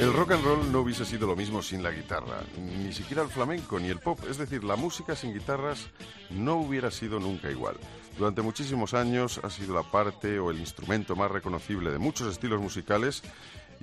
El 0.00 0.12
rock 0.12 0.32
and 0.32 0.44
roll 0.44 0.72
no 0.72 0.80
hubiese 0.80 1.04
sido 1.04 1.28
lo 1.28 1.36
mismo 1.36 1.62
sin 1.62 1.84
la 1.84 1.92
guitarra, 1.92 2.42
ni 2.58 2.92
siquiera 2.92 3.22
el 3.22 3.28
flamenco 3.28 3.78
ni 3.78 3.88
el 3.88 4.00
pop, 4.00 4.18
es 4.28 4.36
decir, 4.36 4.64
la 4.64 4.74
música 4.74 5.14
sin 5.14 5.32
guitarras 5.32 5.86
no 6.28 6.56
hubiera 6.56 6.90
sido 6.90 7.20
nunca 7.20 7.48
igual. 7.48 7.76
Durante 8.18 8.42
muchísimos 8.42 8.94
años 8.94 9.40
ha 9.44 9.48
sido 9.48 9.74
la 9.74 9.84
parte 9.84 10.40
o 10.40 10.50
el 10.50 10.58
instrumento 10.58 11.14
más 11.14 11.30
reconocible 11.30 11.92
de 11.92 11.98
muchos 11.98 12.32
estilos 12.32 12.60
musicales 12.60 13.22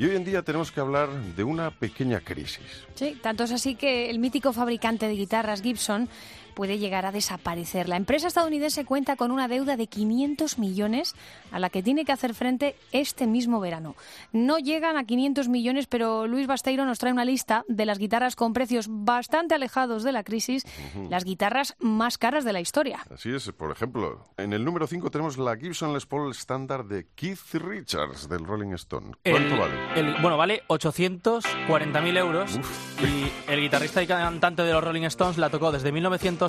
y 0.01 0.05
hoy 0.05 0.15
en 0.15 0.25
día 0.25 0.41
tenemos 0.41 0.71
que 0.71 0.79
hablar 0.79 1.11
de 1.11 1.43
una 1.43 1.69
pequeña 1.69 2.21
crisis. 2.21 2.87
Sí, 2.95 3.19
tanto 3.21 3.43
es 3.43 3.51
así 3.51 3.75
que 3.75 4.09
el 4.09 4.17
mítico 4.17 4.51
fabricante 4.51 5.07
de 5.07 5.13
guitarras 5.13 5.61
Gibson 5.61 6.09
puede 6.51 6.77
llegar 6.77 7.05
a 7.05 7.11
desaparecer. 7.11 7.89
La 7.89 7.95
empresa 7.97 8.27
estadounidense 8.27 8.85
cuenta 8.85 9.15
con 9.15 9.31
una 9.31 9.47
deuda 9.47 9.77
de 9.77 9.87
500 9.87 10.59
millones 10.59 11.15
a 11.51 11.59
la 11.59 11.69
que 11.69 11.81
tiene 11.83 12.05
que 12.05 12.11
hacer 12.11 12.33
frente 12.33 12.75
este 12.91 13.27
mismo 13.27 13.59
verano. 13.59 13.95
No 14.31 14.57
llegan 14.59 14.97
a 14.97 15.03
500 15.05 15.47
millones, 15.47 15.87
pero 15.87 16.27
Luis 16.27 16.47
Basteiro 16.47 16.85
nos 16.85 16.99
trae 16.99 17.11
una 17.13 17.25
lista 17.25 17.63
de 17.67 17.85
las 17.85 17.97
guitarras 17.97 18.35
con 18.35 18.53
precios 18.53 18.87
bastante 18.89 19.55
alejados 19.55 20.03
de 20.03 20.11
la 20.11 20.23
crisis, 20.23 20.63
las 21.09 21.23
guitarras 21.23 21.75
más 21.79 22.17
caras 22.17 22.43
de 22.45 22.53
la 22.53 22.61
historia. 22.61 22.99
Así 23.13 23.33
es, 23.33 23.51
por 23.51 23.71
ejemplo, 23.71 24.25
en 24.37 24.53
el 24.53 24.63
número 24.65 24.87
5 24.87 25.09
tenemos 25.11 25.37
la 25.37 25.55
Gibson 25.57 25.93
Les 25.93 26.05
Paul 26.05 26.31
estándar 26.31 26.85
de 26.85 27.07
Keith 27.15 27.39
Richards 27.53 28.27
del 28.29 28.45
Rolling 28.45 28.73
Stone. 28.73 29.11
¿Cuánto 29.23 29.53
El- 29.55 29.59
vale? 29.59 29.73
el- 29.95 30.21
bueno, 30.21 30.37
vale 30.37 30.63
840.000 30.67 32.17
euros 32.17 32.59
y 33.01 33.51
el 33.51 33.59
guitarrista 33.61 34.01
y 34.03 34.07
cantante 34.07 34.63
de 34.63 34.71
los 34.73 34.83
Rolling 34.83 35.03
Stones 35.03 35.37
la 35.37 35.49
tocó 35.49 35.71
desde 35.71 35.91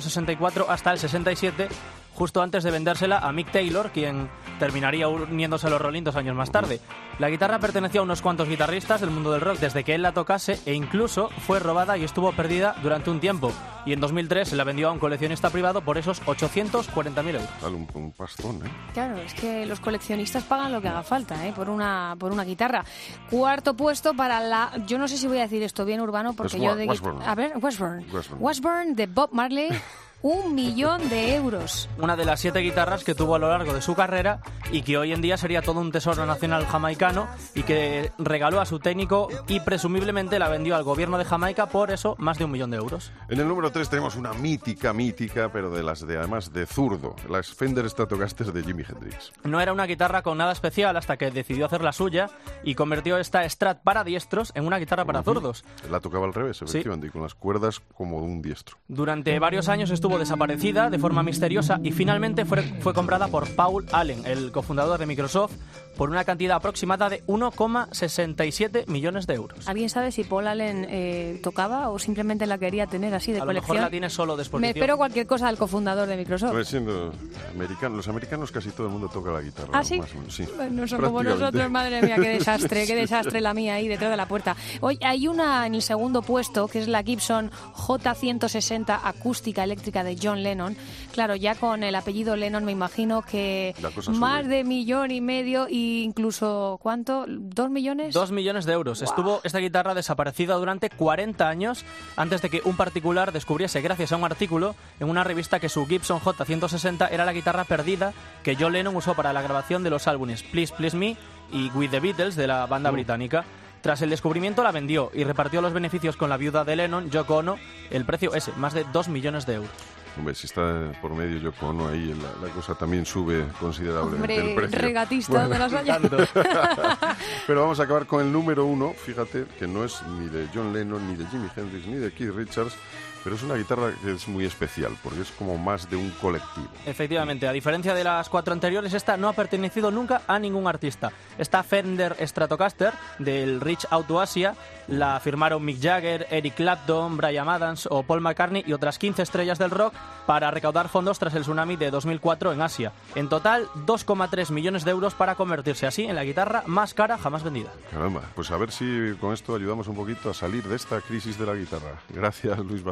1964 0.03 0.69
hasta 0.69 0.91
el 0.91 0.99
67, 0.99 1.67
justo 2.13 2.41
antes 2.41 2.63
de 2.63 2.71
vendérsela 2.71 3.19
a 3.19 3.31
Mick 3.31 3.51
Taylor, 3.51 3.91
quien 3.91 4.29
terminaría 4.59 5.07
uniéndose 5.07 5.67
a 5.67 5.69
los 5.69 5.81
Rolling 5.81 6.03
dos 6.03 6.15
años 6.15 6.35
más 6.35 6.51
tarde. 6.51 6.79
La 7.19 7.29
guitarra 7.29 7.59
perteneció 7.59 8.01
a 8.01 8.03
unos 8.03 8.21
cuantos 8.21 8.49
guitarristas 8.49 8.99
del 8.99 9.11
mundo 9.11 9.31
del 9.31 9.41
rock 9.41 9.59
desde 9.59 9.83
que 9.83 9.93
él 9.93 10.01
la 10.01 10.13
tocase 10.13 10.59
e 10.65 10.73
incluso 10.73 11.29
fue 11.45 11.59
robada 11.59 11.95
y 11.97 12.03
estuvo 12.03 12.31
perdida 12.31 12.75
durante 12.81 13.11
un 13.11 13.19
tiempo. 13.19 13.51
Y 13.85 13.93
en 13.93 13.99
2003 13.99 14.47
se 14.49 14.55
la 14.55 14.63
vendió 14.63 14.89
a 14.89 14.91
un 14.91 14.99
coleccionista 14.99 15.49
privado 15.51 15.81
por 15.81 15.97
esos 15.97 16.21
840.000 16.23 17.27
euros. 17.27 17.49
Un, 17.63 17.87
un 17.93 18.11
pastón, 18.13 18.65
¿eh? 18.65 18.69
Claro, 18.93 19.17
es 19.17 19.33
que 19.35 19.65
los 19.65 19.79
coleccionistas 19.79 20.43
pagan 20.43 20.71
lo 20.71 20.81
que 20.81 20.87
haga 20.87 21.03
falta 21.03 21.45
¿eh? 21.45 21.53
por, 21.55 21.69
una, 21.69 22.15
por 22.17 22.31
una 22.31 22.43
guitarra. 22.43 22.83
Cuarto 23.29 23.75
puesto 23.75 24.13
para 24.15 24.39
la... 24.39 24.71
Yo 24.87 24.97
no 24.97 25.07
sé 25.07 25.17
si 25.17 25.27
voy 25.27 25.37
a 25.37 25.43
decir 25.43 25.61
esto 25.61 25.85
bien 25.85 26.01
urbano 26.01 26.33
porque 26.33 26.57
Es 26.57 26.63
yo 26.63 26.75
de... 26.75 26.85
Washburn. 26.85 27.21
A 27.21 27.35
ver, 27.35 27.53
Washburn. 27.61 28.05
Washburn. 28.11 28.41
Washburn 28.41 28.95
de 28.95 29.05
Bob 29.05 29.29
Marley, 29.33 29.69
un 30.23 30.55
millón 30.55 31.09
de 31.09 31.35
euros. 31.35 31.89
una 31.97 32.15
de 32.15 32.23
las 32.23 32.39
siete 32.39 32.59
guitarras 32.59 33.03
que 33.03 33.13
tuvo 33.13 33.35
a 33.35 33.39
lo 33.39 33.49
largo 33.49 33.73
de 33.73 33.81
su 33.81 33.93
carrera 33.93 34.39
y 34.71 34.81
que 34.81 34.97
hoy 34.97 35.11
en 35.11 35.21
día 35.21 35.35
sería 35.35 35.61
todo 35.61 35.81
un 35.81 35.91
tesoro 35.91 36.25
nacional 36.25 36.65
jamaicano 36.65 37.27
y 37.53 37.63
que 37.63 38.09
regaló 38.17 38.61
a 38.61 38.65
su 38.65 38.79
técnico 38.79 39.27
y 39.47 39.59
presumiblemente 39.59 40.39
la 40.39 40.47
vendió 40.47 40.77
al 40.77 40.83
gobierno 40.83 41.17
de 41.17 41.25
Jamaica 41.25 41.67
por 41.67 41.91
eso 41.91 42.15
más 42.19 42.37
de 42.37 42.45
un 42.45 42.51
millón 42.51 42.71
de 42.71 42.77
euros. 42.77 43.11
En 43.27 43.39
el 43.39 43.47
número 43.47 43.69
3 43.71 43.89
tenemos 43.89 44.15
una 44.15 44.31
mítica, 44.31 44.93
mítica, 44.93 45.51
pero 45.51 45.69
de 45.69 45.83
las 45.83 46.07
de 46.07 46.17
además 46.17 46.53
de 46.53 46.65
zurdo, 46.65 47.17
la 47.29 47.43
Fender 47.43 47.89
Stratocaster 47.89 48.53
de 48.53 48.63
Jimi 48.63 48.83
Hendrix. 48.87 49.33
No 49.43 49.59
era 49.59 49.73
una 49.73 49.85
guitarra 49.85 50.21
con 50.21 50.37
nada 50.37 50.53
especial 50.53 50.95
hasta 50.95 51.17
que 51.17 51.31
decidió 51.31 51.65
hacer 51.65 51.83
la 51.83 51.91
suya 51.91 52.29
y 52.63 52.75
convirtió 52.75 53.17
esta 53.17 53.47
Strat 53.47 53.83
para 53.83 54.05
diestros 54.05 54.53
en 54.55 54.65
una 54.65 54.77
guitarra 54.77 55.03
para 55.03 55.21
zurdos. 55.21 55.65
La 55.91 55.99
tocaba 55.99 56.25
al 56.25 56.33
revés, 56.33 56.61
efectivamente, 56.61 57.07
y 57.07 57.09
con 57.09 57.23
las 57.23 57.35
cuerdas 57.35 57.81
como 57.93 58.21
de 58.21 58.27
un 58.27 58.41
diestro. 58.41 58.77
Durante 58.87 59.37
varios 59.39 59.67
años 59.67 59.91
estuvo 59.91 60.12
desaparecida 60.17 60.89
de 60.89 60.99
forma 60.99 61.23
misteriosa 61.23 61.79
y 61.83 61.91
finalmente 61.91 62.45
fue, 62.45 62.61
fue 62.63 62.93
comprada 62.93 63.27
por 63.27 63.47
Paul 63.49 63.85
Allen, 63.91 64.25
el 64.25 64.51
cofundador 64.51 64.99
de 64.99 65.05
Microsoft, 65.05 65.53
por 65.97 66.09
una 66.09 66.23
cantidad 66.23 66.57
aproximada 66.57 67.09
de 67.09 67.23
1,67 67.25 68.87
millones 68.87 69.27
de 69.27 69.35
euros. 69.35 69.67
¿Alguien 69.67 69.89
sabe 69.89 70.11
si 70.11 70.23
Paul 70.23 70.47
Allen 70.47 70.87
eh, 70.89 71.39
tocaba 71.43 71.89
o 71.89 71.99
simplemente 71.99 72.45
la 72.47 72.57
quería 72.57 72.87
tener 72.87 73.13
así 73.13 73.31
de 73.31 73.39
A 73.39 73.41
lo 73.41 73.47
colección? 73.47 73.75
mejor 73.75 73.87
la 73.87 73.91
tiene 73.91 74.09
solo 74.09 74.35
de 74.35 74.43
Me 74.59 74.69
espero 74.69 74.97
cualquier 74.97 75.27
cosa 75.27 75.47
del 75.47 75.57
cofundador 75.57 76.07
de 76.07 76.17
Microsoft. 76.17 76.51
Pues 76.51 76.67
siendo 76.67 77.13
americano, 77.51 77.95
los 77.95 78.07
americanos 78.07 78.51
casi 78.51 78.71
todo 78.71 78.87
el 78.87 78.93
mundo 78.93 79.07
toca 79.09 79.31
la 79.31 79.41
guitarra. 79.41 79.69
¿Ah, 79.73 79.83
sí? 79.83 79.99
más 79.99 80.11
o 80.11 80.17
menos, 80.17 80.35
sí. 80.35 80.45
No 80.71 80.87
son 80.87 81.01
como 81.01 81.23
nosotros, 81.23 81.69
madre 81.69 82.01
mía, 82.01 82.15
qué 82.15 82.29
desastre, 82.29 82.87
qué 82.87 82.95
desastre 83.03 83.41
la 83.41 83.53
mía 83.53 83.75
ahí 83.75 83.87
detrás 83.87 84.11
de 84.11 84.17
la 84.17 84.27
puerta. 84.27 84.55
Hoy 84.81 84.97
hay 85.01 85.27
una 85.27 85.65
en 85.67 85.75
el 85.75 85.81
segundo 85.81 86.21
puesto, 86.21 86.67
que 86.67 86.79
es 86.79 86.87
la 86.87 87.03
Gibson 87.03 87.51
J160 87.75 88.99
acústica 89.03 89.63
eléctrica 89.63 90.02
de 90.03 90.17
John 90.21 90.43
Lennon. 90.43 90.75
Claro, 91.11 91.35
ya 91.35 91.55
con 91.55 91.83
el 91.83 91.95
apellido 91.95 92.35
Lennon 92.35 92.65
me 92.65 92.71
imagino 92.71 93.21
que 93.21 93.75
más 94.09 94.47
de 94.47 94.63
millón 94.63 95.11
y 95.11 95.21
medio 95.21 95.67
e 95.67 96.03
incluso, 96.03 96.79
¿cuánto? 96.81 97.25
¿Dos 97.27 97.69
millones? 97.69 98.13
Dos 98.13 98.31
millones 98.31 98.65
de 98.65 98.73
euros. 98.73 99.01
Estuvo 99.01 99.41
esta 99.43 99.59
guitarra 99.59 99.93
desaparecida 99.93 100.55
durante 100.55 100.89
40 100.89 101.47
años 101.47 101.85
antes 102.15 102.41
de 102.41 102.49
que 102.49 102.61
un 102.65 102.75
particular 102.75 103.31
descubriese, 103.31 103.81
gracias 103.81 104.11
a 104.11 104.17
un 104.17 104.23
artículo 104.23 104.75
en 104.99 105.09
una 105.09 105.23
revista, 105.23 105.59
que 105.59 105.69
su 105.69 105.85
Gibson 105.85 106.19
J160 106.19 107.09
era 107.11 107.25
la 107.25 107.33
guitarra 107.33 107.63
perdida 107.63 108.13
que 108.43 108.55
John 108.55 108.73
Lennon 108.73 108.95
usó 108.95 109.13
para 109.13 109.33
la 109.33 109.41
grabación 109.41 109.83
de 109.83 109.89
los 109.89 110.07
álbumes 110.07 110.43
Please 110.43 110.73
Please 110.75 110.97
Me 110.97 111.17
y 111.51 111.69
With 111.71 111.91
the 111.91 111.99
Beatles 111.99 112.35
de 112.35 112.47
la 112.47 112.65
banda 112.65 112.91
británica. 112.91 113.45
Tras 113.81 114.01
el 114.01 114.09
descubrimiento 114.09 114.63
la 114.63 114.71
vendió 114.71 115.11
y 115.13 115.25
repartió 115.25 115.61
los 115.61 115.73
beneficios 115.73 116.15
con 116.15 116.29
la 116.29 116.37
viuda 116.37 116.63
de 116.63 116.77
Lennon, 116.77 117.09
Yoko 117.09 117.37
Ono, 117.37 117.57
el 117.91 118.05
precio 118.05 118.33
ese, 118.33 118.53
más 118.53 118.73
de 118.73 118.85
2 118.93 119.09
millones 119.09 119.45
de 119.45 119.55
euros. 119.55 119.71
Hombre, 120.17 120.35
si 120.35 120.45
está 120.45 120.91
por 121.01 121.13
medio 121.15 121.39
Yoko 121.39 121.69
Ono 121.69 121.87
ahí, 121.87 122.13
la, 122.13 122.47
la 122.47 122.53
cosa 122.53 122.75
también 122.75 123.05
sube 123.05 123.45
considerablemente 123.59 124.39
Hombre, 124.39 124.49
el 124.51 124.55
precio. 124.55 124.79
regatista 124.79 125.47
de 125.47 125.57
las. 125.59 125.73
Pero 127.47 127.61
vamos 127.61 127.79
a 127.79 127.83
acabar 127.83 128.05
con 128.05 128.21
el 128.21 128.31
número 128.31 128.65
uno, 128.65 128.93
fíjate, 128.93 129.45
que 129.57 129.67
no 129.67 129.83
es 129.83 130.01
ni 130.19 130.27
de 130.29 130.47
John 130.53 130.71
Lennon, 130.71 131.07
ni 131.07 131.15
de 131.15 131.25
Jimi 131.27 131.47
Hendrix, 131.55 131.87
ni 131.87 131.95
de 131.95 132.11
Keith 132.11 132.33
Richards, 132.35 132.75
pero 133.23 133.35
es 133.35 133.43
una 133.43 133.55
guitarra 133.55 133.93
que 134.03 134.11
es 134.11 134.27
muy 134.27 134.45
especial, 134.45 134.97
porque 135.03 135.21
es 135.21 135.31
como 135.31 135.57
más 135.57 135.89
de 135.89 135.95
un 135.95 136.09
colectivo. 136.21 136.67
Efectivamente, 136.85 137.47
a 137.47 137.51
diferencia 137.51 137.93
de 137.93 138.03
las 138.03 138.29
cuatro 138.29 138.53
anteriores, 138.53 138.93
esta 138.93 139.17
no 139.17 139.29
ha 139.29 139.33
pertenecido 139.33 139.91
nunca 139.91 140.21
a 140.27 140.39
ningún 140.39 140.67
artista. 140.67 141.11
Esta 141.37 141.63
Fender 141.63 142.15
Stratocaster 142.19 142.93
del 143.19 143.61
Rich 143.61 143.87
Auto 143.89 144.19
Asia 144.19 144.55
la 144.87 145.19
firmaron 145.19 145.63
Mick 145.63 145.81
Jagger, 145.81 146.27
Eric 146.29 146.55
Clapton, 146.55 147.17
Brian 147.17 147.47
Adams 147.47 147.87
o 147.89 148.03
Paul 148.03 148.21
McCartney 148.21 148.63
y 148.65 148.73
otras 148.73 148.99
15 148.99 149.21
estrellas 149.21 149.57
del 149.57 149.71
rock 149.71 149.93
para 150.25 150.51
recaudar 150.51 150.89
fondos 150.89 151.19
tras 151.19 151.33
el 151.35 151.43
tsunami 151.43 151.75
de 151.75 151.91
2004 151.91 152.53
en 152.53 152.61
Asia. 152.61 152.91
En 153.15 153.29
total, 153.29 153.67
2,3 153.85 154.51
millones 154.51 154.83
de 154.83 154.91
euros 154.91 155.13
para 155.13 155.35
convertirse 155.35 155.87
así 155.87 156.03
en 156.03 156.15
la 156.15 156.23
guitarra 156.23 156.63
más 156.65 156.93
cara 156.93 157.17
jamás 157.17 157.43
vendida. 157.43 157.71
Caramba, 157.91 158.23
pues 158.35 158.51
a 158.51 158.57
ver 158.57 158.71
si 158.71 159.15
con 159.19 159.33
esto 159.33 159.55
ayudamos 159.55 159.87
un 159.87 159.95
poquito 159.95 160.29
a 160.29 160.33
salir 160.33 160.63
de 160.63 160.75
esta 160.75 161.01
crisis 161.01 161.37
de 161.37 161.45
la 161.45 161.55
guitarra. 161.55 161.99
Gracias, 162.09 162.59
Luis 162.59 162.83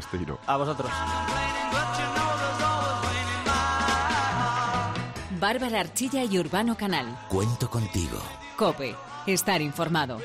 A 0.47 0.57
vosotros. 0.57 0.91
Bárbara 5.39 5.79
Archilla 5.79 6.23
y 6.23 6.37
Urbano 6.37 6.77
Canal. 6.77 7.17
Cuento 7.27 7.69
contigo. 7.69 8.19
Cope. 8.55 8.95
Estar 9.25 9.61
informado. 9.61 10.19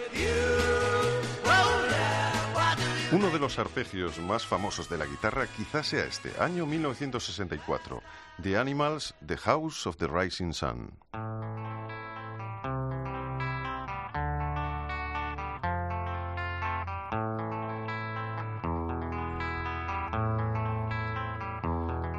Uno 3.13 3.31
de 3.31 3.39
los 3.39 3.59
arpegios 3.59 4.19
más 4.19 4.45
famosos 4.45 4.89
de 4.89 4.99
la 4.99 5.07
guitarra 5.07 5.47
quizás 5.47 5.87
sea 5.87 6.05
este, 6.05 6.33
año 6.41 6.67
1964, 6.67 8.03
The 8.43 8.59
Animals, 8.59 9.15
The 9.25 9.37
House 9.37 9.87
of 9.87 9.97
the 9.97 10.09
Rising 10.09 10.53
Sun. 10.53 10.91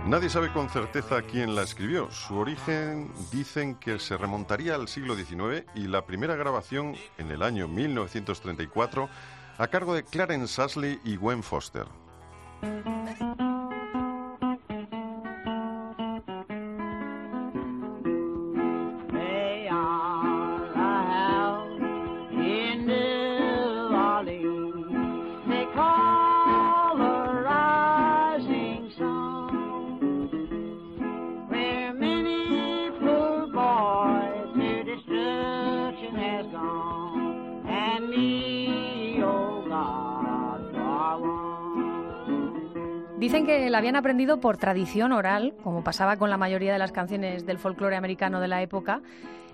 Nadie 0.07 0.29
sabe 0.29 0.53
con 0.53 0.69
certeza 0.69 1.21
quién 1.21 1.53
la 1.53 1.63
escribió. 1.63 2.09
Su 2.11 2.37
origen 2.37 3.11
dicen 3.29 3.75
que 3.75 3.99
se 3.99 4.15
remontaría 4.15 4.73
al 4.75 4.87
siglo 4.87 5.17
XIX 5.17 5.65
y 5.75 5.81
la 5.87 6.05
primera 6.05 6.37
grabación 6.37 6.95
en 7.17 7.29
el 7.29 7.43
año 7.43 7.67
1934 7.67 9.09
a 9.57 9.67
cargo 9.67 9.93
de 9.93 10.03
Clarence 10.03 10.61
Ashley 10.61 11.01
y 11.03 11.17
Gwen 11.17 11.43
Foster. 11.43 11.87
Habían 43.77 43.95
aprendido 43.95 44.39
por 44.39 44.57
tradición 44.57 45.11
oral, 45.11 45.53
como 45.63 45.83
pasaba 45.83 46.17
con 46.17 46.29
la 46.29 46.37
mayoría 46.37 46.73
de 46.73 46.79
las 46.79 46.91
canciones 46.91 47.45
del 47.45 47.59
folclore 47.59 47.95
americano 47.95 48.39
de 48.39 48.47
la 48.47 48.61
época, 48.61 49.01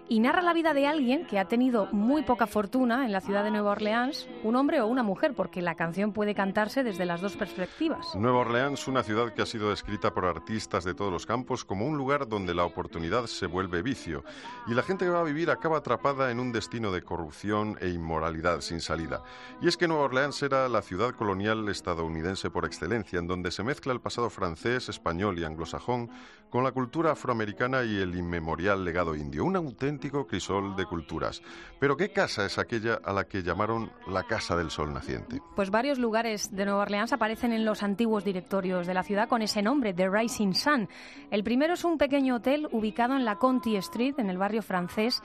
y 0.10 0.20
narra 0.20 0.41
la 0.41 0.54
vida 0.54 0.74
de 0.74 0.88
alguien 0.88 1.26
que 1.26 1.39
ha 1.39 1.45
tenido 1.45 1.88
muy 1.91 2.24
poca 2.24 2.47
fortuna 2.47 3.06
en 3.06 3.12
la 3.12 3.22
ciudad 3.22 3.43
de 3.43 3.51
Nueva 3.51 3.72
Orleans, 3.72 4.28
un 4.43 4.56
hombre 4.56 4.82
o 4.82 4.88
una 4.88 5.04
mujer, 5.04 5.34
porque 5.34 5.62
la 5.62 5.76
canción 5.76 6.14
puede 6.14 6.36
cantarse 6.36 6.84
desde 6.84 7.06
las 7.06 7.22
dos 7.22 7.36
perspectivas. 7.36 8.16
Nueva 8.16 8.39
Orleans, 8.39 8.88
una 8.88 9.04
ciudad 9.04 9.34
que 9.34 9.41
ha 9.41 9.45
sido 9.45 9.70
descrita 9.70 10.14
por 10.14 10.26
artistas 10.26 10.84
de 10.84 10.93
todos 10.93 11.12
los 11.12 11.26
campos 11.26 11.66
como 11.66 11.86
un 11.86 11.97
lugar 11.97 12.28
donde 12.28 12.54
la 12.54 12.66
oportunidad 12.66 13.28
se 13.28 13.47
vuelve 13.47 13.82
vicio 13.82 14.24
y 14.68 14.74
la 14.74 14.84
gente 14.84 15.06
que 15.06 15.12
va 15.12 15.22
a 15.22 15.24
vivir 15.24 15.49
acaba 15.49 15.78
atrapada 15.78 16.32
en 16.32 16.39
un 16.39 16.51
destino 16.51 16.91
de 16.91 17.01
corrupción 17.01 17.78
e 17.82 17.89
inmoralidad 17.89 18.62
sin 18.62 18.82
salida. 18.82 19.24
Y 19.62 19.68
es 19.68 19.78
que 19.78 19.88
Nueva 19.88 20.04
Orleans 20.04 20.41
era 20.43 20.68
la 20.70 20.82
ciudad 20.82 21.12
colonial 21.12 21.68
estadounidense 21.70 22.49
por 22.49 22.66
excelencia, 22.66 23.20
en 23.20 23.28
donde 23.28 23.51
se 23.51 23.64
mezcla 23.64 23.93
el 23.93 24.01
pasado 24.01 24.30
francés, 24.30 24.89
español 24.89 25.39
y 25.39 25.43
anglosajón 25.43 26.10
con 26.49 26.64
la 26.64 26.72
cultura 26.72 27.12
afroamericana 27.12 27.84
y 27.84 27.97
el 27.97 28.16
inmemorial 28.16 28.86
legado 28.86 29.16
indio. 29.16 29.43
Un 29.43 29.56
crisol 30.00 30.76
de 30.76 30.86
culturas. 30.86 31.41
Pero 31.80 31.98
¿qué 31.98 32.10
casa 32.10 32.46
es 32.46 32.58
aquella 32.58 33.00
a 33.04 33.14
la 33.14 33.26
que 33.26 33.44
llamaron 33.44 33.91
la 34.08 34.24
Casa 34.24 34.56
del 34.56 34.70
Sol 34.70 34.94
Naciente? 34.94 35.41
Pues 35.56 35.70
varios 35.70 36.00
lugares 36.00 36.56
de 36.56 36.66
Nueva 36.66 36.82
Orleans 36.82 37.14
aparecen 37.14 37.54
en 37.54 37.66
los 37.66 37.84
antiguos 37.84 38.24
directorios 38.24 38.88
de 38.88 38.94
la 38.94 39.04
ciudad 39.04 39.28
con 39.28 39.41
ese 39.41 39.62
nombre, 39.62 39.94
The 39.94 40.10
Rising 40.10 40.54
Sun. 40.54 40.89
El 41.32 41.44
primero 41.44 41.74
es 41.74 41.84
un 41.84 41.98
pequeño 41.98 42.36
hotel 42.36 42.68
ubicado 42.72 43.16
en 43.16 43.26
la 43.26 43.38
Conti 43.38 43.76
Street, 43.78 44.16
en 44.18 44.30
el 44.30 44.38
barrio 44.38 44.62
francés, 44.62 45.22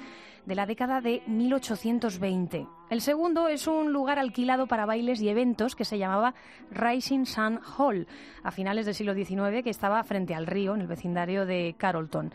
de 0.48 0.54
la 0.54 0.66
década 0.66 1.02
de 1.02 1.22
1820. 1.26 2.66
El 2.88 3.02
segundo 3.02 3.48
es 3.48 3.66
un 3.66 3.92
lugar 3.92 4.18
alquilado 4.18 4.66
para 4.66 4.86
bailes 4.86 5.20
y 5.20 5.28
eventos 5.28 5.76
que 5.76 5.84
se 5.84 5.98
llamaba 5.98 6.34
Rising 6.70 7.26
Sun 7.26 7.60
Hall, 7.76 8.06
a 8.42 8.50
finales 8.50 8.86
del 8.86 8.94
siglo 8.94 9.14
XIX, 9.14 9.62
que 9.62 9.70
estaba 9.70 10.02
frente 10.04 10.34
al 10.34 10.46
río, 10.46 10.74
en 10.74 10.80
el 10.80 10.86
vecindario 10.86 11.44
de 11.44 11.74
Carrollton. 11.76 12.32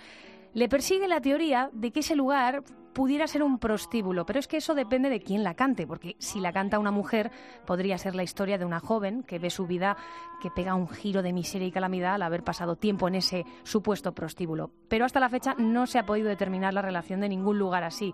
Le 0.54 0.70
persigue 0.70 1.08
la 1.08 1.20
teoría 1.20 1.70
de 1.74 1.92
que 1.92 2.02
ese 2.02 2.16
lugar 2.16 2.64
pudiera 2.94 3.26
ser 3.26 3.42
un 3.42 3.58
prostíbulo, 3.58 4.24
pero 4.26 4.38
es 4.38 4.48
que 4.48 4.58
eso 4.58 4.76
depende 4.76 5.10
de 5.10 5.20
quién 5.20 5.44
la 5.44 5.56
cante, 5.56 5.88
porque 5.88 6.16
si 6.20 6.40
la 6.40 6.54
canta 6.54 6.78
una 6.78 6.92
mujer, 6.92 7.32
podría 7.66 7.98
ser 7.98 8.14
la 8.14 8.22
historia 8.22 8.60
de 8.60 8.66
una 8.66 8.80
joven 8.80 9.24
que 9.24 9.40
ve 9.40 9.50
su 9.50 9.66
vida 9.66 9.98
que 10.42 10.52
pega 10.52 10.76
un 10.76 10.88
giro 10.88 11.24
de 11.24 11.34
miseria 11.34 11.68
y 11.68 11.72
calamidad 11.72 12.14
al 12.14 12.22
haber 12.22 12.44
pasado 12.44 12.76
tiempo 12.76 13.08
en 13.08 13.16
ese 13.16 13.46
supuesto 13.64 14.14
prostíbulo. 14.14 14.70
Pero 14.90 15.06
hasta 15.06 15.20
la 15.20 15.30
fecha 15.30 15.56
no 15.58 15.88
se 15.88 15.98
ha 15.98 16.06
podido 16.06 16.30
determinar 16.30 16.74
la 16.74 16.84
relación 16.84 17.20
de 17.22 17.30
ningún 17.30 17.58
lugar 17.58 17.84
así. 17.84 18.14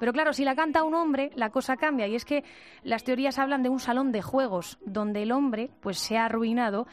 Pero 0.00 0.12
claro, 0.14 0.32
si 0.32 0.44
la 0.44 0.56
canta 0.56 0.84
un 0.84 0.94
hombre, 0.94 1.30
la 1.34 1.50
cosa 1.50 1.76
cambia 1.76 2.06
y 2.06 2.14
es 2.14 2.24
que 2.24 2.44
las 2.82 3.04
teorías 3.04 3.38
hablan 3.38 3.62
de 3.62 3.68
un 3.68 3.78
salón 3.78 4.10
de 4.10 4.22
juegos 4.22 4.78
donde 4.84 5.22
el 5.22 5.32
hombre 5.32 5.70
pues 5.80 5.98
se 5.98 6.16
ha 6.16 6.24
arruinado 6.24 6.86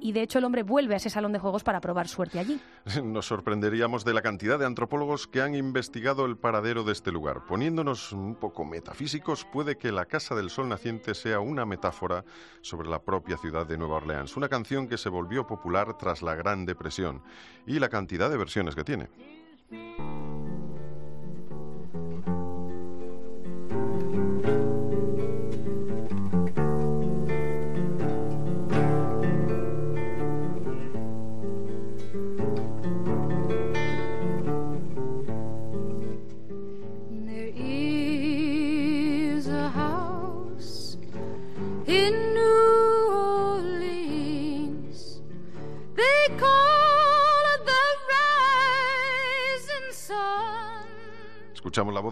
y 0.00 0.12
de 0.12 0.22
hecho 0.22 0.38
el 0.38 0.44
hombre 0.44 0.62
vuelve 0.62 0.94
a 0.94 0.96
ese 0.96 1.10
salón 1.10 1.32
de 1.32 1.38
juegos 1.38 1.64
para 1.64 1.80
probar 1.80 2.08
suerte 2.08 2.38
allí. 2.38 2.60
Nos 3.04 3.26
sorprenderíamos 3.26 4.04
de 4.04 4.14
la 4.14 4.22
cantidad 4.22 4.58
de 4.58 4.66
antropólogos 4.66 5.26
que 5.26 5.40
han 5.40 5.54
investigado 5.54 6.26
el 6.26 6.36
paradero 6.36 6.84
de 6.84 6.92
este 6.92 7.12
lugar. 7.12 7.44
Poniéndonos 7.46 8.12
un 8.12 8.34
poco 8.34 8.64
metafísicos, 8.64 9.44
puede 9.44 9.76
que 9.76 9.92
la 9.92 10.06
Casa 10.06 10.34
del 10.34 10.50
Sol 10.50 10.68
Naciente 10.68 11.14
sea 11.14 11.40
una 11.40 11.64
metáfora 11.66 12.24
sobre 12.60 12.88
la 12.88 13.02
propia 13.02 13.36
ciudad 13.36 13.66
de 13.66 13.78
Nueva 13.78 13.96
Orleans, 13.96 14.36
una 14.36 14.48
canción 14.48 14.88
que 14.88 14.98
se 14.98 15.08
volvió 15.08 15.46
popular 15.46 15.96
tras 15.98 16.22
la 16.22 16.34
Gran 16.34 16.66
Depresión 16.66 17.22
y 17.66 17.78
la 17.78 17.88
cantidad 17.88 18.30
de 18.30 18.36
versiones 18.36 18.74
que 18.74 18.84
tiene. 18.84 19.08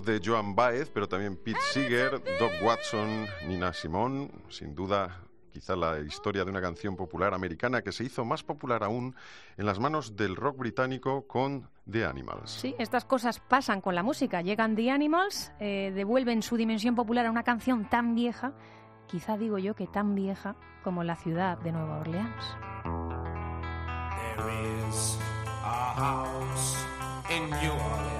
De 0.06 0.22
Joan 0.24 0.54
Baez, 0.54 0.88
pero 0.88 1.08
también 1.08 1.36
Pete 1.36 1.58
Seeger, 1.72 2.22
Doc 2.38 2.52
Watson, 2.62 3.26
Nina 3.46 3.72
Simone, 3.72 4.30
sin 4.48 4.74
duda 4.74 5.20
quizá 5.52 5.74
la 5.74 5.98
historia 5.98 6.44
de 6.44 6.50
una 6.50 6.60
canción 6.60 6.96
popular 6.96 7.34
americana 7.34 7.82
que 7.82 7.90
se 7.90 8.04
hizo 8.04 8.24
más 8.24 8.44
popular 8.44 8.84
aún 8.84 9.16
en 9.56 9.66
las 9.66 9.80
manos 9.80 10.14
del 10.16 10.36
rock 10.36 10.58
británico 10.58 11.26
con 11.26 11.68
The 11.90 12.04
Animals. 12.04 12.50
Sí, 12.50 12.74
estas 12.78 13.04
cosas 13.04 13.40
pasan 13.40 13.80
con 13.80 13.94
la 13.94 14.02
música. 14.02 14.42
Llegan 14.42 14.76
The 14.76 14.90
Animals, 14.90 15.52
eh, 15.58 15.92
devuelven 15.94 16.42
su 16.42 16.56
dimensión 16.56 16.94
popular 16.94 17.26
a 17.26 17.30
una 17.30 17.42
canción 17.42 17.88
tan 17.88 18.14
vieja, 18.14 18.52
quizá 19.08 19.36
digo 19.36 19.58
yo 19.58 19.74
que 19.74 19.86
tan 19.86 20.14
vieja 20.14 20.56
como 20.84 21.02
la 21.02 21.16
ciudad 21.16 21.58
de 21.58 21.72
Nueva 21.72 21.98
Orleans. 21.98 22.56
There 24.36 24.88
is 24.88 25.18
a 25.64 25.94
house 25.94 26.76
in 27.28 27.50
New 27.50 27.72
Orleans. 27.72 28.15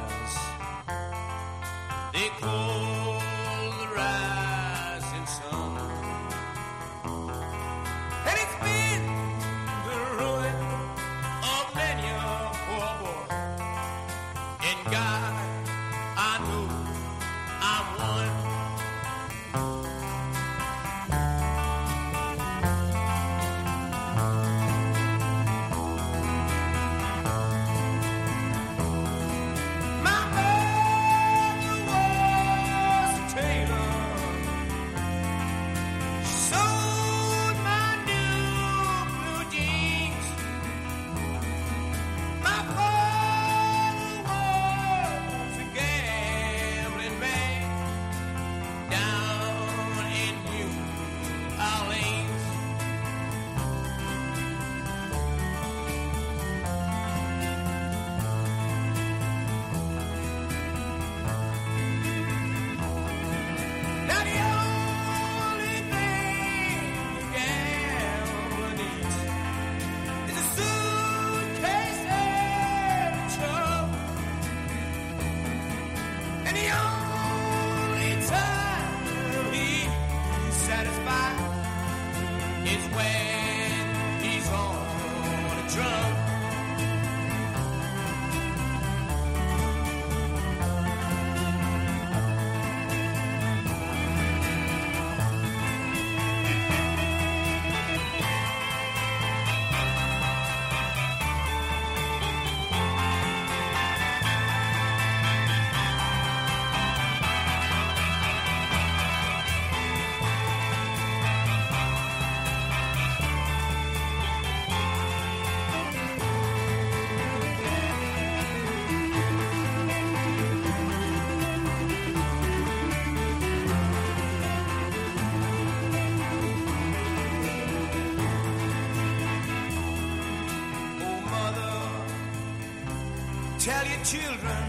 Children 134.06 134.64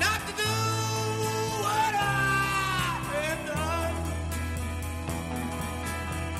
not 0.00 0.20
to 0.26 0.32
do 0.42 0.54
what 1.64 1.92
I 1.94 2.98
have 3.12 3.46
done. 3.46 3.96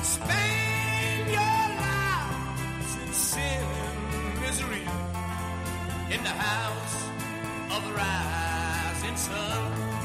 Spend 0.01 1.27
your 1.37 1.61
lives 1.85 2.91
in 3.03 3.13
sin 3.13 3.63
and 3.85 4.41
misery 4.41 4.85
in 6.15 6.23
the 6.23 6.35
house 6.49 6.97
of 7.75 7.83
the 7.85 7.93
rising 7.93 9.17
sun. 9.17 9.98